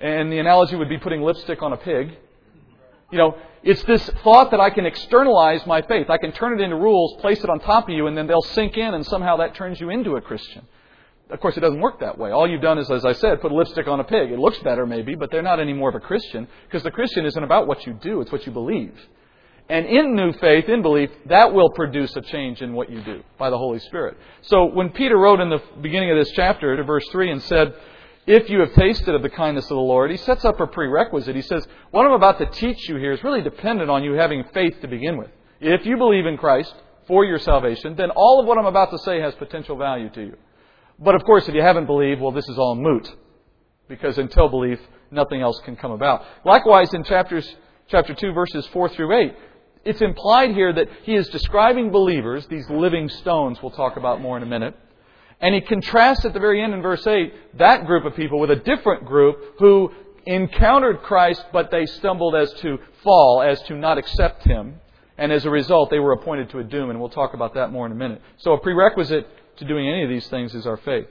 And 0.00 0.32
the 0.32 0.38
analogy 0.38 0.76
would 0.76 0.88
be 0.88 0.98
putting 0.98 1.20
lipstick 1.20 1.62
on 1.62 1.72
a 1.72 1.76
pig. 1.76 2.16
You 3.10 3.18
know, 3.18 3.36
it's 3.64 3.82
this 3.82 4.08
thought 4.22 4.52
that 4.52 4.60
I 4.60 4.70
can 4.70 4.86
externalize 4.86 5.66
my 5.66 5.82
faith. 5.82 6.08
I 6.08 6.18
can 6.18 6.30
turn 6.30 6.60
it 6.60 6.62
into 6.62 6.76
rules, 6.76 7.20
place 7.20 7.42
it 7.42 7.50
on 7.50 7.58
top 7.58 7.88
of 7.88 7.94
you, 7.94 8.06
and 8.06 8.16
then 8.16 8.28
they'll 8.28 8.40
sink 8.42 8.76
in, 8.76 8.94
and 8.94 9.04
somehow 9.04 9.38
that 9.38 9.56
turns 9.56 9.80
you 9.80 9.90
into 9.90 10.14
a 10.14 10.20
Christian. 10.20 10.64
Of 11.30 11.40
course, 11.40 11.56
it 11.56 11.60
doesn't 11.60 11.80
work 11.80 12.00
that 12.00 12.16
way. 12.16 12.30
All 12.30 12.48
you've 12.48 12.62
done 12.62 12.78
is, 12.78 12.90
as 12.90 13.04
I 13.04 13.12
said, 13.12 13.42
put 13.42 13.52
lipstick 13.52 13.86
on 13.86 14.00
a 14.00 14.04
pig. 14.04 14.30
It 14.30 14.38
looks 14.38 14.58
better, 14.60 14.86
maybe, 14.86 15.14
but 15.14 15.30
they're 15.30 15.42
not 15.42 15.60
any 15.60 15.74
more 15.74 15.90
of 15.90 15.94
a 15.94 16.00
Christian 16.00 16.48
because 16.66 16.82
the 16.82 16.90
Christian 16.90 17.26
isn't 17.26 17.42
about 17.42 17.66
what 17.66 17.86
you 17.86 17.92
do, 17.94 18.22
it's 18.22 18.32
what 18.32 18.46
you 18.46 18.52
believe. 18.52 18.94
And 19.68 19.84
in 19.84 20.14
new 20.14 20.32
faith, 20.32 20.66
in 20.68 20.80
belief, 20.80 21.10
that 21.26 21.52
will 21.52 21.68
produce 21.70 22.16
a 22.16 22.22
change 22.22 22.62
in 22.62 22.72
what 22.72 22.90
you 22.90 23.02
do 23.02 23.22
by 23.36 23.50
the 23.50 23.58
Holy 23.58 23.78
Spirit. 23.80 24.16
So 24.40 24.64
when 24.64 24.88
Peter 24.88 25.18
wrote 25.18 25.40
in 25.40 25.50
the 25.50 25.60
beginning 25.82 26.10
of 26.10 26.16
this 26.16 26.32
chapter 26.34 26.74
to 26.74 26.82
verse 26.82 27.04
3 27.12 27.32
and 27.32 27.42
said, 27.42 27.74
If 28.26 28.48
you 28.48 28.60
have 28.60 28.72
tasted 28.72 29.14
of 29.14 29.20
the 29.20 29.28
kindness 29.28 29.64
of 29.64 29.76
the 29.76 29.76
Lord, 29.76 30.10
he 30.10 30.16
sets 30.16 30.46
up 30.46 30.58
a 30.60 30.66
prerequisite. 30.66 31.36
He 31.36 31.42
says, 31.42 31.66
What 31.90 32.06
I'm 32.06 32.12
about 32.12 32.38
to 32.38 32.46
teach 32.46 32.88
you 32.88 32.96
here 32.96 33.12
is 33.12 33.22
really 33.22 33.42
dependent 33.42 33.90
on 33.90 34.02
you 34.02 34.14
having 34.14 34.44
faith 34.54 34.80
to 34.80 34.88
begin 34.88 35.18
with. 35.18 35.30
If 35.60 35.84
you 35.84 35.98
believe 35.98 36.24
in 36.24 36.38
Christ 36.38 36.74
for 37.06 37.26
your 37.26 37.38
salvation, 37.38 37.94
then 37.94 38.10
all 38.10 38.40
of 38.40 38.46
what 38.46 38.56
I'm 38.56 38.64
about 38.64 38.90
to 38.92 38.98
say 38.98 39.20
has 39.20 39.34
potential 39.34 39.76
value 39.76 40.08
to 40.10 40.22
you. 40.22 40.36
But 40.98 41.14
of 41.14 41.24
course, 41.24 41.48
if 41.48 41.54
you 41.54 41.62
haven't 41.62 41.86
believed, 41.86 42.20
well, 42.20 42.32
this 42.32 42.48
is 42.48 42.58
all 42.58 42.74
moot. 42.74 43.08
Because 43.88 44.18
until 44.18 44.48
belief, 44.48 44.80
nothing 45.10 45.40
else 45.40 45.60
can 45.64 45.76
come 45.76 45.92
about. 45.92 46.24
Likewise, 46.44 46.92
in 46.92 47.04
chapters, 47.04 47.48
chapter 47.86 48.14
2, 48.14 48.32
verses 48.32 48.66
4 48.72 48.88
through 48.90 49.16
8, 49.16 49.34
it's 49.84 50.02
implied 50.02 50.50
here 50.50 50.72
that 50.72 50.88
he 51.04 51.14
is 51.14 51.28
describing 51.28 51.90
believers, 51.90 52.46
these 52.48 52.68
living 52.68 53.08
stones 53.08 53.62
we'll 53.62 53.70
talk 53.70 53.96
about 53.96 54.20
more 54.20 54.36
in 54.36 54.42
a 54.42 54.46
minute, 54.46 54.74
And 55.40 55.54
he 55.54 55.60
contrasts 55.60 56.24
at 56.24 56.32
the 56.32 56.40
very 56.40 56.62
end 56.62 56.74
in 56.74 56.82
verse 56.82 57.06
8 57.06 57.58
that 57.58 57.86
group 57.86 58.04
of 58.04 58.16
people 58.16 58.40
with 58.40 58.50
a 58.50 58.56
different 58.56 59.04
group 59.04 59.58
who 59.58 59.92
encountered 60.26 61.02
Christ, 61.02 61.44
but 61.52 61.70
they 61.70 61.86
stumbled 61.86 62.34
as 62.34 62.52
to 62.54 62.78
fall, 63.02 63.40
as 63.42 63.62
to 63.62 63.74
not 63.74 63.98
accept 63.98 64.44
him. 64.44 64.80
And 65.16 65.32
as 65.32 65.44
a 65.44 65.50
result, 65.50 65.90
they 65.90 65.98
were 65.98 66.12
appointed 66.12 66.50
to 66.50 66.58
a 66.58 66.64
doom. 66.64 66.90
And 66.90 67.00
we'll 67.00 67.08
talk 67.08 67.34
about 67.34 67.54
that 67.54 67.70
more 67.72 67.86
in 67.86 67.92
a 67.92 67.94
minute. 67.94 68.20
So 68.38 68.52
a 68.52 68.60
prerequisite 68.60 69.26
to 69.58 69.64
doing 69.64 69.88
any 69.88 70.02
of 70.02 70.08
these 70.08 70.28
things 70.28 70.54
is 70.54 70.66
our 70.66 70.76
faith. 70.78 71.06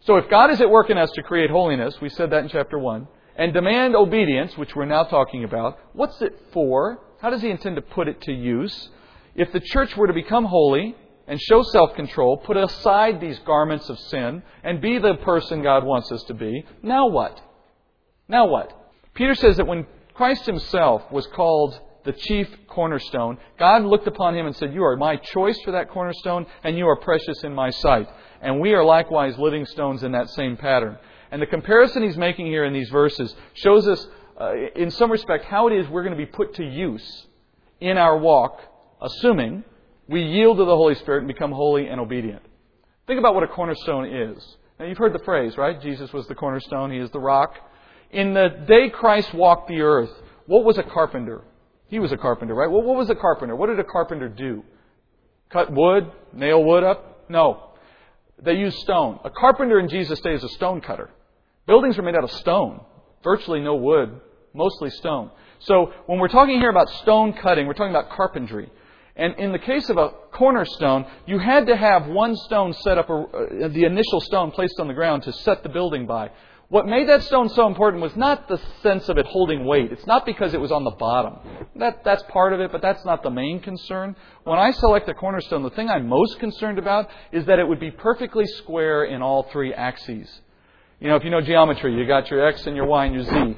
So 0.00 0.16
if 0.16 0.28
God 0.30 0.50
is 0.50 0.60
at 0.60 0.70
work 0.70 0.90
in 0.90 0.98
us 0.98 1.10
to 1.12 1.22
create 1.22 1.50
holiness, 1.50 2.00
we 2.00 2.08
said 2.08 2.30
that 2.30 2.42
in 2.42 2.48
chapter 2.48 2.78
1, 2.78 3.06
and 3.36 3.52
demand 3.52 3.94
obedience, 3.94 4.56
which 4.56 4.74
we're 4.74 4.86
now 4.86 5.04
talking 5.04 5.44
about, 5.44 5.78
what's 5.92 6.20
it 6.22 6.38
for? 6.52 7.00
How 7.20 7.30
does 7.30 7.42
he 7.42 7.50
intend 7.50 7.76
to 7.76 7.82
put 7.82 8.08
it 8.08 8.20
to 8.22 8.32
use? 8.32 8.88
If 9.34 9.52
the 9.52 9.60
church 9.60 9.96
were 9.96 10.06
to 10.06 10.12
become 10.12 10.44
holy 10.44 10.96
and 11.26 11.40
show 11.40 11.62
self 11.62 11.94
control, 11.94 12.38
put 12.38 12.56
aside 12.56 13.20
these 13.20 13.38
garments 13.40 13.88
of 13.88 13.98
sin, 13.98 14.42
and 14.64 14.80
be 14.80 14.98
the 14.98 15.14
person 15.16 15.62
God 15.62 15.84
wants 15.84 16.10
us 16.10 16.22
to 16.24 16.34
be, 16.34 16.64
now 16.82 17.06
what? 17.08 17.40
Now 18.26 18.46
what? 18.46 18.72
Peter 19.14 19.34
says 19.34 19.56
that 19.58 19.66
when 19.66 19.86
Christ 20.14 20.46
himself 20.46 21.02
was 21.10 21.26
called 21.28 21.78
the 22.04 22.12
chief 22.12 22.48
cornerstone, 22.66 23.38
God 23.58 23.82
looked 23.82 24.06
upon 24.06 24.36
him 24.36 24.46
and 24.46 24.56
said, 24.56 24.72
You 24.72 24.84
are 24.84 24.96
my 24.96 25.16
choice 25.16 25.58
for 25.64 25.72
that 25.72 25.90
cornerstone, 25.90 26.46
and 26.64 26.76
you 26.76 26.88
are 26.88 26.96
precious 26.96 27.42
in 27.44 27.54
my 27.54 27.70
sight. 27.70 28.08
And 28.40 28.60
we 28.60 28.72
are 28.72 28.84
likewise 28.84 29.38
living 29.38 29.66
stones 29.66 30.02
in 30.02 30.12
that 30.12 30.30
same 30.30 30.56
pattern. 30.56 30.98
And 31.30 31.40
the 31.40 31.46
comparison 31.46 32.02
he's 32.02 32.16
making 32.16 32.46
here 32.46 32.64
in 32.64 32.72
these 32.72 32.88
verses 32.88 33.34
shows 33.54 33.86
us, 33.86 34.06
uh, 34.40 34.54
in 34.74 34.90
some 34.90 35.10
respect, 35.10 35.44
how 35.44 35.68
it 35.68 35.74
is 35.74 35.88
we're 35.88 36.02
going 36.02 36.16
to 36.16 36.24
be 36.24 36.30
put 36.30 36.54
to 36.54 36.64
use 36.64 37.26
in 37.80 37.98
our 37.98 38.16
walk, 38.18 38.60
assuming 39.00 39.64
we 40.08 40.22
yield 40.22 40.56
to 40.56 40.64
the 40.64 40.76
Holy 40.76 40.94
Spirit 40.96 41.18
and 41.18 41.28
become 41.28 41.52
holy 41.52 41.86
and 41.86 42.00
obedient. 42.00 42.42
Think 43.06 43.18
about 43.18 43.34
what 43.34 43.44
a 43.44 43.48
cornerstone 43.48 44.06
is. 44.06 44.56
Now, 44.78 44.86
you've 44.86 44.98
heard 44.98 45.12
the 45.12 45.24
phrase, 45.24 45.56
right? 45.56 45.80
Jesus 45.80 46.12
was 46.12 46.26
the 46.26 46.34
cornerstone, 46.34 46.90
He 46.90 46.98
is 46.98 47.10
the 47.10 47.20
rock. 47.20 47.54
In 48.10 48.34
the 48.34 48.48
day 48.66 48.88
Christ 48.88 49.32
walked 49.34 49.68
the 49.68 49.82
earth, 49.82 50.10
what 50.46 50.64
was 50.64 50.78
a 50.78 50.82
carpenter? 50.82 51.42
He 51.90 51.98
was 51.98 52.12
a 52.12 52.16
carpenter, 52.16 52.54
right? 52.54 52.70
Well, 52.70 52.82
what 52.82 52.96
was 52.96 53.10
a 53.10 53.16
carpenter? 53.16 53.56
What 53.56 53.66
did 53.66 53.80
a 53.80 53.84
carpenter 53.84 54.28
do? 54.28 54.62
Cut 55.50 55.72
wood? 55.72 56.10
Nail 56.32 56.62
wood 56.62 56.84
up? 56.84 57.28
No. 57.28 57.70
They 58.42 58.54
used 58.54 58.78
stone. 58.78 59.18
A 59.24 59.30
carpenter 59.30 59.80
in 59.80 59.88
Jesus' 59.88 60.20
day 60.20 60.34
is 60.34 60.44
a 60.44 60.48
stone 60.50 60.80
cutter. 60.80 61.10
Buildings 61.66 61.98
are 61.98 62.02
made 62.02 62.14
out 62.14 62.24
of 62.24 62.30
stone. 62.30 62.80
Virtually 63.22 63.60
no 63.60 63.74
wood, 63.74 64.20
mostly 64.54 64.88
stone. 64.90 65.30
So 65.58 65.92
when 66.06 66.20
we're 66.20 66.28
talking 66.28 66.58
here 66.58 66.70
about 66.70 66.88
stone 67.02 67.34
cutting, 67.34 67.66
we're 67.66 67.74
talking 67.74 67.94
about 67.94 68.10
carpentry. 68.10 68.70
And 69.16 69.34
in 69.38 69.52
the 69.52 69.58
case 69.58 69.90
of 69.90 69.98
a 69.98 70.10
cornerstone, 70.32 71.04
you 71.26 71.38
had 71.38 71.66
to 71.66 71.76
have 71.76 72.06
one 72.06 72.36
stone 72.36 72.72
set 72.72 72.96
up, 72.96 73.10
uh, 73.10 73.68
the 73.68 73.84
initial 73.84 74.20
stone 74.20 74.52
placed 74.52 74.78
on 74.78 74.88
the 74.88 74.94
ground 74.94 75.24
to 75.24 75.32
set 75.32 75.62
the 75.62 75.68
building 75.68 76.06
by. 76.06 76.30
What 76.70 76.86
made 76.86 77.08
that 77.08 77.24
stone 77.24 77.48
so 77.48 77.66
important 77.66 78.00
was 78.00 78.14
not 78.14 78.46
the 78.46 78.60
sense 78.80 79.08
of 79.08 79.18
it 79.18 79.26
holding 79.26 79.66
weight. 79.66 79.90
It's 79.90 80.06
not 80.06 80.24
because 80.24 80.54
it 80.54 80.60
was 80.60 80.70
on 80.70 80.84
the 80.84 80.92
bottom. 80.92 81.40
That, 81.74 82.04
that's 82.04 82.22
part 82.30 82.52
of 82.52 82.60
it, 82.60 82.70
but 82.70 82.80
that's 82.80 83.04
not 83.04 83.24
the 83.24 83.30
main 83.30 83.58
concern. 83.58 84.14
When 84.44 84.56
I 84.56 84.70
select 84.70 85.08
a 85.08 85.14
cornerstone, 85.14 85.64
the 85.64 85.70
thing 85.70 85.88
I'm 85.88 86.06
most 86.06 86.38
concerned 86.38 86.78
about 86.78 87.10
is 87.32 87.44
that 87.46 87.58
it 87.58 87.66
would 87.66 87.80
be 87.80 87.90
perfectly 87.90 88.46
square 88.46 89.02
in 89.02 89.20
all 89.20 89.48
three 89.50 89.74
axes. 89.74 90.30
You 91.00 91.08
know, 91.08 91.16
if 91.16 91.24
you 91.24 91.30
know 91.30 91.40
geometry, 91.40 91.92
you 91.92 92.06
got 92.06 92.30
your 92.30 92.46
x 92.46 92.64
and 92.68 92.76
your 92.76 92.86
y 92.86 93.06
and 93.06 93.14
your 93.16 93.24
z. 93.24 93.56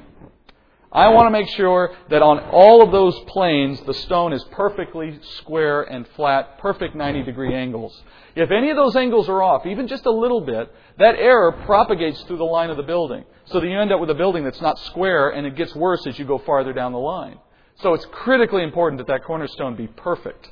I 0.93 1.09
want 1.09 1.27
to 1.27 1.31
make 1.31 1.49
sure 1.49 1.95
that 2.11 2.21
on 2.21 2.39
all 2.51 2.83
of 2.83 2.93
those 2.93 3.19
planes, 3.29 3.81
the 3.87 3.95
stone 3.95 4.35
is 4.35 4.45
perfectly 4.51 5.19
square 5.39 5.83
and 5.83 6.07
flat, 6.09 6.59
perfect 6.59 6.95
90 6.95 7.23
degree 7.23 7.55
angles. 7.55 7.99
If 8.35 8.51
any 8.51 8.69
of 8.69 8.77
those 8.77 8.95
angles 8.95 9.27
are 9.31 9.43
off, 9.43 9.65
even 9.65 9.89
just 9.89 10.05
a 10.05 10.11
little 10.11 10.43
bit, 10.43 10.71
that 10.99 11.15
error 11.17 11.53
propagates 11.65 12.23
through 12.25 12.37
the 12.37 12.45
line 12.45 12.69
of 12.69 12.77
the 12.77 12.83
building. 12.83 13.25
So 13.47 13.59
that 13.59 13.67
you 13.67 13.81
end 13.81 13.91
up 13.91 14.01
with 14.01 14.11
a 14.11 14.15
building 14.15 14.45
that's 14.45 14.61
not 14.61 14.79
square 14.81 15.31
and 15.31 15.47
it 15.47 15.57
gets 15.57 15.75
worse 15.75 16.07
as 16.07 16.19
you 16.19 16.27
go 16.27 16.39
farther 16.39 16.75
down 16.75 16.93
the 16.93 16.99
line. 16.99 17.39
So 17.77 17.95
it's 17.95 18.07
critically 18.13 18.63
important 18.63 18.99
that 18.99 19.07
that 19.07 19.25
cornerstone 19.25 19.77
be 19.77 19.87
perfect 19.87 20.51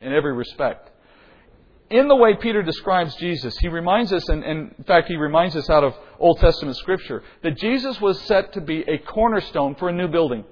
in 0.00 0.12
every 0.12 0.32
respect 0.32 0.91
in 1.92 2.08
the 2.08 2.16
way 2.16 2.34
Peter 2.34 2.62
describes 2.62 3.14
Jesus, 3.16 3.56
he 3.58 3.68
reminds 3.68 4.12
us, 4.12 4.28
and, 4.28 4.42
in 4.44 4.74
fact, 4.86 5.08
he 5.08 5.16
reminds 5.16 5.54
us 5.56 5.68
out 5.68 5.84
of 5.84 5.94
Old 6.18 6.38
Testament 6.40 6.76
Scripture, 6.78 7.22
that 7.42 7.58
Jesus 7.58 8.00
was 8.00 8.20
set 8.22 8.52
to 8.54 8.60
be 8.60 8.80
a 8.88 8.98
cornerstone 8.98 9.74
for 9.74 9.88
a 9.88 9.92
new 9.92 10.08
building, 10.08 10.44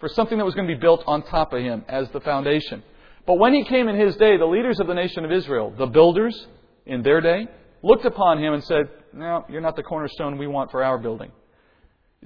for 0.00 0.08
something 0.08 0.38
that 0.38 0.44
was 0.44 0.54
going 0.54 0.66
to 0.66 0.74
be 0.74 0.80
built 0.80 1.04
on 1.06 1.22
top 1.22 1.52
of 1.52 1.60
him 1.60 1.84
as 1.88 2.08
the 2.10 2.20
foundation. 2.20 2.82
But 3.26 3.34
when 3.34 3.54
he 3.54 3.64
came 3.64 3.88
in 3.88 3.96
his 3.96 4.16
day, 4.16 4.36
the 4.36 4.46
leaders 4.46 4.80
of 4.80 4.88
the 4.88 4.94
nation 4.94 5.24
of 5.24 5.30
Israel, 5.30 5.72
the 5.76 5.86
builders 5.86 6.46
in 6.86 7.02
their 7.02 7.20
day, 7.20 7.46
looked 7.82 8.04
upon 8.04 8.42
him 8.42 8.52
and 8.52 8.64
said, 8.64 8.88
No, 9.12 9.44
you're 9.48 9.60
not 9.60 9.76
the 9.76 9.82
cornerstone 9.84 10.38
we 10.38 10.48
want 10.48 10.70
for 10.72 10.82
our 10.82 10.98
building. 10.98 11.30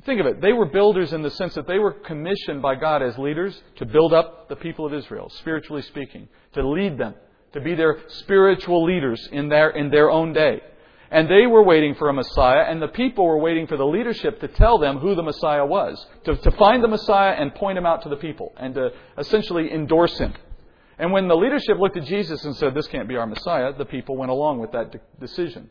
Think 0.04 0.20
of 0.20 0.26
it. 0.26 0.40
They 0.40 0.52
were 0.52 0.66
builders 0.66 1.12
in 1.12 1.22
the 1.22 1.30
sense 1.30 1.54
that 1.54 1.66
they 1.66 1.78
were 1.78 1.92
commissioned 1.92 2.60
by 2.62 2.74
God 2.74 3.02
as 3.02 3.16
leaders 3.18 3.60
to 3.76 3.86
build 3.86 4.12
up 4.12 4.48
the 4.48 4.56
people 4.56 4.86
of 4.86 4.92
Israel, 4.92 5.30
spiritually 5.30 5.82
speaking, 5.82 6.28
to 6.52 6.66
lead 6.66 6.98
them 6.98 7.14
to 7.52 7.60
be 7.60 7.74
their 7.74 7.98
spiritual 8.08 8.84
leaders 8.84 9.28
in 9.32 9.48
their, 9.48 9.70
in 9.70 9.90
their 9.90 10.10
own 10.10 10.32
day. 10.32 10.60
And 11.10 11.28
they 11.28 11.46
were 11.46 11.62
waiting 11.62 11.94
for 11.94 12.08
a 12.08 12.12
Messiah, 12.12 12.64
and 12.68 12.82
the 12.82 12.88
people 12.88 13.24
were 13.24 13.38
waiting 13.38 13.66
for 13.66 13.76
the 13.76 13.86
leadership 13.86 14.40
to 14.40 14.48
tell 14.48 14.78
them 14.78 14.98
who 14.98 15.14
the 15.14 15.22
Messiah 15.22 15.64
was, 15.64 16.04
to, 16.24 16.36
to 16.36 16.50
find 16.52 16.82
the 16.82 16.88
Messiah 16.88 17.32
and 17.32 17.54
point 17.54 17.78
him 17.78 17.86
out 17.86 18.02
to 18.02 18.08
the 18.08 18.16
people, 18.16 18.52
and 18.56 18.74
to 18.74 18.90
essentially 19.16 19.72
endorse 19.72 20.18
him. 20.18 20.34
And 20.98 21.12
when 21.12 21.28
the 21.28 21.36
leadership 21.36 21.78
looked 21.78 21.96
at 21.96 22.04
Jesus 22.04 22.44
and 22.44 22.56
said, 22.56 22.74
This 22.74 22.86
can't 22.88 23.08
be 23.08 23.16
our 23.16 23.26
Messiah, 23.26 23.72
the 23.76 23.84
people 23.84 24.16
went 24.16 24.30
along 24.30 24.58
with 24.58 24.72
that 24.72 24.92
de- 24.92 25.00
decision. 25.20 25.68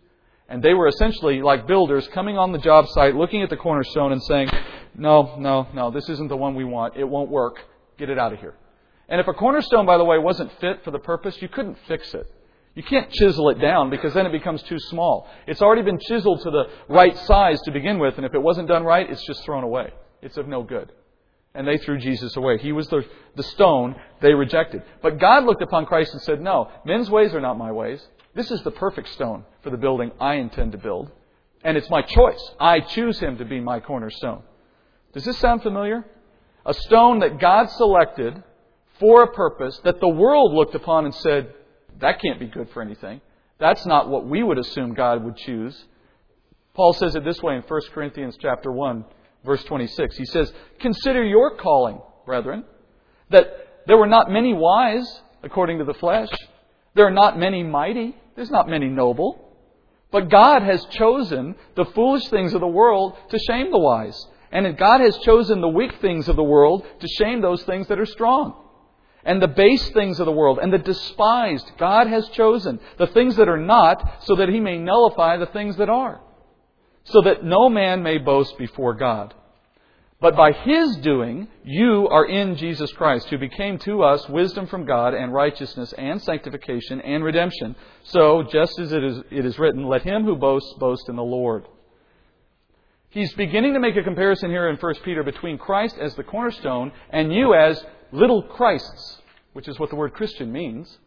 And 0.48 0.62
they 0.62 0.76
were 0.76 0.88
essentially 0.88 1.42
like 1.42 1.66
builders 1.66 2.08
coming 2.10 2.38
on 2.38 2.52
the 2.52 2.60
job 2.60 2.88
site, 2.90 3.16
looking 3.16 3.42
at 3.42 3.50
the 3.50 3.58
cornerstone 3.58 4.12
and 4.12 4.22
saying, 4.24 4.50
No, 4.96 5.36
no, 5.40 5.68
no, 5.74 5.90
this 5.90 6.08
isn't 6.10 6.30
the 6.30 6.38
one 6.38 6.54
we 6.54 6.64
want. 6.64 6.96
It 6.96 7.04
won't 7.04 7.32
work. 7.32 7.60
Get 7.98 8.10
it 8.10 8.20
out 8.20 8.34
of 8.34 8.40
here. 8.40 8.54
And 9.10 9.22
if 9.22 9.28
a 9.28 9.34
cornerstone, 9.34 9.86
by 9.86 9.98
the 9.98 10.04
way, 10.04 10.18
wasn't 10.18 10.52
fit 10.60 10.84
for 10.84 10.92
the 10.92 11.00
purpose, 11.00 11.42
you 11.42 11.48
couldn't 11.48 11.78
fix 11.88 12.14
it. 12.14 12.32
You 12.76 12.84
can't 12.84 13.10
chisel 13.10 13.50
it 13.50 13.60
down 13.60 13.90
because 13.90 14.14
then 14.14 14.26
it 14.26 14.32
becomes 14.32 14.62
too 14.64 14.80
small. 14.80 15.30
It's 15.48 15.62
already 15.62 15.82
been 15.82 16.00
chiseled 16.00 16.42
to 16.42 16.52
the 16.52 16.66
right 16.90 17.18
size 17.20 17.62
to 17.62 17.72
begin 17.72 18.00
with, 18.00 18.18
and 18.18 18.26
if 18.26 18.34
it 18.34 18.42
wasn't 18.42 18.68
done 18.68 18.84
right, 18.84 19.10
it's 19.10 19.26
just 19.26 19.44
thrown 19.46 19.64
away. 19.64 19.94
It's 20.22 20.38
of 20.38 20.48
no 20.48 20.62
good. 20.62 20.92
And 21.54 21.66
they 21.66 21.78
threw 21.78 21.98
Jesus 21.98 22.36
away. 22.36 22.58
He 22.58 22.74
was 22.74 22.90
the, 22.90 23.06
the 23.38 23.44
stone 23.44 23.96
they 24.22 24.34
rejected. 24.34 24.84
But 25.02 25.20
God 25.20 25.46
looked 25.46 25.62
upon 25.62 25.86
Christ 25.86 26.12
and 26.12 26.22
said, 26.24 26.42
No, 26.42 26.70
men's 26.84 27.10
ways 27.10 27.34
are 27.34 27.40
not 27.40 27.58
my 27.58 27.72
ways. 27.72 28.06
This 28.34 28.52
is 28.52 28.62
the 28.64 28.72
perfect 28.72 29.08
stone 29.14 29.46
for 29.64 29.70
the 29.70 29.78
building 29.78 30.12
I 30.20 30.36
intend 30.36 30.74
to 30.74 30.78
build. 30.78 31.12
And 31.64 31.78
it's 31.78 31.90
my 31.90 32.02
choice. 32.02 32.52
I 32.60 32.82
choose 32.82 33.20
him 33.20 33.38
to 33.38 33.46
be 33.46 33.62
my 33.62 33.80
cornerstone. 33.80 34.44
Does 35.14 35.24
this 35.24 35.38
sound 35.38 35.64
familiar? 35.64 36.06
A 36.66 36.74
stone 36.74 37.20
that 37.20 37.40
God 37.40 37.70
selected 37.70 38.44
for 39.00 39.24
a 39.24 39.32
purpose 39.32 39.80
that 39.84 40.00
the 40.00 40.08
world 40.08 40.54
looked 40.54 40.76
upon 40.76 41.06
and 41.06 41.16
said, 41.16 41.54
that 42.00 42.22
can't 42.22 42.40
be 42.40 42.48
good 42.48 42.70
for 42.72 42.82
anything. 42.82 43.22
That's 43.58 43.86
not 43.86 44.10
what 44.10 44.26
we 44.26 44.44
would 44.44 44.58
assume 44.58 44.94
God 44.94 45.24
would 45.24 45.38
choose. 45.38 45.86
Paul 46.74 46.94
says 46.94 47.16
it 47.16 47.24
this 47.24 47.42
way 47.42 47.56
in 47.56 47.62
1 47.62 47.82
Corinthians 47.94 48.38
chapter 48.40 48.72
1, 48.72 49.06
verse 49.46 49.64
26. 49.64 50.18
He 50.18 50.26
says, 50.26 50.52
Consider 50.80 51.24
your 51.24 51.56
calling, 51.56 52.02
brethren, 52.26 52.66
that 53.30 53.48
there 53.88 53.98
were 53.98 54.08
not 54.08 54.30
many 54.30 54.54
wise 54.54 55.22
according 55.42 55.78
to 55.78 55.86
the 55.86 55.94
flesh. 55.94 56.30
There 56.96 57.06
are 57.06 57.12
not 57.12 57.40
many 57.40 57.64
mighty. 57.64 58.16
There's 58.36 58.52
not 58.52 58.68
many 58.68 58.90
noble. 58.90 59.42
But 60.12 60.30
God 60.30 60.62
has 60.64 60.86
chosen 60.92 61.56
the 61.76 61.86
foolish 61.86 62.28
things 62.28 62.54
of 62.54 62.62
the 62.62 62.68
world 62.68 63.18
to 63.30 63.40
shame 63.40 63.72
the 63.72 63.80
wise. 63.80 64.28
And 64.52 64.78
God 64.78 65.02
has 65.02 65.18
chosen 65.20 65.62
the 65.62 65.68
weak 65.68 66.00
things 66.02 66.28
of 66.28 66.36
the 66.36 66.44
world 66.44 66.86
to 67.00 67.08
shame 67.08 67.42
those 67.42 67.64
things 67.64 67.88
that 67.88 68.00
are 68.00 68.06
strong 68.06 68.65
and 69.26 69.42
the 69.42 69.48
base 69.48 69.90
things 69.90 70.20
of 70.20 70.26
the 70.26 70.32
world 70.32 70.60
and 70.62 70.72
the 70.72 70.78
despised 70.78 71.72
God 71.78 72.08
has 72.08 72.30
chosen, 72.30 72.80
the 72.98 73.08
things 73.08 73.36
that 73.36 73.50
are 73.50 73.58
not, 73.58 74.24
so 74.26 74.36
that 74.36 74.50
he 74.50 74.60
may 74.60 74.78
nullify 74.78 75.38
the 75.38 75.48
things 75.48 75.76
that 75.78 75.90
are, 75.90 76.22
so 77.04 77.22
that 77.22 77.44
no 77.44 77.68
man 77.68 78.04
may 78.04 78.20
boast 78.20 78.58
before 78.58 78.94
God. 78.94 79.34
But 80.22 80.38
by 80.38 80.54
his 80.54 80.96
doing, 80.98 81.50
you 81.64 82.08
are 82.10 82.26
in 82.26 82.56
Jesus 82.56 82.92
Christ, 82.94 83.28
who 83.30 83.38
became 83.38 83.78
to 83.80 84.02
us 84.04 84.28
wisdom 84.30 84.66
from 84.66 84.86
God 84.86 85.14
and 85.14 85.34
righteousness 85.34 85.94
and 85.98 86.22
sanctification 86.22 87.02
and 87.02 87.24
redemption. 87.24 87.76
So, 88.04 88.44
just 88.44 88.80
as 88.80 88.94
it 88.94 89.04
is, 89.04 89.22
it 89.30 89.46
is 89.46 89.60
written, 89.60 89.86
let 89.86 90.04
him 90.04 90.24
who 90.24 90.38
boasts 90.38 90.74
boast 90.80 91.10
in 91.10 91.18
the 91.18 91.24
Lord. 91.24 91.66
He's 93.10 93.34
beginning 93.34 93.74
to 93.74 93.80
make 93.80 93.96
a 93.98 94.04
comparison 94.04 94.50
here 94.50 94.70
in 94.70 94.78
1 94.78 94.94
Peter 95.04 95.24
between 95.24 95.58
Christ 95.58 95.98
as 96.02 96.16
the 96.16 96.24
cornerstone 96.24 96.92
and 97.10 97.34
you 97.34 97.54
as 97.54 97.82
little 98.16 98.42
Christs, 98.42 99.22
which 99.54 99.68
is 99.68 99.78
what 99.78 99.90
the 99.90 99.96
word 99.96 100.14
Christian 100.14 100.52
means, 100.52 100.98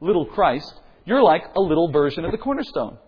little 0.00 0.24
Christ, 0.24 0.80
you're 1.04 1.22
like 1.22 1.42
a 1.54 1.60
little 1.60 1.90
version 1.90 2.24
of 2.24 2.30
the 2.30 2.38
cornerstone. 2.38 2.98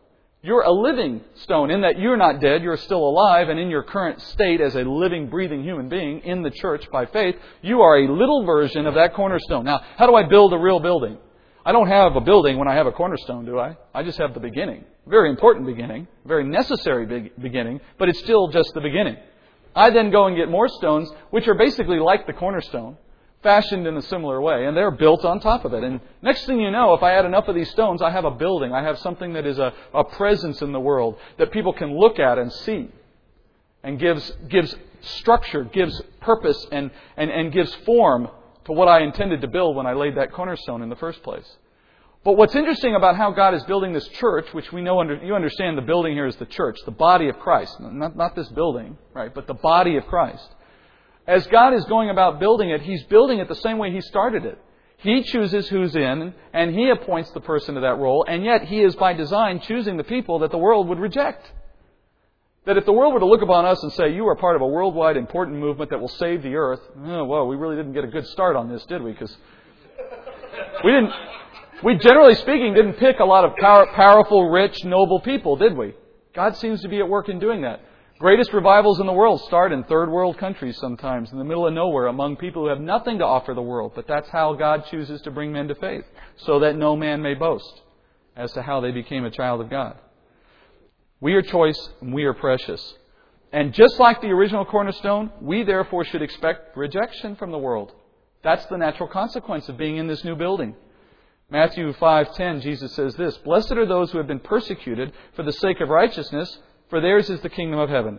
You're 0.42 0.62
a 0.62 0.70
living 0.70 1.20
stone 1.42 1.70
in 1.70 1.80
that 1.80 1.98
you're 1.98 2.16
not 2.16 2.40
dead, 2.40 2.62
you're 2.62 2.76
still 2.76 3.08
alive, 3.08 3.48
and 3.48 3.58
in 3.58 3.70
your 3.70 3.82
current 3.82 4.20
state 4.20 4.60
as 4.60 4.76
a 4.76 4.82
living, 4.82 5.28
breathing 5.28 5.64
human 5.64 5.88
being 5.88 6.20
in 6.20 6.42
the 6.42 6.50
church 6.50 6.88
by 6.92 7.06
faith, 7.06 7.34
you 7.60 7.80
are 7.80 7.98
a 7.98 8.12
little 8.12 8.44
version 8.44 8.86
of 8.86 8.94
that 8.94 9.14
cornerstone. 9.14 9.64
Now, 9.64 9.80
how 9.96 10.06
do 10.06 10.14
I 10.14 10.28
build 10.28 10.52
a 10.52 10.58
real 10.58 10.78
building? 10.78 11.18
I 11.66 11.72
don't 11.72 11.88
have 11.88 12.14
a 12.14 12.20
building 12.20 12.56
when 12.56 12.68
I 12.68 12.74
have 12.74 12.86
a 12.86 12.92
cornerstone, 12.92 13.44
do 13.44 13.58
I? 13.58 13.76
I 13.92 14.04
just 14.04 14.18
have 14.18 14.32
the 14.32 14.40
beginning. 14.40 14.84
Very 15.06 15.28
important 15.28 15.66
beginning, 15.66 16.06
very 16.24 16.44
necessary 16.44 17.32
beginning, 17.40 17.80
but 17.98 18.08
it's 18.08 18.20
still 18.20 18.48
just 18.48 18.72
the 18.74 18.80
beginning. 18.80 19.16
I 19.74 19.90
then 19.90 20.10
go 20.10 20.26
and 20.26 20.36
get 20.36 20.48
more 20.48 20.68
stones, 20.68 21.10
which 21.30 21.48
are 21.48 21.54
basically 21.54 21.98
like 21.98 22.26
the 22.26 22.32
cornerstone, 22.32 22.96
fashioned 23.42 23.86
in 23.86 23.96
a 23.96 24.02
similar 24.02 24.40
way, 24.40 24.66
and 24.66 24.76
they're 24.76 24.90
built 24.90 25.24
on 25.24 25.40
top 25.40 25.64
of 25.64 25.72
it. 25.72 25.84
And 25.84 26.00
next 26.22 26.46
thing 26.46 26.60
you 26.60 26.70
know, 26.70 26.94
if 26.94 27.02
I 27.02 27.12
add 27.12 27.24
enough 27.24 27.48
of 27.48 27.54
these 27.54 27.70
stones, 27.70 28.02
I 28.02 28.10
have 28.10 28.24
a 28.24 28.30
building. 28.30 28.72
I 28.72 28.82
have 28.82 28.98
something 28.98 29.34
that 29.34 29.46
is 29.46 29.58
a, 29.58 29.72
a 29.94 30.04
presence 30.04 30.60
in 30.60 30.72
the 30.72 30.80
world 30.80 31.16
that 31.38 31.52
people 31.52 31.72
can 31.72 31.96
look 31.96 32.18
at 32.18 32.38
and 32.38 32.52
see 32.52 32.90
and 33.82 33.98
gives, 33.98 34.32
gives 34.48 34.74
structure, 35.00 35.64
gives 35.64 36.00
purpose, 36.20 36.66
and, 36.72 36.90
and, 37.16 37.30
and 37.30 37.52
gives 37.52 37.72
form 37.86 38.28
to 38.64 38.72
what 38.72 38.88
I 38.88 39.02
intended 39.02 39.40
to 39.42 39.48
build 39.48 39.76
when 39.76 39.86
I 39.86 39.94
laid 39.94 40.16
that 40.16 40.32
cornerstone 40.32 40.82
in 40.82 40.88
the 40.88 40.96
first 40.96 41.22
place. 41.22 41.46
But 42.24 42.36
what's 42.36 42.54
interesting 42.56 42.96
about 42.96 43.16
how 43.16 43.30
God 43.30 43.54
is 43.54 43.62
building 43.64 43.92
this 43.92 44.06
church, 44.08 44.52
which 44.52 44.72
we 44.72 44.82
know 44.82 45.00
under, 45.00 45.14
you 45.24 45.34
understand 45.34 45.78
the 45.78 45.82
building 45.82 46.14
here 46.14 46.26
is 46.26 46.36
the 46.36 46.46
church, 46.46 46.76
the 46.84 46.90
body 46.90 47.28
of 47.28 47.38
Christ, 47.38 47.78
not, 47.80 48.16
not 48.16 48.34
this 48.34 48.48
building, 48.48 48.98
right, 49.14 49.32
but 49.32 49.46
the 49.46 49.54
body 49.54 49.96
of 49.96 50.06
Christ. 50.06 50.46
As 51.28 51.46
God 51.48 51.74
is 51.74 51.84
going 51.84 52.08
about 52.08 52.40
building 52.40 52.70
it, 52.70 52.80
He's 52.80 53.02
building 53.04 53.38
it 53.38 53.48
the 53.48 53.54
same 53.56 53.76
way 53.76 53.92
He 53.92 54.00
started 54.00 54.46
it. 54.46 54.58
He 54.96 55.22
chooses 55.22 55.68
who's 55.68 55.94
in, 55.94 56.32
and 56.54 56.74
He 56.74 56.88
appoints 56.88 57.30
the 57.32 57.40
person 57.40 57.74
to 57.74 57.82
that 57.82 57.98
role, 57.98 58.24
and 58.26 58.42
yet 58.42 58.64
He 58.64 58.80
is 58.80 58.96
by 58.96 59.12
design 59.12 59.60
choosing 59.60 59.98
the 59.98 60.04
people 60.04 60.38
that 60.38 60.50
the 60.50 60.58
world 60.58 60.88
would 60.88 60.98
reject. 60.98 61.52
That 62.64 62.78
if 62.78 62.86
the 62.86 62.92
world 62.92 63.12
were 63.12 63.20
to 63.20 63.26
look 63.26 63.42
upon 63.42 63.66
us 63.66 63.82
and 63.82 63.92
say, 63.92 64.14
you 64.14 64.26
are 64.26 64.36
part 64.36 64.56
of 64.56 64.62
a 64.62 64.66
worldwide 64.66 65.18
important 65.18 65.58
movement 65.58 65.90
that 65.90 66.00
will 66.00 66.08
save 66.08 66.42
the 66.42 66.54
earth, 66.54 66.80
oh, 67.04 67.24
well, 67.24 67.46
we 67.46 67.56
really 67.56 67.76
didn't 67.76 67.92
get 67.92 68.04
a 68.04 68.08
good 68.08 68.26
start 68.28 68.56
on 68.56 68.70
this, 68.70 68.84
did 68.86 69.02
we? 69.02 69.12
Because 69.12 69.36
we 70.82 70.92
didn't, 70.92 71.12
we 71.84 71.98
generally 71.98 72.34
speaking 72.36 72.72
didn't 72.72 72.94
pick 72.94 73.20
a 73.20 73.24
lot 73.24 73.44
of 73.44 73.54
power, 73.56 73.86
powerful, 73.94 74.48
rich, 74.48 74.82
noble 74.84 75.20
people, 75.20 75.56
did 75.56 75.76
we? 75.76 75.92
God 76.34 76.56
seems 76.56 76.80
to 76.82 76.88
be 76.88 76.98
at 76.98 77.08
work 77.08 77.28
in 77.28 77.38
doing 77.38 77.62
that. 77.62 77.80
Greatest 78.18 78.52
revivals 78.52 78.98
in 78.98 79.06
the 79.06 79.12
world 79.12 79.40
start 79.42 79.70
in 79.70 79.84
third 79.84 80.10
world 80.10 80.38
countries 80.38 80.76
sometimes, 80.78 81.30
in 81.30 81.38
the 81.38 81.44
middle 81.44 81.68
of 81.68 81.72
nowhere, 81.72 82.08
among 82.08 82.36
people 82.36 82.62
who 82.62 82.68
have 82.68 82.80
nothing 82.80 83.18
to 83.18 83.24
offer 83.24 83.54
the 83.54 83.62
world. 83.62 83.92
But 83.94 84.08
that's 84.08 84.28
how 84.30 84.54
God 84.54 84.86
chooses 84.90 85.20
to 85.22 85.30
bring 85.30 85.52
men 85.52 85.68
to 85.68 85.76
faith, 85.76 86.04
so 86.38 86.58
that 86.58 86.74
no 86.74 86.96
man 86.96 87.22
may 87.22 87.34
boast 87.34 87.82
as 88.36 88.52
to 88.54 88.62
how 88.62 88.80
they 88.80 88.90
became 88.90 89.24
a 89.24 89.30
child 89.30 89.60
of 89.60 89.70
God. 89.70 89.98
We 91.20 91.34
are 91.34 91.42
choice 91.42 91.90
and 92.00 92.12
we 92.12 92.24
are 92.24 92.34
precious. 92.34 92.94
And 93.52 93.72
just 93.72 94.00
like 94.00 94.20
the 94.20 94.30
original 94.30 94.64
cornerstone, 94.64 95.30
we 95.40 95.62
therefore 95.62 96.04
should 96.04 96.22
expect 96.22 96.76
rejection 96.76 97.36
from 97.36 97.52
the 97.52 97.58
world. 97.58 97.92
That's 98.42 98.66
the 98.66 98.78
natural 98.78 99.08
consequence 99.08 99.68
of 99.68 99.76
being 99.76 99.96
in 99.96 100.08
this 100.08 100.24
new 100.24 100.34
building. 100.34 100.74
Matthew 101.50 101.92
5:10 101.92 102.60
Jesus 102.60 102.92
says 102.94 103.14
this, 103.14 103.38
"Blessed 103.38 103.72
are 103.72 103.86
those 103.86 104.10
who 104.10 104.18
have 104.18 104.26
been 104.26 104.40
persecuted 104.40 105.12
for 105.34 105.44
the 105.44 105.52
sake 105.52 105.80
of 105.80 105.88
righteousness, 105.88 106.60
for 106.90 107.00
theirs 107.00 107.30
is 107.30 107.40
the 107.40 107.48
kingdom 107.48 107.78
of 107.78 107.88
heaven. 107.88 108.18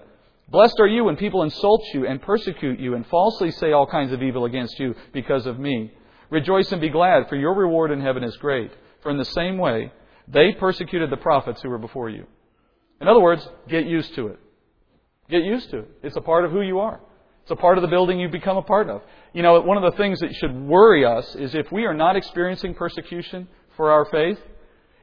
Blessed 0.50 0.80
are 0.80 0.88
you 0.88 1.04
when 1.04 1.16
people 1.16 1.44
insult 1.44 1.84
you 1.94 2.08
and 2.08 2.22
persecute 2.22 2.80
you 2.80 2.96
and 2.96 3.06
falsely 3.08 3.52
say 3.52 3.72
all 3.72 3.86
kinds 3.86 4.12
of 4.12 4.24
evil 4.24 4.46
against 4.46 4.80
you 4.80 4.96
because 5.14 5.46
of 5.46 5.60
me. 5.60 5.92
Rejoice 6.30 6.72
and 6.72 6.82
be 6.82 6.90
glad, 6.90 7.30
for 7.30 7.36
your 7.36 7.54
reward 7.54 7.92
in 7.92 8.02
heaven 8.02 8.24
is 8.24 8.36
great. 8.38 8.72
For 9.02 9.12
in 9.12 9.18
the 9.18 9.26
same 9.26 9.58
way 9.58 9.92
they 10.28 10.54
persecuted 10.54 11.10
the 11.10 11.18
prophets 11.18 11.62
who 11.62 11.70
were 11.70 11.78
before 11.78 12.10
you." 12.10 12.26
In 13.02 13.08
other 13.08 13.20
words, 13.20 13.48
get 13.68 13.86
used 13.86 14.14
to 14.16 14.28
it. 14.28 14.40
Get 15.30 15.44
used 15.44 15.70
to 15.72 15.80
it. 15.80 15.90
It's 16.04 16.18
a 16.18 16.22
part 16.22 16.46
of 16.46 16.52
who 16.52 16.62
you 16.62 16.80
are. 16.80 17.00
It's 17.44 17.52
a 17.52 17.56
part 17.56 17.78
of 17.78 17.82
the 17.82 17.88
building 17.88 18.20
you 18.20 18.30
become 18.30 18.58
a 18.58 18.62
part 18.62 18.90
of. 18.90 19.02
You 19.34 19.42
know, 19.42 19.60
one 19.62 19.78
of 19.78 19.84
the 19.84 19.98
things 19.98 20.20
that 20.20 20.36
should 20.36 20.56
worry 20.68 21.06
us 21.06 21.36
is 21.36 21.56
if 21.56 21.72
we 21.72 21.86
are 21.86 21.94
not 21.94 22.16
experiencing 22.16 22.74
persecution 22.74 23.48
for 23.78 23.92
our 23.92 24.06
faith, 24.06 24.40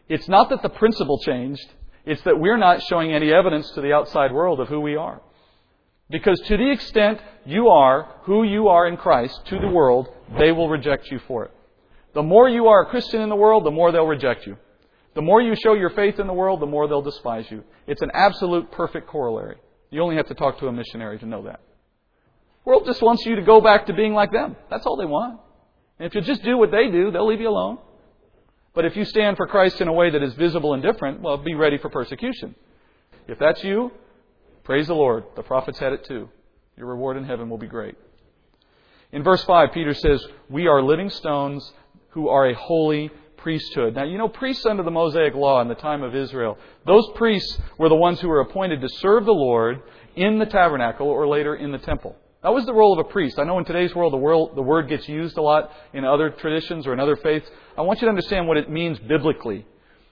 it's 0.09 0.29
not 0.29 0.51
that 0.51 0.63
the 0.63 0.69
principle 0.69 1.19
changed, 1.19 1.69
it's 2.07 2.23
that 2.23 2.39
we're 2.39 2.57
not 2.57 2.83
showing 2.85 3.13
any 3.13 3.33
evidence 3.33 3.69
to 3.73 3.81
the 3.81 3.93
outside 3.93 4.33
world 4.33 4.61
of 4.61 4.69
who 4.69 4.81
we 4.81 4.97
are. 4.97 5.21
Because 6.09 6.41
to 6.47 6.57
the 6.57 6.71
extent 6.71 7.21
you 7.45 7.69
are 7.69 8.09
who 8.23 8.45
you 8.45 8.69
are 8.69 8.87
in 8.87 8.97
Christ 8.97 9.45
to 9.47 9.59
the 9.59 9.69
world, 9.69 10.09
they 10.39 10.53
will 10.53 10.69
reject 10.69 11.11
you 11.11 11.19
for 11.27 11.45
it. 11.45 11.51
The 12.15 12.23
more 12.23 12.49
you 12.49 12.69
are 12.69 12.83
a 12.83 12.87
Christian 12.87 13.21
in 13.21 13.29
the 13.29 13.37
world, 13.37 13.67
the 13.67 13.73
more 13.73 13.91
they'll 13.91 14.07
reject 14.07 14.47
you. 14.47 14.57
The 15.15 15.23
more 15.23 15.43
you 15.43 15.55
show 15.57 15.75
your 15.75 15.91
faith 15.91 16.21
in 16.21 16.27
the 16.27 16.33
world, 16.33 16.61
the 16.61 16.67
more 16.67 16.87
they'll 16.87 17.03
despise 17.03 17.47
you. 17.51 17.65
It's 17.87 18.03
an 18.03 18.11
absolute 18.15 18.71
perfect 18.71 19.09
corollary. 19.09 19.57
You 19.91 20.03
only 20.03 20.17
have 20.17 20.29
to 20.29 20.35
talk 20.35 20.59
to 20.61 20.69
a 20.69 20.73
missionary 20.73 21.19
to 21.19 21.27
know 21.27 21.43
that. 21.43 21.61
The 22.65 22.71
world 22.71 22.85
just 22.87 23.03
wants 23.03 23.25
you 23.27 23.37
to 23.37 23.43
go 23.43 23.61
back 23.61 23.87
to 23.87 23.95
being 23.95 24.15
like 24.15 24.31
them. 24.31 24.57
That's 24.71 24.87
all 24.87 24.97
they 24.97 25.07
want. 25.07 25.41
And 25.99 26.07
if 26.07 26.15
you 26.15 26.21
just 26.21 26.43
do 26.43 26.57
what 26.57 26.71
they 26.71 26.91
do, 26.91 27.11
they'll 27.11 27.27
leave 27.27 27.41
you 27.41 27.49
alone. 27.49 27.79
But 28.77 28.85
if 28.85 28.95
you 28.95 29.07
stand 29.07 29.39
for 29.39 29.47
Christ 29.47 29.81
in 29.81 29.89
a 29.89 29.93
way 29.93 30.11
that 30.11 30.23
is 30.23 30.35
visible 30.35 30.75
and 30.75 30.83
different, 30.83 31.23
well, 31.23 31.39
be 31.39 31.55
ready 31.55 31.79
for 31.79 31.89
persecution. 31.89 32.55
If 33.27 33.39
that's 33.39 33.65
you, 33.65 33.91
praise 34.65 34.87
the 34.87 34.95
Lord. 34.95 35.25
The 35.35 35.43
prophets 35.43 35.79
had 35.79 35.95
it 35.95 36.05
too. 36.05 36.29
Your 36.77 36.87
reward 36.87 37.17
in 37.17 37.25
heaven 37.25 37.49
will 37.49 37.57
be 37.57 37.69
great. 37.69 37.95
In 39.13 39.25
verse 39.25 39.43
5, 39.45 39.73
Peter 39.73 39.95
says, 39.95 40.23
We 40.51 40.67
are 40.67 40.83
living 40.83 41.09
stones 41.09 41.73
who 42.11 42.29
are 42.29 42.51
a 42.51 42.55
holy 42.55 43.11
priesthood. 43.39 43.95
Now, 43.95 44.05
you 44.05 44.19
know, 44.19 44.29
priests 44.29 44.67
under 44.67 44.83
the 44.83 44.91
Mosaic 44.91 45.35
law 45.35 45.63
in 45.63 45.69
the 45.69 45.75
time 45.75 46.03
of 46.03 46.15
Israel, 46.15 46.59
those 46.85 47.09
priests 47.15 47.59
were 47.79 47.89
the 47.89 47.95
ones 47.95 48.21
who 48.21 48.29
were 48.29 48.41
appointed 48.41 48.83
to 48.83 48.91
serve 48.91 49.25
the 49.25 49.33
Lord 49.33 49.81
in 50.17 50.39
the 50.39 50.45
tabernacle 50.47 51.09
or 51.09 51.27
later 51.27 51.57
in 51.57 51.73
the 51.73 51.79
temple. 51.79 52.15
That 52.43 52.53
was 52.53 52.67
the 52.67 52.75
role 52.75 52.93
of 52.93 53.05
a 53.05 53.09
priest. 53.09 53.39
I 53.39 53.45
know 53.45 53.59
in 53.59 53.65
today's 53.65 53.95
world 53.95 54.13
the, 54.13 54.19
world, 54.19 54.55
the 54.55 54.63
word 54.63 54.89
gets 54.89 55.09
used 55.09 55.37
a 55.37 55.43
lot 55.43 55.73
in 55.93 56.05
other 56.05 56.31
traditions 56.31 56.87
or 56.87 56.93
in 56.93 57.01
other 57.01 57.17
faiths. 57.17 57.49
I 57.77 57.83
want 57.83 58.01
you 58.01 58.07
to 58.07 58.11
understand 58.11 58.49
what 58.49 58.57
it 58.57 58.71
means 58.71 58.99
biblically. 59.01 59.67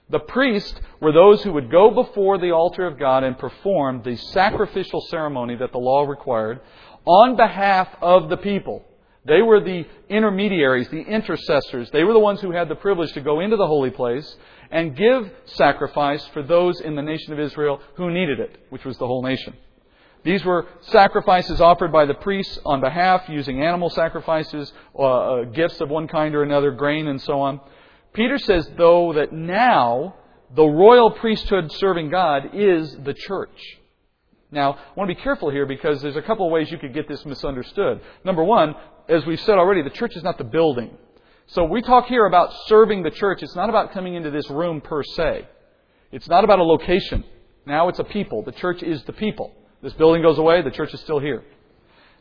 The 0.09 0.19
priests 0.19 0.79
were 1.01 1.11
those 1.11 1.41
who 1.41 1.53
would 1.53 1.71
go 1.71 1.89
before 1.89 2.37
the 2.37 2.51
altar 2.51 2.85
of 2.85 2.99
God 2.99 3.23
and 3.23 3.37
perform 3.37 4.03
the 4.03 4.15
sacrificial 4.17 5.01
ceremony 5.09 5.55
that 5.55 5.71
the 5.71 5.79
law 5.79 6.03
required 6.03 6.61
on 7.05 7.35
behalf 7.35 7.87
of 8.01 8.29
the 8.29 8.37
people. 8.37 8.83
They 9.25 9.41
were 9.41 9.59
the 9.59 9.85
intermediaries, 10.07 10.89
the 10.89 11.01
intercessors. 11.01 11.89
They 11.89 12.03
were 12.03 12.13
the 12.13 12.19
ones 12.19 12.41
who 12.41 12.51
had 12.51 12.69
the 12.69 12.75
privilege 12.75 13.11
to 13.13 13.21
go 13.21 13.39
into 13.39 13.57
the 13.57 13.65
holy 13.65 13.89
place 13.89 14.35
and 14.69 14.95
give 14.95 15.31
sacrifice 15.45 16.23
for 16.27 16.43
those 16.43 16.79
in 16.81 16.95
the 16.95 17.01
nation 17.01 17.33
of 17.33 17.39
Israel 17.39 17.81
who 17.95 18.11
needed 18.11 18.39
it, 18.39 18.57
which 18.69 18.85
was 18.85 18.97
the 18.99 19.07
whole 19.07 19.23
nation. 19.23 19.55
These 20.25 20.43
were 20.43 20.65
sacrifices 20.81 21.61
offered 21.61 21.91
by 21.91 22.05
the 22.05 22.15
priests 22.15 22.57
on 22.65 22.81
behalf, 22.81 23.29
using 23.29 23.61
animal 23.61 23.91
sacrifices, 23.91 24.73
uh, 24.97 25.03
uh, 25.03 25.43
gifts 25.43 25.79
of 25.79 25.89
one 25.89 26.07
kind 26.07 26.33
or 26.33 26.41
another, 26.41 26.71
grain, 26.71 27.07
and 27.07 27.21
so 27.21 27.39
on. 27.41 27.61
Peter 28.11 28.39
says, 28.39 28.67
though, 28.75 29.13
that 29.13 29.31
now 29.31 30.15
the 30.55 30.65
royal 30.65 31.11
priesthood 31.11 31.71
serving 31.73 32.09
God 32.09 32.49
is 32.55 32.97
the 33.03 33.13
church. 33.13 33.77
Now, 34.49 34.73
I 34.73 34.93
want 34.95 35.09
to 35.09 35.15
be 35.15 35.21
careful 35.21 35.51
here 35.51 35.67
because 35.67 36.01
there's 36.01 36.15
a 36.15 36.23
couple 36.23 36.47
of 36.47 36.51
ways 36.51 36.71
you 36.71 36.79
could 36.79 36.93
get 36.93 37.07
this 37.07 37.23
misunderstood. 37.23 38.01
Number 38.23 38.43
one, 38.43 38.73
as 39.07 39.23
we've 39.27 39.39
said 39.41 39.59
already, 39.59 39.83
the 39.83 39.91
church 39.91 40.15
is 40.15 40.23
not 40.23 40.39
the 40.39 40.43
building. 40.43 40.97
So 41.47 41.65
we 41.65 41.83
talk 41.83 42.07
here 42.07 42.25
about 42.25 42.51
serving 42.65 43.03
the 43.03 43.11
church. 43.11 43.43
It's 43.43 43.55
not 43.55 43.69
about 43.69 43.91
coming 43.91 44.15
into 44.15 44.31
this 44.31 44.49
room 44.49 44.81
per 44.81 45.03
se. 45.03 45.47
It's 46.11 46.27
not 46.27 46.43
about 46.43 46.57
a 46.57 46.63
location. 46.63 47.23
Now 47.67 47.89
it's 47.89 47.99
a 47.99 48.03
people. 48.03 48.41
The 48.41 48.53
church 48.53 48.81
is 48.81 49.03
the 49.03 49.13
people. 49.13 49.53
This 49.85 49.93
building 49.93 50.23
goes 50.23 50.39
away, 50.39 50.63
the 50.63 50.71
church 50.71 50.95
is 50.95 50.99
still 51.01 51.19
here. 51.19 51.43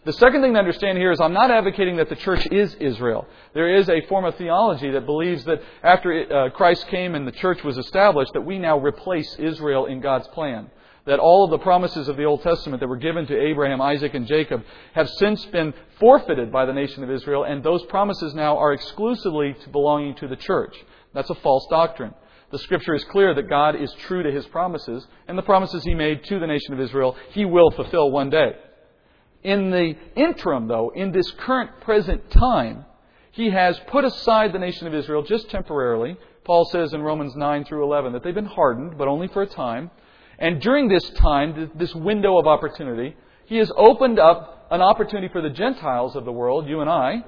The 0.05 0.13
second 0.13 0.43
thing 0.43 0.53
to 0.53 0.59
understand 0.59 0.99
here 0.99 1.13
is 1.13 1.19
I'm 1.19 1.33
not 1.33 1.51
advocating 1.51 1.97
that 1.97 2.11
the 2.11 2.17
church 2.17 2.47
is 2.53 2.75
Israel. 2.75 3.27
There 3.55 3.75
is 3.75 3.89
a 3.89 4.03
form 4.03 4.27
of 4.27 4.35
theology 4.35 4.91
that 4.91 5.07
believes 5.07 5.45
that 5.45 5.63
after 5.83 6.11
uh, 6.31 6.51
Christ 6.51 6.87
came 6.89 7.15
and 7.15 7.27
the 7.27 7.33
church 7.33 7.65
was 7.65 7.79
established, 7.79 8.35
that 8.35 8.43
we 8.43 8.59
now 8.59 8.79
replace 8.79 9.35
Israel 9.37 9.87
in 9.87 10.03
God's 10.03 10.29
plan 10.29 10.71
that 11.07 11.19
all 11.19 11.45
of 11.45 11.51
the 11.51 11.59
promises 11.59 12.09
of 12.09 12.17
the 12.17 12.25
Old 12.25 12.43
Testament 12.43 12.81
that 12.81 12.89
were 12.89 12.97
given 12.97 13.27
to 13.27 13.39
Abraham, 13.39 13.81
Isaac, 13.81 14.15
and 14.15 14.27
Jacob 14.27 14.63
have 14.95 15.09
since 15.19 15.45
been 15.47 15.75
forfeited 16.01 16.51
by 16.51 16.65
the 16.65 16.73
nation 16.73 17.03
of 17.03 17.11
Israel, 17.11 17.45
and 17.45 17.63
those 17.63 17.85
promises 17.87 18.35
now 18.35 18.57
are 18.57 18.73
exclusively 18.73 19.55
belonging 19.71 20.15
to 20.17 20.29
the 20.29 20.37
church. 20.37 20.75
That's 21.13 21.31
a 21.31 21.35
false 21.37 21.67
doctrine. 21.71 22.15
The 22.55 22.61
scripture 22.61 22.95
is 22.95 23.03
clear 23.07 23.35
that 23.35 23.49
God 23.49 23.75
is 23.75 23.93
true 23.95 24.23
to 24.23 24.31
his 24.31 24.47
promises, 24.47 25.05
and 25.27 25.37
the 25.37 25.43
promises 25.43 25.83
he 25.83 25.93
made 25.93 26.23
to 26.27 26.39
the 26.39 26.47
nation 26.47 26.73
of 26.73 26.79
Israel, 26.79 27.17
he 27.31 27.45
will 27.45 27.73
fulfill 27.73 28.13
one 28.13 28.31
day. 28.31 28.53
In 29.43 29.73
the 29.73 29.97
interim, 30.15 30.69
though, 30.69 30.93
in 30.95 31.11
this 31.11 31.29
current 31.33 31.81
present 31.81 32.31
time, 32.31 32.85
he 33.33 33.51
has 33.51 33.77
put 33.89 34.05
aside 34.05 34.53
the 34.53 34.61
nation 34.61 34.87
of 34.87 34.95
Israel 34.95 35.25
just 35.25 35.51
temporarily. 35.51 36.17
Paul 36.45 36.65
says 36.67 36.93
in 36.93 37.03
Romans 37.03 37.35
9 37.35 37.65
through 37.65 37.83
11 37.83 38.13
that 38.13 38.23
they've 38.23 38.33
been 38.33 38.45
hardened, 38.45 38.99
but 38.99 39.09
only 39.09 39.27
for 39.27 39.43
a 39.43 39.49
time. 39.49 39.91
And 40.39 40.61
during 40.61 40.87
this 40.87 41.11
time, 41.11 41.73
this 41.75 41.93
window 41.93 42.39
of 42.39 42.47
opportunity, 42.47 43.17
he 43.47 43.57
has 43.57 43.73
opened 43.77 44.21
up 44.21 44.69
an 44.71 44.81
opportunity 44.81 45.27
for 45.27 45.41
the 45.41 45.51
Gentiles 45.51 46.15
of 46.15 46.25
the 46.25 46.31
world, 46.31 46.69
you 46.69 46.83
and 46.83 46.89
I, 46.89 47.25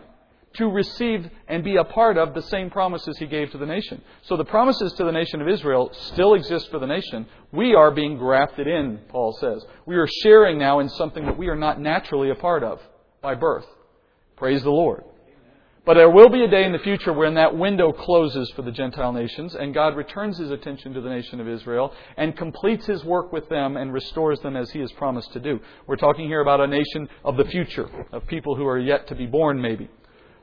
to 0.56 0.68
receive 0.68 1.28
and 1.48 1.64
be 1.64 1.76
a 1.76 1.84
part 1.84 2.16
of 2.16 2.34
the 2.34 2.42
same 2.42 2.70
promises 2.70 3.16
he 3.18 3.26
gave 3.26 3.50
to 3.52 3.58
the 3.58 3.66
nation. 3.66 4.02
So 4.22 4.36
the 4.36 4.44
promises 4.44 4.92
to 4.94 5.04
the 5.04 5.12
nation 5.12 5.40
of 5.40 5.48
Israel 5.48 5.90
still 5.92 6.34
exist 6.34 6.70
for 6.70 6.78
the 6.78 6.86
nation. 6.86 7.26
We 7.52 7.74
are 7.74 7.90
being 7.90 8.18
grafted 8.18 8.66
in, 8.66 9.00
Paul 9.08 9.36
says. 9.40 9.64
We 9.86 9.96
are 9.96 10.08
sharing 10.22 10.58
now 10.58 10.80
in 10.80 10.88
something 10.90 11.24
that 11.26 11.38
we 11.38 11.48
are 11.48 11.56
not 11.56 11.80
naturally 11.80 12.30
a 12.30 12.34
part 12.34 12.62
of 12.62 12.80
by 13.22 13.34
birth. 13.34 13.66
Praise 14.36 14.62
the 14.62 14.70
Lord. 14.70 15.04
But 15.86 15.94
there 15.94 16.10
will 16.10 16.28
be 16.28 16.42
a 16.42 16.48
day 16.48 16.64
in 16.64 16.72
the 16.72 16.80
future 16.80 17.12
when 17.12 17.34
that 17.34 17.56
window 17.56 17.92
closes 17.92 18.50
for 18.56 18.62
the 18.62 18.72
Gentile 18.72 19.12
nations 19.12 19.54
and 19.54 19.72
God 19.72 19.96
returns 19.96 20.36
his 20.36 20.50
attention 20.50 20.92
to 20.94 21.00
the 21.00 21.08
nation 21.08 21.40
of 21.40 21.46
Israel 21.48 21.94
and 22.16 22.36
completes 22.36 22.86
his 22.86 23.04
work 23.04 23.32
with 23.32 23.48
them 23.48 23.76
and 23.76 23.92
restores 23.92 24.40
them 24.40 24.56
as 24.56 24.68
he 24.72 24.80
has 24.80 24.90
promised 24.92 25.32
to 25.34 25.38
do. 25.38 25.60
We're 25.86 25.94
talking 25.94 26.26
here 26.26 26.40
about 26.40 26.60
a 26.60 26.66
nation 26.66 27.08
of 27.24 27.36
the 27.36 27.44
future, 27.44 27.88
of 28.10 28.26
people 28.26 28.56
who 28.56 28.66
are 28.66 28.80
yet 28.80 29.06
to 29.08 29.14
be 29.14 29.26
born, 29.26 29.62
maybe. 29.62 29.88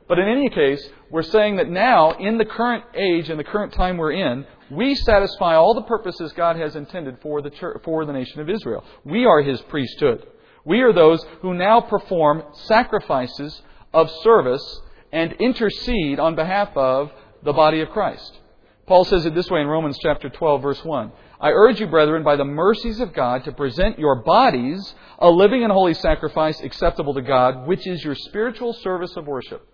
But 0.08 0.20
in 0.20 0.28
any 0.28 0.50
case, 0.50 0.86
we're 1.10 1.24
saying 1.24 1.58
that 1.58 1.70
now, 1.70 2.12
in 2.12 2.38
the 2.38 2.46
current 2.46 2.84
age 2.94 3.30
and 3.30 3.40
the 3.40 3.44
current 3.44 3.74
time 3.74 3.98
we're 3.98 4.12
in, 4.12 4.46
we 4.70 4.96
satisfy 4.96 5.56
all 5.56 5.74
the 5.74 5.84
purposes 5.84 6.34
God 6.34 6.58
has 6.58 6.76
intended 6.76 7.18
for 7.22 7.42
the, 7.42 7.50
church, 7.50 7.82
for 7.84 8.06
the 8.06 8.14
nation 8.14 8.42
of 8.42 8.50
Israel. 8.50 8.84
We 9.06 9.26
are 9.26 9.42
his 9.42 9.62
priesthood. 9.62 10.26
We 10.66 10.82
are 10.82 10.94
those 10.94 11.24
who 11.42 11.54
now 11.54 11.82
perform 11.82 12.44
sacrifices 12.54 13.62
of 13.94 14.10
service 14.24 14.82
and 15.12 15.34
intercede 15.34 16.20
on 16.20 16.36
behalf 16.36 16.76
of 16.76 17.12
the 17.44 17.54
body 17.54 17.82
of 17.82 17.90
Christ. 17.90 18.40
Paul 18.86 19.06
says 19.06 19.26
it 19.26 19.34
this 19.34 19.50
way 19.50 19.62
in 19.62 19.68
Romans 19.68 19.98
chapter 20.02 20.30
12 20.30 20.62
verse 20.62 20.84
1. 20.84 21.12
I 21.40 21.50
urge 21.50 21.80
you, 21.80 21.88
brethren, 21.88 22.24
by 22.24 22.36
the 22.36 22.46
mercies 22.46 23.00
of 23.00 23.14
God, 23.14 23.44
to 23.46 23.52
present 23.52 24.00
your 24.00 24.24
bodies 24.24 24.96
a 25.20 25.30
living 25.30 25.64
and 25.64 25.72
holy 25.72 25.94
sacrifice 25.94 26.60
acceptable 26.62 27.14
to 27.14 27.22
God, 27.22 27.68
which 27.68 27.86
is 27.86 28.04
your 28.04 28.16
spiritual 28.16 28.74
service 28.74 29.16
of 29.16 29.28
worship. 29.28 29.68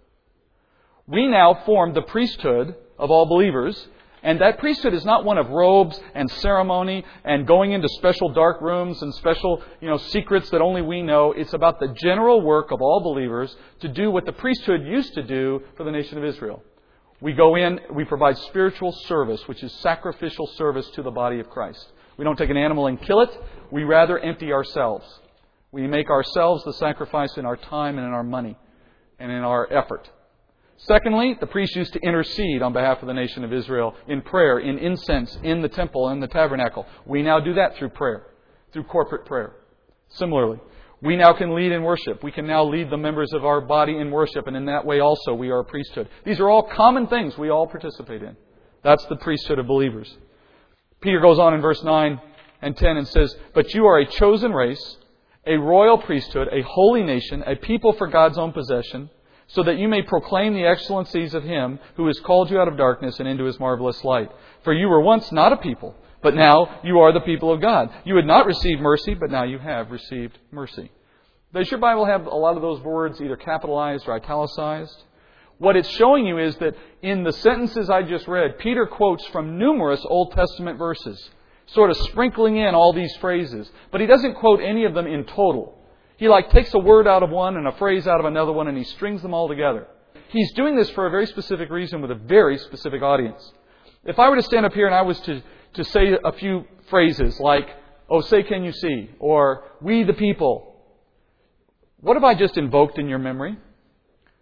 We 1.09 1.27
now 1.27 1.63
form 1.65 1.93
the 1.93 2.03
priesthood 2.03 2.75
of 2.99 3.09
all 3.09 3.25
believers, 3.25 3.87
and 4.21 4.39
that 4.41 4.59
priesthood 4.59 4.93
is 4.93 5.03
not 5.03 5.25
one 5.25 5.39
of 5.39 5.49
robes 5.49 5.99
and 6.13 6.29
ceremony 6.29 7.03
and 7.23 7.47
going 7.47 7.71
into 7.71 7.87
special 7.97 8.29
dark 8.29 8.61
rooms 8.61 9.01
and 9.01 9.11
special, 9.15 9.63
you 9.81 9.89
know, 9.89 9.97
secrets 9.97 10.51
that 10.51 10.61
only 10.61 10.83
we 10.83 11.01
know. 11.01 11.31
It's 11.31 11.53
about 11.53 11.79
the 11.79 11.87
general 11.99 12.41
work 12.41 12.71
of 12.71 12.79
all 12.81 13.01
believers 13.01 13.55
to 13.79 13.87
do 13.87 14.11
what 14.11 14.27
the 14.27 14.33
priesthood 14.33 14.85
used 14.85 15.15
to 15.15 15.23
do 15.23 15.63
for 15.77 15.83
the 15.83 15.91
nation 15.91 16.19
of 16.19 16.25
Israel. 16.25 16.61
We 17.21 17.33
go 17.33 17.55
in, 17.55 17.79
we 17.91 18.05
provide 18.05 18.37
spiritual 18.37 18.91
service, 19.07 19.41
which 19.47 19.63
is 19.63 19.73
sacrificial 19.81 20.45
service 20.57 20.87
to 20.91 21.01
the 21.01 21.11
body 21.11 21.39
of 21.39 21.49
Christ. 21.49 21.91
We 22.17 22.23
don't 22.23 22.37
take 22.37 22.51
an 22.51 22.57
animal 22.57 22.85
and 22.85 23.01
kill 23.01 23.21
it. 23.21 23.31
We 23.71 23.83
rather 23.83 24.19
empty 24.19 24.53
ourselves. 24.53 25.07
We 25.71 25.87
make 25.87 26.11
ourselves 26.11 26.63
the 26.65 26.73
sacrifice 26.73 27.35
in 27.37 27.47
our 27.47 27.57
time 27.57 27.97
and 27.97 28.05
in 28.05 28.13
our 28.13 28.23
money 28.23 28.57
and 29.17 29.31
in 29.31 29.39
our 29.39 29.71
effort. 29.73 30.07
Secondly, 30.83 31.35
the 31.39 31.47
priests 31.47 31.75
used 31.75 31.91
to 31.93 31.99
intercede 31.99 32.61
on 32.61 32.71
behalf 32.71 33.01
of 33.01 33.07
the 33.07 33.13
nation 33.13 33.43
of 33.43 33.51
Israel 33.51 33.95
in 34.07 34.21
prayer, 34.21 34.59
in 34.59 34.77
incense, 34.77 35.37
in 35.43 35.61
the 35.61 35.67
temple, 35.67 36.09
in 36.09 36.21
the 36.21 36.27
tabernacle. 36.27 36.85
We 37.05 37.21
now 37.21 37.41
do 37.41 37.53
that 37.55 37.75
through 37.75 37.89
prayer, 37.89 38.27
through 38.71 38.83
corporate 38.83 39.25
prayer. 39.25 39.55
Similarly, 40.09 40.59
we 41.01 41.17
now 41.17 41.33
can 41.33 41.53
lead 41.53 41.73
in 41.73 41.83
worship. 41.83 42.23
We 42.23 42.31
can 42.31 42.47
now 42.47 42.63
lead 42.63 42.89
the 42.89 42.97
members 42.97 43.33
of 43.33 43.43
our 43.43 43.59
body 43.59 43.97
in 43.97 44.09
worship, 44.09 44.47
and 44.47 44.55
in 44.55 44.65
that 44.65 44.85
way 44.85 45.01
also 45.01 45.33
we 45.33 45.49
are 45.49 45.59
a 45.59 45.65
priesthood. 45.65 46.07
These 46.25 46.39
are 46.39 46.49
all 46.49 46.63
common 46.63 47.07
things 47.07 47.37
we 47.37 47.49
all 47.49 47.67
participate 47.67 48.23
in. 48.23 48.37
That's 48.81 49.05
the 49.07 49.17
priesthood 49.17 49.59
of 49.59 49.67
believers. 49.67 50.13
Peter 51.01 51.19
goes 51.19 51.39
on 51.39 51.53
in 51.53 51.61
verse 51.61 51.83
9 51.83 52.21
and 52.61 52.77
10 52.77 52.97
and 52.97 53.07
says, 53.07 53.35
But 53.53 53.73
you 53.73 53.85
are 53.85 53.99
a 53.99 54.05
chosen 54.05 54.53
race, 54.53 54.97
a 55.45 55.57
royal 55.57 55.97
priesthood, 55.97 56.47
a 56.53 56.61
holy 56.61 57.03
nation, 57.03 57.43
a 57.45 57.57
people 57.57 57.91
for 57.93 58.07
God's 58.07 58.37
own 58.37 58.53
possession 58.53 59.09
so 59.49 59.63
that 59.63 59.77
you 59.77 59.87
may 59.87 60.01
proclaim 60.01 60.53
the 60.53 60.65
excellencies 60.65 61.33
of 61.33 61.43
Him 61.43 61.79
who 61.95 62.07
has 62.07 62.19
called 62.19 62.49
you 62.49 62.59
out 62.59 62.67
of 62.67 62.77
darkness 62.77 63.19
and 63.19 63.27
into 63.27 63.45
His 63.45 63.59
marvelous 63.59 64.03
light. 64.03 64.29
For 64.63 64.73
you 64.73 64.87
were 64.87 65.01
once 65.01 65.31
not 65.31 65.53
a 65.53 65.57
people, 65.57 65.95
but 66.21 66.35
now 66.35 66.79
you 66.83 66.99
are 66.99 67.11
the 67.11 67.21
people 67.21 67.51
of 67.51 67.61
God. 67.61 67.89
You 68.05 68.15
had 68.15 68.25
not 68.25 68.45
received 68.45 68.81
mercy, 68.81 69.15
but 69.15 69.31
now 69.31 69.43
you 69.43 69.57
have 69.57 69.91
received 69.91 70.37
mercy. 70.51 70.91
Does 71.53 71.71
your 71.71 71.79
Bible 71.79 72.05
have 72.05 72.27
a 72.27 72.35
lot 72.35 72.55
of 72.55 72.61
those 72.61 72.79
words 72.81 73.19
either 73.19 73.35
capitalized 73.35 74.07
or 74.07 74.13
italicized? 74.13 75.03
What 75.57 75.75
it's 75.75 75.89
showing 75.89 76.27
you 76.27 76.37
is 76.37 76.55
that 76.57 76.75
in 77.01 77.23
the 77.23 77.33
sentences 77.33 77.89
I 77.89 78.03
just 78.03 78.27
read, 78.27 78.59
Peter 78.59 78.85
quotes 78.85 79.25
from 79.27 79.57
numerous 79.57 80.05
Old 80.05 80.31
Testament 80.33 80.77
verses, 80.77 81.29
sort 81.65 81.89
of 81.89 81.97
sprinkling 81.97 82.57
in 82.57 82.75
all 82.75 82.93
these 82.93 83.15
phrases, 83.17 83.69
but 83.91 83.99
he 83.99 84.05
doesn't 84.05 84.35
quote 84.35 84.61
any 84.61 84.85
of 84.85 84.93
them 84.93 85.07
in 85.07 85.25
total. 85.25 85.78
He 86.19 86.27
like 86.27 86.51
takes 86.51 86.73
a 86.73 86.79
word 86.79 87.07
out 87.07 87.23
of 87.23 87.29
one 87.29 87.55
and 87.55 87.65
a 87.65 87.71
phrase 87.71 88.05
out 88.05 88.19
of 88.19 88.25
another 88.25 88.51
one 88.51 88.67
and 88.67 88.77
he 88.77 88.83
strings 88.83 89.21
them 89.21 89.33
all 89.33 89.47
together. 89.47 89.87
He's 90.27 90.51
doing 90.51 90.75
this 90.75 90.89
for 90.89 91.07
a 91.07 91.09
very 91.09 91.25
specific 91.25 91.69
reason 91.69 92.01
with 92.01 92.11
a 92.11 92.15
very 92.15 92.57
specific 92.57 93.01
audience. 93.01 93.53
If 94.03 94.19
I 94.19 94.27
were 94.27 94.35
to 94.35 94.43
stand 94.43 94.65
up 94.65 94.73
here 94.73 94.85
and 94.85 94.93
I 94.93 95.01
was 95.01 95.17
to, 95.21 95.41
to 95.75 95.83
say 95.85 96.17
a 96.21 96.33
few 96.33 96.65
phrases 96.89 97.39
like, 97.39 97.69
oh, 98.09 98.19
say 98.19 98.43
can 98.43 98.65
you 98.65 98.73
see, 98.73 99.09
or 99.17 99.63
we 99.81 100.03
the 100.03 100.13
people, 100.13 100.75
what 102.01 102.15
have 102.15 102.23
I 102.25 102.35
just 102.35 102.57
invoked 102.57 102.99
in 102.99 103.07
your 103.07 103.19
memory? 103.19 103.57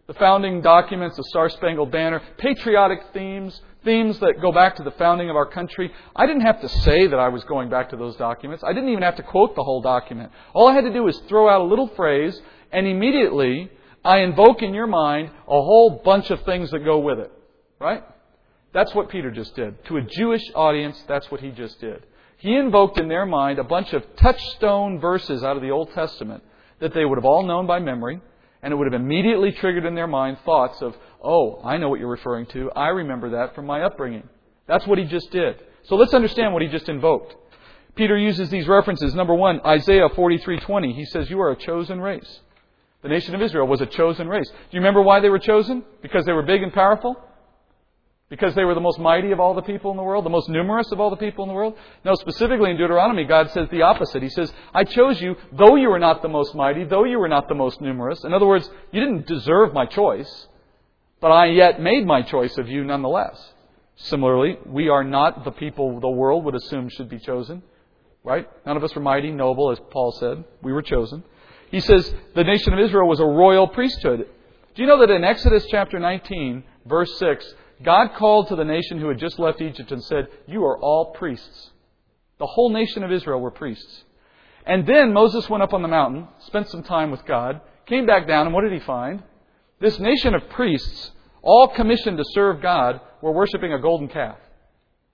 The 0.07 0.15
founding 0.15 0.61
documents, 0.61 1.17
the 1.17 1.25
Star 1.25 1.47
Spangled 1.47 1.91
Banner, 1.91 2.23
patriotic 2.39 3.01
themes, 3.13 3.61
themes 3.87 4.19
that 4.19 4.41
go 4.41 4.51
back 4.51 4.75
to 4.75 4.83
the 4.83 4.91
founding 4.91 5.29
of 5.29 5.37
our 5.37 5.45
country. 5.45 5.89
I 6.13 6.27
didn't 6.27 6.41
have 6.41 6.59
to 6.59 6.67
say 6.67 7.07
that 7.07 7.17
I 7.17 7.29
was 7.29 7.45
going 7.45 7.69
back 7.69 7.89
to 7.91 7.95
those 7.95 8.17
documents. 8.17 8.61
I 8.67 8.73
didn't 8.73 8.89
even 8.89 9.01
have 9.01 9.15
to 9.15 9.23
quote 9.23 9.55
the 9.55 9.63
whole 9.63 9.81
document. 9.81 10.29
All 10.53 10.67
I 10.67 10.73
had 10.73 10.83
to 10.83 10.91
do 10.91 11.03
was 11.03 11.17
throw 11.29 11.47
out 11.47 11.61
a 11.61 11.63
little 11.63 11.87
phrase, 11.95 12.39
and 12.73 12.85
immediately 12.85 13.71
I 14.03 14.17
invoke 14.17 14.61
in 14.61 14.73
your 14.73 14.87
mind 14.87 15.29
a 15.47 15.61
whole 15.69 16.01
bunch 16.03 16.29
of 16.31 16.41
things 16.41 16.69
that 16.71 16.79
go 16.79 16.99
with 16.99 17.19
it. 17.19 17.31
Right? 17.79 18.03
That's 18.73 18.93
what 18.93 19.09
Peter 19.09 19.31
just 19.31 19.55
did. 19.55 19.85
To 19.85 19.97
a 19.97 20.01
Jewish 20.01 20.43
audience, 20.53 21.01
that's 21.07 21.31
what 21.31 21.39
he 21.39 21.51
just 21.51 21.79
did. 21.79 22.05
He 22.39 22.55
invoked 22.55 22.99
in 22.99 23.07
their 23.07 23.25
mind 23.25 23.57
a 23.57 23.63
bunch 23.63 23.93
of 23.93 24.03
touchstone 24.17 24.99
verses 24.99 25.43
out 25.45 25.55
of 25.55 25.61
the 25.61 25.71
Old 25.71 25.93
Testament 25.93 26.43
that 26.79 26.93
they 26.93 27.05
would 27.05 27.17
have 27.17 27.25
all 27.25 27.43
known 27.43 27.65
by 27.65 27.79
memory 27.79 28.19
and 28.61 28.71
it 28.71 28.75
would 28.75 28.91
have 28.91 28.99
immediately 28.99 29.51
triggered 29.51 29.85
in 29.85 29.95
their 29.95 30.07
mind 30.07 30.37
thoughts 30.45 30.81
of, 30.81 30.95
oh, 31.23 31.61
I 31.63 31.77
know 31.77 31.89
what 31.89 31.99
you're 31.99 32.09
referring 32.09 32.45
to. 32.47 32.71
I 32.71 32.89
remember 32.89 33.31
that 33.31 33.55
from 33.55 33.65
my 33.65 33.83
upbringing. 33.83 34.27
That's 34.67 34.85
what 34.85 34.97
he 34.97 35.05
just 35.05 35.31
did. 35.31 35.61
So 35.83 35.95
let's 35.95 36.13
understand 36.13 36.53
what 36.53 36.61
he 36.61 36.67
just 36.67 36.89
invoked. 36.89 37.35
Peter 37.95 38.17
uses 38.17 38.49
these 38.49 38.67
references. 38.67 39.15
Number 39.15 39.33
one, 39.33 39.59
Isaiah 39.65 40.09
43:20. 40.09 40.93
He 40.93 41.05
says, 41.05 41.29
"You 41.29 41.41
are 41.41 41.51
a 41.51 41.55
chosen 41.55 41.99
race." 41.99 42.41
The 43.01 43.09
nation 43.09 43.33
of 43.35 43.41
Israel 43.41 43.67
was 43.67 43.81
a 43.81 43.85
chosen 43.85 44.27
race. 44.27 44.49
Do 44.49 44.55
you 44.71 44.79
remember 44.79 45.01
why 45.01 45.19
they 45.19 45.29
were 45.29 45.39
chosen? 45.39 45.83
Because 46.01 46.25
they 46.25 46.33
were 46.33 46.43
big 46.43 46.61
and 46.61 46.73
powerful? 46.73 47.15
Because 48.29 48.55
they 48.55 48.65
were 48.65 48.73
the 48.73 48.81
most 48.81 48.99
mighty 48.99 49.31
of 49.31 49.39
all 49.39 49.53
the 49.53 49.61
people 49.61 49.89
in 49.91 49.97
the 49.97 50.03
world, 50.03 50.25
the 50.25 50.29
most 50.29 50.49
numerous 50.49 50.91
of 50.91 50.99
all 50.99 51.09
the 51.09 51.15
people 51.15 51.45
in 51.45 51.47
the 51.47 51.53
world? 51.53 51.75
No, 52.03 52.13
specifically 52.15 52.71
in 52.71 52.77
Deuteronomy, 52.77 53.23
God 53.23 53.49
says 53.51 53.69
the 53.71 53.83
opposite. 53.83 54.21
He 54.21 54.29
says, 54.29 54.51
I 54.73 54.83
chose 54.83 55.21
you, 55.21 55.37
though 55.53 55.77
you 55.77 55.89
were 55.89 55.99
not 55.99 56.21
the 56.21 56.27
most 56.27 56.53
mighty, 56.53 56.83
though 56.83 57.05
you 57.05 57.19
were 57.19 57.29
not 57.29 57.47
the 57.47 57.55
most 57.55 57.79
numerous. 57.79 58.25
In 58.25 58.33
other 58.33 58.45
words, 58.45 58.69
you 58.91 58.99
didn't 58.99 59.27
deserve 59.27 59.73
my 59.73 59.85
choice, 59.85 60.47
but 61.21 61.31
I 61.31 61.45
yet 61.45 61.81
made 61.81 62.05
my 62.05 62.21
choice 62.21 62.57
of 62.57 62.67
you 62.67 62.83
nonetheless. 62.83 63.53
Similarly, 63.95 64.57
we 64.65 64.89
are 64.89 65.05
not 65.05 65.45
the 65.45 65.51
people 65.51 65.99
the 66.01 66.09
world 66.09 66.43
would 66.43 66.55
assume 66.55 66.89
should 66.89 67.09
be 67.09 67.19
chosen. 67.19 67.63
Right? 68.25 68.45
None 68.65 68.75
of 68.75 68.83
us 68.83 68.93
were 68.93 69.01
mighty, 69.01 69.31
noble, 69.31 69.71
as 69.71 69.79
Paul 69.89 70.11
said. 70.11 70.43
We 70.61 70.73
were 70.73 70.81
chosen. 70.81 71.23
He 71.71 71.79
says 71.79 72.13
the 72.35 72.43
nation 72.43 72.73
of 72.73 72.79
Israel 72.79 73.07
was 73.07 73.21
a 73.21 73.25
royal 73.25 73.69
priesthood. 73.69 74.27
Do 74.75 74.81
you 74.81 74.87
know 74.87 74.99
that 74.99 75.09
in 75.09 75.23
Exodus 75.23 75.65
chapter 75.71 75.97
19, 75.97 76.63
verse 76.85 77.17
6, 77.17 77.53
God 77.83 78.09
called 78.17 78.47
to 78.47 78.55
the 78.55 78.65
nation 78.65 78.99
who 78.99 79.07
had 79.07 79.19
just 79.19 79.39
left 79.39 79.61
Egypt 79.61 79.91
and 79.91 80.03
said, 80.03 80.27
You 80.47 80.65
are 80.65 80.79
all 80.79 81.13
priests. 81.13 81.71
The 82.39 82.45
whole 82.45 82.69
nation 82.69 83.03
of 83.03 83.11
Israel 83.11 83.39
were 83.39 83.51
priests. 83.51 84.03
And 84.65 84.85
then 84.85 85.13
Moses 85.13 85.49
went 85.49 85.63
up 85.63 85.73
on 85.73 85.81
the 85.81 85.87
mountain, 85.87 86.27
spent 86.39 86.69
some 86.69 86.83
time 86.83 87.09
with 87.11 87.25
God, 87.25 87.61
came 87.85 88.05
back 88.05 88.27
down, 88.27 88.47
and 88.47 88.53
what 88.53 88.63
did 88.63 88.73
he 88.73 88.79
find? 88.79 89.23
This 89.79 89.99
nation 89.99 90.35
of 90.35 90.49
priests, 90.49 91.11
all 91.41 91.69
commissioned 91.69 92.17
to 92.17 92.23
serve 92.33 92.61
God, 92.61 92.99
were 93.21 93.31
worshiping 93.31 93.73
a 93.73 93.79
golden 93.79 94.07
calf. 94.07 94.37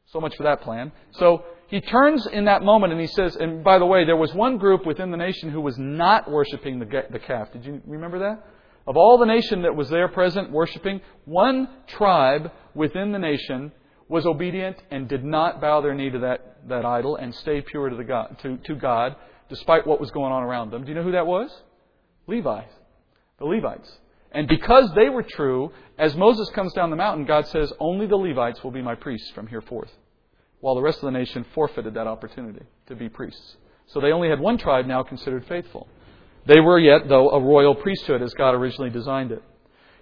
So 0.07 0.19
much 0.19 0.35
for 0.35 0.43
that 0.43 0.61
plan. 0.61 0.91
So 1.13 1.43
he 1.67 1.81
turns 1.81 2.27
in 2.27 2.45
that 2.45 2.61
moment 2.61 2.93
and 2.93 3.01
he 3.01 3.07
says, 3.07 3.35
and 3.35 3.63
by 3.63 3.79
the 3.79 3.85
way, 3.85 4.05
there 4.05 4.17
was 4.17 4.33
one 4.33 4.57
group 4.57 4.85
within 4.85 5.11
the 5.11 5.17
nation 5.17 5.49
who 5.49 5.61
was 5.61 5.77
not 5.77 6.29
worshiping 6.29 6.79
the, 6.79 7.03
the 7.09 7.19
calf. 7.19 7.51
Did 7.51 7.65
you 7.65 7.81
remember 7.85 8.19
that? 8.19 8.45
Of 8.85 8.97
all 8.97 9.17
the 9.17 9.25
nation 9.25 9.61
that 9.61 9.75
was 9.75 9.89
there 9.89 10.07
present 10.07 10.51
worshiping, 10.51 11.01
one 11.25 11.69
tribe 11.87 12.51
within 12.75 13.11
the 13.11 13.19
nation 13.19 13.71
was 14.09 14.25
obedient 14.25 14.77
and 14.91 15.07
did 15.07 15.23
not 15.23 15.61
bow 15.61 15.81
their 15.81 15.93
knee 15.93 16.09
to 16.09 16.19
that, 16.19 16.67
that 16.67 16.85
idol 16.85 17.15
and 17.15 17.33
stay 17.35 17.61
pure 17.61 17.89
to, 17.89 17.95
the 17.95 18.03
God, 18.03 18.37
to, 18.41 18.57
to 18.57 18.75
God 18.75 19.15
despite 19.49 19.87
what 19.87 19.99
was 19.99 20.11
going 20.11 20.31
on 20.31 20.43
around 20.43 20.71
them. 20.71 20.83
Do 20.83 20.89
you 20.89 20.95
know 20.95 21.03
who 21.03 21.13
that 21.13 21.27
was? 21.27 21.49
Levites. 22.27 22.73
The 23.39 23.45
Levites. 23.45 23.89
And 24.31 24.47
because 24.47 24.91
they 24.95 25.09
were 25.09 25.23
true, 25.23 25.71
as 25.97 26.15
Moses 26.15 26.49
comes 26.49 26.73
down 26.73 26.89
the 26.89 26.95
mountain, 26.95 27.25
God 27.25 27.47
says, 27.47 27.71
Only 27.79 28.07
the 28.07 28.15
Levites 28.15 28.63
will 28.63 28.71
be 28.71 28.81
my 28.81 28.95
priests 28.95 29.29
from 29.31 29.47
here 29.47 29.61
forth. 29.61 29.91
While 30.59 30.75
the 30.75 30.81
rest 30.81 30.99
of 30.99 31.05
the 31.05 31.11
nation 31.11 31.45
forfeited 31.53 31.93
that 31.93 32.07
opportunity 32.07 32.65
to 32.87 32.95
be 32.95 33.09
priests. 33.09 33.57
So 33.87 33.99
they 33.99 34.11
only 34.11 34.29
had 34.29 34.39
one 34.39 34.57
tribe 34.57 34.87
now 34.87 35.03
considered 35.03 35.45
faithful. 35.47 35.87
They 36.45 36.59
were 36.59 36.79
yet, 36.79 37.07
though, 37.07 37.29
a 37.29 37.41
royal 37.41 37.75
priesthood 37.75 38.21
as 38.21 38.33
God 38.33 38.55
originally 38.55 38.89
designed 38.89 39.31
it. 39.31 39.43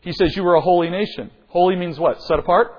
He 0.02 0.12
says, 0.14 0.36
You 0.36 0.44
were 0.44 0.56
a 0.56 0.62
holy 0.62 0.90
nation. 0.90 1.32
Holy 1.48 1.76
means 1.76 2.00
what? 2.00 2.22
Set 2.24 2.40
apart? 2.40 2.72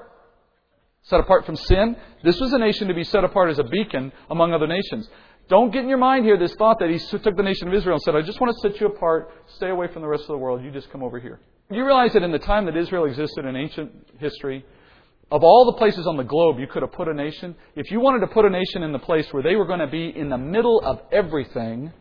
Set 1.03 1.21
apart 1.21 1.47
from 1.47 1.57
sin? 1.57 1.97
This 2.23 2.41
was 2.41 2.53
a 2.53 2.59
nation 2.59 2.89
to 2.89 2.95
be 2.95 3.05
set 3.05 3.25
apart 3.25 3.51
as 3.51 3.59
a 3.59 3.65
beacon 3.65 4.13
among 4.31 4.53
other 4.53 4.67
nations. 4.67 5.09
Don't 5.49 5.73
get 5.73 5.83
in 5.83 5.89
your 5.89 5.99
mind 5.99 6.25
here 6.25 6.39
this 6.39 6.55
thought 6.55 6.79
that 6.79 6.89
he 6.89 6.99
took 6.99 7.37
the 7.37 7.43
nation 7.43 7.69
of 7.69 7.75
Israel 7.75 7.95
and 7.95 8.03
said, 8.03 8.15
I 8.15 8.23
just 8.23 8.41
want 8.41 8.55
to 8.55 8.69
set 8.69 8.81
you 8.81 8.87
apart, 8.87 9.31
stay 9.57 9.69
away 9.69 9.89
from 9.89 10.03
the 10.03 10.09
rest 10.09 10.23
of 10.23 10.29
the 10.29 10.39
world, 10.39 10.63
you 10.63 10.71
just 10.71 10.91
come 10.91 11.03
over 11.03 11.19
here. 11.19 11.41
You 11.71 11.85
realize 11.85 12.13
that 12.13 12.23
in 12.23 12.31
the 12.31 12.39
time 12.39 12.67
that 12.67 12.77
Israel 12.77 13.05
existed 13.07 13.45
in 13.45 13.57
ancient 13.57 13.91
history, 14.19 14.65
of 15.31 15.43
all 15.43 15.65
the 15.65 15.79
places 15.79 16.07
on 16.07 16.17
the 16.17 16.25
globe 16.25 16.59
you 16.59 16.67
could 16.67 16.83
have 16.83 16.93
put 16.93 17.09
a 17.09 17.15
nation, 17.15 17.57
if 17.75 17.91
you 17.91 17.99
wanted 18.01 18.21
to 18.21 18.29
put 18.29 18.45
a 18.45 18.51
nation 18.51 18.83
in 18.83 18.93
the 18.93 18.99
place 18.99 19.27
where 19.33 19.43
they 19.43 19.57
were 19.57 19.67
going 19.67 19.81
to 19.81 19.87
be 19.87 20.09
in 20.17 20.29
the 20.29 20.39
middle 20.39 20.81
of 20.81 21.01
everything, 21.11 21.93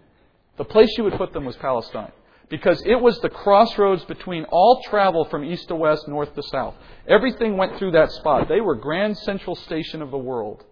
the 0.58 0.66
place 0.66 0.90
you 0.98 1.04
would 1.04 1.14
put 1.14 1.34
them 1.34 1.46
was 1.46 1.56
Palestine. 1.58 2.12
Because 2.50 2.84
it 2.86 2.96
was 2.96 3.18
the 3.20 3.30
crossroads 3.30 4.04
between 4.06 4.44
all 4.46 4.82
travel 4.84 5.24
from 5.26 5.46
east 5.46 5.70
to 5.70 5.76
west, 5.76 6.08
north 6.08 6.36
to 6.36 6.44
south. 6.44 6.76
Everything 7.08 7.56
went 7.56 7.78
through 7.78 7.92
that 7.92 8.12
spot. 8.12 8.50
They 8.50 8.60
were 8.60 8.76
grand 8.76 9.18
central 9.20 9.56
station 9.56 10.02
of 10.02 10.12
the 10.12 10.18
world. 10.18 10.66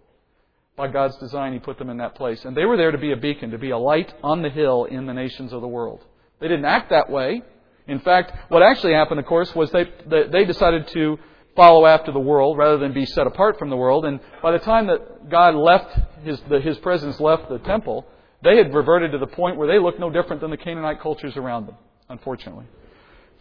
By 0.76 0.90
God's 0.90 1.18
design, 1.18 1.54
He 1.54 1.60
put 1.60 1.78
them 1.78 1.90
in 1.90 1.98
that 1.98 2.16
place. 2.16 2.44
And 2.44 2.56
they 2.56 2.66
were 2.66 2.76
there 2.76 2.92
to 2.92 2.98
be 2.98 3.14
a 3.14 3.18
beacon, 3.18 3.52
to 3.52 3.58
be 3.58 3.70
a 3.70 3.78
light 3.78 4.14
on 4.22 4.42
the 4.42 4.50
hill 4.50 4.86
in 4.86 5.06
the 5.06 5.14
nations 5.14 5.54
of 5.54 5.62
the 5.62 5.68
world. 5.68 6.04
They 6.42 6.50
didn't 6.50 6.66
act 6.66 6.90
that 6.90 7.10
way. 7.10 7.42
In 7.88 8.00
fact, 8.02 8.34
what 8.50 8.62
actually 8.62 8.94
happened, 8.94 9.20
of 9.20 9.26
course, 9.26 9.54
was 9.56 9.72
they, 9.72 9.86
they 10.06 10.46
decided 10.46 10.88
to 10.90 11.18
follow 11.56 11.86
after 11.86 12.12
the 12.12 12.20
world 12.20 12.58
rather 12.58 12.78
than 12.78 12.94
be 12.94 13.06
set 13.06 13.26
apart 13.26 13.58
from 13.58 13.70
the 13.70 13.76
world. 13.76 14.06
And 14.06 14.20
by 14.42 14.52
the 14.52 14.60
time 14.60 14.88
that 14.88 15.30
God 15.30 15.56
left, 15.56 15.98
his, 16.24 16.40
the, 16.50 16.60
his 16.60 16.78
presence 16.78 17.20
left 17.20 17.50
the 17.50 17.60
temple, 17.60 18.06
they 18.42 18.58
had 18.58 18.74
reverted 18.74 19.12
to 19.12 19.18
the 19.18 19.28
point 19.28 19.58
where 19.58 19.68
they 19.68 19.80
looked 19.80 20.00
no 20.00 20.10
different 20.10 20.42
than 20.42 20.52
the 20.52 20.58
Canaanite 20.58 21.02
cultures 21.02 21.36
around 21.36 21.68
them, 21.68 21.76
unfortunately. 22.08 22.66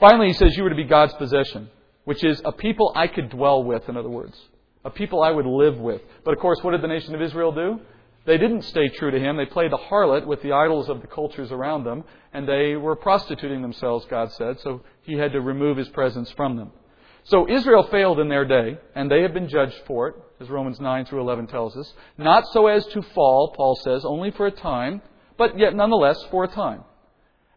Finally, 0.01 0.29
he 0.29 0.33
says, 0.33 0.57
You 0.57 0.63
were 0.65 0.71
to 0.71 0.77
be 0.77 0.85
God's 0.85 1.15
possession, 1.15 1.71
which 2.05 2.25
is 2.25 2.41
a 2.45 2.53
people 2.53 2.93
I 2.95 3.07
could 3.07 3.31
dwell 3.31 3.63
with, 3.63 3.89
in 3.89 3.97
other 3.97 4.09
words. 4.09 4.37
A 4.85 4.91
people 4.91 5.23
I 5.23 5.31
would 5.31 5.47
live 5.47 5.79
with. 5.79 6.01
But 6.25 6.35
of 6.35 6.41
course, 6.41 6.59
what 6.63 6.73
did 6.73 6.83
the 6.83 6.89
nation 6.89 7.15
of 7.15 7.23
Israel 7.23 7.53
do? 7.53 7.81
They 8.25 8.39
didn't 8.39 8.63
stay 8.63 8.89
true 8.89 9.11
to 9.11 9.19
him. 9.19 9.37
They 9.37 9.47
played 9.47 9.73
the 9.73 9.79
harlot 9.79 10.27
with 10.27 10.43
the 10.43 10.53
idols 10.53 10.89
of 10.89 11.01
the 11.01 11.07
cultures 11.07 11.51
around 11.51 11.85
them, 11.85 12.05
and 12.33 12.47
they 12.47 12.77
were 12.77 12.95
prostituting 12.95 13.63
themselves, 13.63 14.05
God 14.11 14.31
said, 14.33 14.61
so 14.61 14.83
he 15.03 15.15
had 15.15 15.33
to 15.33 15.41
remove 15.41 15.77
his 15.77 15.89
presence 15.89 16.31
from 16.33 16.57
them. 16.57 16.71
So 17.29 17.47
Israel 17.49 17.87
failed 17.91 18.21
in 18.21 18.29
their 18.29 18.47
day, 18.47 18.79
and 18.95 19.11
they 19.11 19.21
have 19.21 19.35
been 19.35 19.51
judged 19.51 19.79
for 19.87 20.09
it, 20.09 20.15
as 20.41 20.49
Romans 20.49 20.81
9 20.81 21.05
through 21.05 21.21
11 21.21 21.49
tells 21.49 21.77
us. 21.77 21.93
Not 22.17 22.45
so 22.53 22.69
as 22.69 22.87
to 22.87 23.03
fall, 23.03 23.53
Paul 23.55 23.77
says, 23.85 24.03
only 24.07 24.31
for 24.31 24.47
a 24.47 24.51
time, 24.51 25.03
but 25.37 25.59
yet 25.59 25.75
nonetheless 25.75 26.19
for 26.31 26.45
a 26.45 26.49
time. 26.49 26.85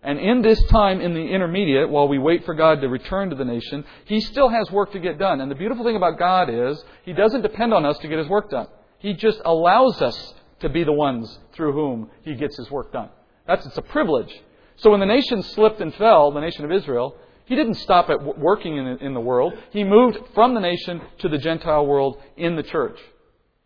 And 0.03 0.19
in 0.19 0.41
this 0.41 0.61
time, 0.63 0.99
in 0.99 1.13
the 1.13 1.25
intermediate, 1.25 1.89
while 1.89 2.09
we 2.09 2.17
wait 2.17 2.43
for 2.43 2.53
God 2.53 2.81
to 2.81 2.89
return 2.89 3.29
to 3.29 3.35
the 3.35 3.45
nation, 3.45 3.85
He 4.05 4.19
still 4.19 4.49
has 4.49 4.69
work 4.71 4.91
to 4.91 4.99
get 4.99 5.17
done. 5.17 5.39
And 5.39 5.49
the 5.49 5.55
beautiful 5.55 5.85
thing 5.85 5.95
about 5.95 6.19
God 6.19 6.49
is, 6.49 6.83
He 7.05 7.13
doesn't 7.13 7.41
depend 7.41 7.73
on 7.73 7.85
us 7.85 7.97
to 7.99 8.09
get 8.09 8.17
His 8.17 8.27
work 8.27 8.49
done. 8.49 8.67
He 8.97 9.13
just 9.13 9.39
allows 9.45 10.01
us 10.01 10.33
to 10.59 10.69
be 10.69 10.83
the 10.83 10.91
ones 10.91 11.39
through 11.53 11.71
whom 11.71 12.09
He 12.23 12.35
gets 12.35 12.57
His 12.57 12.69
work 12.69 12.91
done. 12.91 13.09
That's, 13.47 13.65
it's 13.65 13.77
a 13.77 13.83
privilege. 13.83 14.33
So 14.77 14.91
when 14.91 14.99
the 14.99 15.05
nation 15.05 15.43
slipped 15.43 15.79
and 15.79 15.93
fell, 15.95 16.31
the 16.31 16.41
nation 16.41 16.65
of 16.65 16.71
Israel, 16.73 17.15
he 17.51 17.57
didn't 17.57 17.73
stop 17.73 18.09
at 18.09 18.23
working 18.39 18.77
in, 18.77 18.87
in 19.01 19.13
the 19.13 19.19
world. 19.19 19.51
He 19.71 19.83
moved 19.83 20.17
from 20.33 20.53
the 20.53 20.61
nation 20.61 21.01
to 21.19 21.27
the 21.27 21.37
Gentile 21.37 21.85
world 21.85 22.17
in 22.37 22.55
the 22.55 22.63
church, 22.63 22.97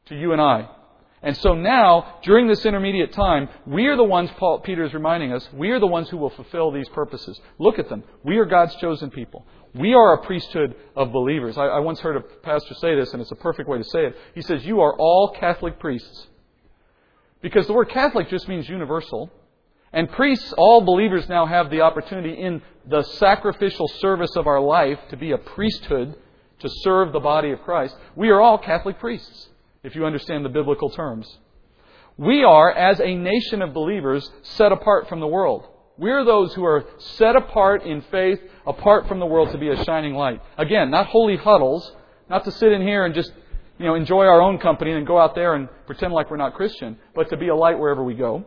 to 0.07 0.15
you 0.15 0.31
and 0.31 0.41
I. 0.41 0.67
And 1.21 1.37
so 1.37 1.53
now, 1.53 2.15
during 2.23 2.47
this 2.47 2.65
intermediate 2.65 3.13
time, 3.13 3.47
we 3.67 3.85
are 3.85 3.95
the 3.95 4.03
ones, 4.03 4.31
Paul, 4.39 4.61
Peter 4.61 4.83
is 4.85 4.93
reminding 4.95 5.33
us, 5.33 5.47
we 5.53 5.69
are 5.69 5.79
the 5.79 5.85
ones 5.85 6.09
who 6.09 6.17
will 6.17 6.31
fulfill 6.31 6.71
these 6.71 6.89
purposes. 6.89 7.39
Look 7.59 7.77
at 7.77 7.87
them. 7.87 8.03
We 8.23 8.37
are 8.37 8.45
God's 8.45 8.75
chosen 8.77 9.11
people. 9.11 9.45
We 9.75 9.93
are 9.93 10.13
a 10.15 10.25
priesthood 10.25 10.73
of 10.95 11.11
believers. 11.11 11.55
I, 11.55 11.65
I 11.65 11.79
once 11.79 11.99
heard 11.99 12.15
a 12.15 12.21
pastor 12.21 12.73
say 12.73 12.95
this, 12.95 13.13
and 13.13 13.21
it's 13.21 13.33
a 13.33 13.35
perfect 13.35 13.69
way 13.69 13.77
to 13.77 13.83
say 13.83 14.07
it. 14.07 14.15
He 14.33 14.41
says, 14.41 14.65
You 14.65 14.81
are 14.81 14.95
all 14.97 15.29
Catholic 15.39 15.77
priests. 15.79 16.25
Because 17.39 17.67
the 17.67 17.73
word 17.73 17.89
Catholic 17.89 18.31
just 18.31 18.47
means 18.47 18.67
universal. 18.67 19.29
And 19.95 20.11
priests, 20.11 20.53
all 20.57 20.81
believers 20.81 21.29
now 21.29 21.45
have 21.45 21.69
the 21.69 21.79
opportunity 21.79 22.33
in 22.33 22.61
the 22.85 23.01
sacrificial 23.01 23.87
service 23.87 24.35
of 24.35 24.45
our 24.45 24.59
life 24.59 24.99
to 25.09 25.15
be 25.15 25.31
a 25.31 25.37
priesthood 25.37 26.15
to 26.59 26.69
serve 26.83 27.13
the 27.13 27.21
body 27.21 27.51
of 27.51 27.61
Christ. 27.61 27.95
We 28.13 28.29
are 28.29 28.41
all 28.41 28.57
Catholic 28.57 28.99
priests, 28.99 29.47
if 29.83 29.95
you 29.95 30.05
understand 30.05 30.43
the 30.43 30.49
biblical 30.49 30.89
terms. 30.89 31.39
We 32.17 32.43
are, 32.43 32.73
as 32.73 32.99
a 32.99 33.15
nation 33.15 33.61
of 33.61 33.73
believers, 33.73 34.29
set 34.41 34.73
apart 34.73 35.07
from 35.07 35.21
the 35.21 35.27
world. 35.27 35.65
We're 35.97 36.25
those 36.25 36.53
who 36.53 36.65
are 36.65 36.85
set 36.97 37.37
apart 37.37 37.83
in 37.83 38.01
faith, 38.11 38.41
apart 38.67 39.07
from 39.07 39.21
the 39.21 39.25
world 39.25 39.51
to 39.53 39.57
be 39.57 39.69
a 39.69 39.81
shining 39.85 40.13
light. 40.13 40.41
Again, 40.57 40.91
not 40.91 41.07
holy 41.07 41.37
huddles, 41.37 41.89
not 42.29 42.43
to 42.43 42.51
sit 42.51 42.73
in 42.73 42.81
here 42.81 43.05
and 43.05 43.15
just, 43.15 43.31
you 43.79 43.85
know, 43.85 43.95
enjoy 43.95 44.25
our 44.25 44.41
own 44.41 44.57
company 44.57 44.91
and 44.91 45.07
go 45.07 45.17
out 45.17 45.35
there 45.35 45.53
and 45.53 45.69
pretend 45.85 46.11
like 46.11 46.29
we're 46.29 46.35
not 46.35 46.53
Christian, 46.53 46.97
but 47.13 47.29
to 47.29 47.37
be 47.37 47.47
a 47.47 47.55
light 47.55 47.79
wherever 47.79 48.03
we 48.03 48.13
go. 48.13 48.45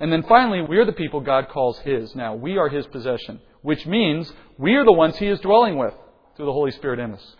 And 0.00 0.10
then 0.10 0.22
finally, 0.24 0.62
we 0.62 0.78
are 0.78 0.86
the 0.86 0.92
people 0.92 1.20
God 1.20 1.48
calls 1.50 1.78
His. 1.80 2.14
Now, 2.16 2.34
we 2.34 2.56
are 2.56 2.68
His 2.68 2.86
possession, 2.86 3.40
which 3.62 3.86
means 3.86 4.32
we 4.58 4.74
are 4.74 4.84
the 4.84 4.92
ones 4.92 5.16
He 5.18 5.26
is 5.26 5.38
dwelling 5.40 5.76
with 5.76 5.94
through 6.36 6.46
the 6.46 6.52
Holy 6.52 6.70
Spirit 6.72 6.98
in 6.98 7.12
us. 7.12 7.36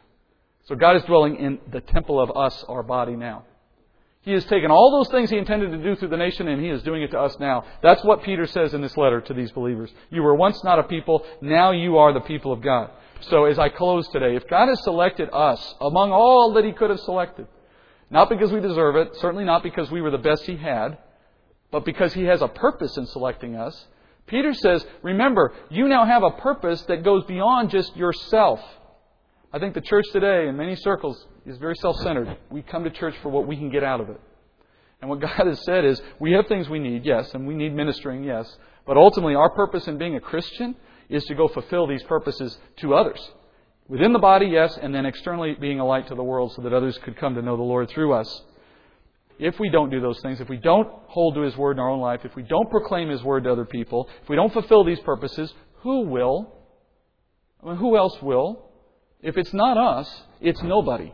So 0.65 0.75
God 0.75 0.97
is 0.97 1.03
dwelling 1.05 1.37
in 1.37 1.59
the 1.73 1.81
temple 1.81 2.21
of 2.21 2.37
us, 2.37 2.63
our 2.69 2.83
body 2.83 3.17
now. 3.17 3.45
He 4.23 4.33
has 4.33 4.45
taken 4.45 4.71
all 4.71 4.91
those 4.91 5.11
things 5.11 5.31
He 5.31 5.39
intended 5.39 5.71
to 5.71 5.79
do 5.79 5.97
through 5.97 6.09
the 6.09 6.19
nation 6.19 6.49
and 6.49 6.63
He 6.63 6.69
is 6.69 6.83
doing 6.83 7.03
it 7.03 7.11
to 7.13 7.19
us 7.19 7.39
now. 7.41 7.65
That's 7.83 8.05
what 8.05 8.23
Peter 8.23 8.47
says 8.47 8.75
in 8.75 8.83
this 8.83 8.97
letter 8.97 9.23
to 9.23 9.35
these 9.35 9.51
believers. 9.53 9.91
You 10.11 10.23
were 10.23 10.35
once 10.35 10.63
not 10.63 10.79
a 10.79 10.83
people, 10.83 11.25
now 11.41 11.73
you 11.73 11.97
are 11.97 12.13
the 12.13 12.21
people 12.21 12.53
of 12.53 12.61
God. 12.61 12.91
So 13.23 13.47
as 13.47 13.59
I 13.59 13.71
close 13.71 14.07
today, 14.09 14.37
if 14.37 14.47
God 14.49 14.69
has 14.69 14.83
selected 14.85 15.31
us 15.33 15.75
among 15.81 16.13
all 16.13 16.53
that 16.55 16.65
He 16.67 16.73
could 16.73 16.91
have 16.91 17.01
selected, 17.01 17.47
not 18.11 18.29
because 18.29 18.53
we 18.53 18.61
deserve 18.61 18.97
it, 18.97 19.17
certainly 19.17 19.45
not 19.45 19.63
because 19.63 19.91
we 19.91 20.03
were 20.03 20.11
the 20.11 20.19
best 20.19 20.45
He 20.45 20.57
had, 20.57 20.99
but 21.71 21.85
because 21.85 22.13
He 22.13 22.25
has 22.25 22.43
a 22.43 22.49
purpose 22.49 22.97
in 22.97 23.07
selecting 23.07 23.57
us. 23.57 23.87
Peter 24.27 24.55
says, 24.55 24.85
remember, 25.03 25.53
you 25.71 25.89
now 25.89 26.05
have 26.07 26.23
a 26.23 26.31
purpose 26.31 26.83
that 26.83 27.03
goes 27.03 27.25
beyond 27.25 27.71
just 27.71 27.97
yourself. 27.97 28.61
I 29.53 29.59
think 29.59 29.75
the 29.75 29.81
church 29.81 30.05
today, 30.13 30.47
in 30.47 30.57
many 30.57 30.77
circles, 30.77 31.27
is 31.45 31.59
very 31.59 31.75
self 31.77 31.97
centered. 31.97 32.37
We 32.51 32.63
come 32.63 32.85
to 32.85 32.91
church 32.91 33.15
for 33.23 33.29
what 33.29 33.47
we 33.47 33.57
can 33.57 33.71
get 33.71 33.83
out 33.83 34.01
of 34.01 34.09
it. 34.09 34.21
And 35.01 35.11
what 35.11 35.21
God 35.21 35.47
has 35.47 35.65
said 35.65 35.85
is, 35.85 36.01
we 36.21 36.33
have 36.33 36.47
things 36.47 36.69
we 36.69 36.79
need, 36.79 37.05
yes, 37.05 37.35
and 37.35 37.47
we 37.47 37.55
need 37.55 37.75
ministering, 37.75 38.23
yes. 38.23 38.57
But 38.87 38.97
ultimately, 38.97 39.35
our 39.35 39.51
purpose 39.51 39.89
in 39.89 39.99
being 39.99 40.17
a 40.17 40.21
Christian 40.21 40.77
is 41.09 41.25
to 41.25 41.35
go 41.35 41.49
fulfill 41.49 41.87
these 41.89 42.03
purposes 42.05 42.57
to 42.77 42.95
others. 42.95 43.21
Within 43.89 44.13
the 44.13 44.21
body, 44.21 44.47
yes, 44.47 44.79
and 44.81 44.95
then 44.95 45.05
externally 45.05 45.57
being 45.61 45.81
a 45.81 45.85
light 45.85 46.07
to 46.09 46.15
the 46.15 46.23
world 46.23 46.53
so 46.55 46.63
that 46.63 46.73
others 46.73 46.97
could 46.99 47.17
come 47.17 47.35
to 47.35 47.43
know 47.43 47.57
the 47.57 47.63
Lord 47.63 47.89
through 47.89 48.13
us 48.13 48.43
if 49.41 49.59
we 49.59 49.71
don't 49.71 49.91
do 49.91 50.01
those 50.01 50.21
things, 50.21 50.41
if 50.41 50.49
we 50.51 50.59
don't 50.59 50.87
hold 51.07 51.35
to 51.35 51.41
His 51.41 51.57
Word 51.57 51.73
in 51.73 51.79
our 51.79 51.89
own 51.89 52.01
life, 52.01 52.21
if 52.25 52.37
we 52.37 52.43
don't 52.43 52.71
proclaim 52.71 53.09
His 53.09 53.23
Word 53.23 53.45
to 53.45 53.53
other 53.53 53.65
people, 53.65 54.09
if 54.23 54.29
we 54.29 54.37
don't 54.37 54.53
fulfill 54.53 54.85
these 54.85 55.01
purposes, 55.01 55.53
who 55.81 56.03
will? 56.03 56.55
I 57.63 57.69
mean, 57.69 57.77
who 57.77 57.97
else 57.97 58.21
will? 58.21 58.71
If 59.23 59.39
it's 59.39 59.55
not 59.55 59.79
us, 59.79 60.23
it's 60.41 60.63
nobody. 60.63 61.13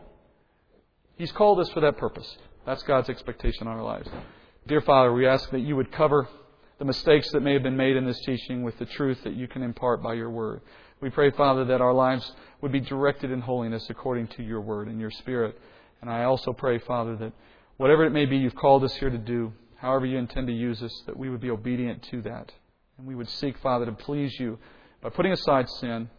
He's 1.17 1.31
called 1.31 1.59
us 1.59 1.69
for 1.69 1.79
that 1.79 1.97
purpose. 1.97 2.37
That's 2.65 2.83
God's 2.83 3.09
expectation 3.09 3.65
on 3.65 3.77
our 3.77 3.83
lives. 3.83 4.09
Dear 4.67 4.81
Father, 4.81 5.13
we 5.13 5.25
ask 5.25 5.49
that 5.51 5.61
you 5.61 5.77
would 5.77 5.93
cover 5.93 6.27
the 6.79 6.85
mistakes 6.85 7.31
that 7.31 7.41
may 7.41 7.53
have 7.53 7.63
been 7.63 7.77
made 7.77 7.95
in 7.95 8.05
this 8.05 8.19
teaching 8.25 8.61
with 8.61 8.77
the 8.77 8.85
truth 8.85 9.23
that 9.23 9.35
you 9.35 9.47
can 9.47 9.63
impart 9.63 10.03
by 10.03 10.13
your 10.13 10.29
Word. 10.29 10.61
We 10.99 11.09
pray, 11.09 11.31
Father, 11.31 11.63
that 11.65 11.79
our 11.79 11.93
lives 11.93 12.29
would 12.61 12.73
be 12.73 12.81
directed 12.81 13.31
in 13.31 13.39
holiness 13.39 13.87
according 13.89 14.27
to 14.29 14.43
your 14.43 14.59
Word 14.59 14.89
and 14.89 14.99
your 14.99 15.11
Spirit. 15.11 15.57
And 16.01 16.09
I 16.09 16.25
also 16.25 16.51
pray, 16.51 16.77
Father, 16.79 17.15
that 17.15 17.31
whatever 17.77 18.03
it 18.05 18.11
may 18.11 18.25
be 18.25 18.37
you've 18.37 18.55
called 18.55 18.83
us 18.83 18.93
here 18.95 19.09
to 19.09 19.17
do, 19.17 19.53
however 19.77 20.05
you 20.05 20.17
intend 20.17 20.47
to 20.47 20.53
use 20.53 20.81
us, 20.81 21.03
that 21.05 21.17
we 21.17 21.29
would 21.29 21.41
be 21.41 21.49
obedient 21.49 22.03
to 22.11 22.21
that. 22.23 22.51
And 22.97 23.07
we 23.07 23.15
would 23.15 23.29
seek, 23.29 23.57
Father, 23.59 23.85
to 23.85 23.91
please 23.91 24.39
you 24.39 24.57
by 25.01 25.09
putting 25.09 25.31
aside 25.31 25.69
sin, 25.69 26.09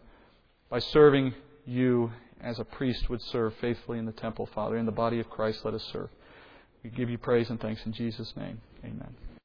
by 0.69 0.79
serving 0.79 1.33
you 1.65 2.11
as 2.41 2.59
a 2.59 2.63
priest 2.63 3.09
would 3.09 3.21
serve 3.21 3.53
faithfully 3.55 3.99
in 3.99 4.05
the 4.05 4.11
temple, 4.13 4.47
Father. 4.53 4.77
In 4.77 4.85
the 4.85 4.91
body 4.91 5.19
of 5.19 5.29
Christ, 5.29 5.65
let 5.65 5.73
us 5.73 5.83
serve. 5.91 6.09
We 6.83 6.89
give 6.89 7.09
you 7.09 7.17
praise 7.17 7.49
and 7.49 7.59
thanks 7.59 7.85
in 7.85 7.91
Jesus' 7.91 8.33
name. 8.37 8.61
Amen. 8.83 9.28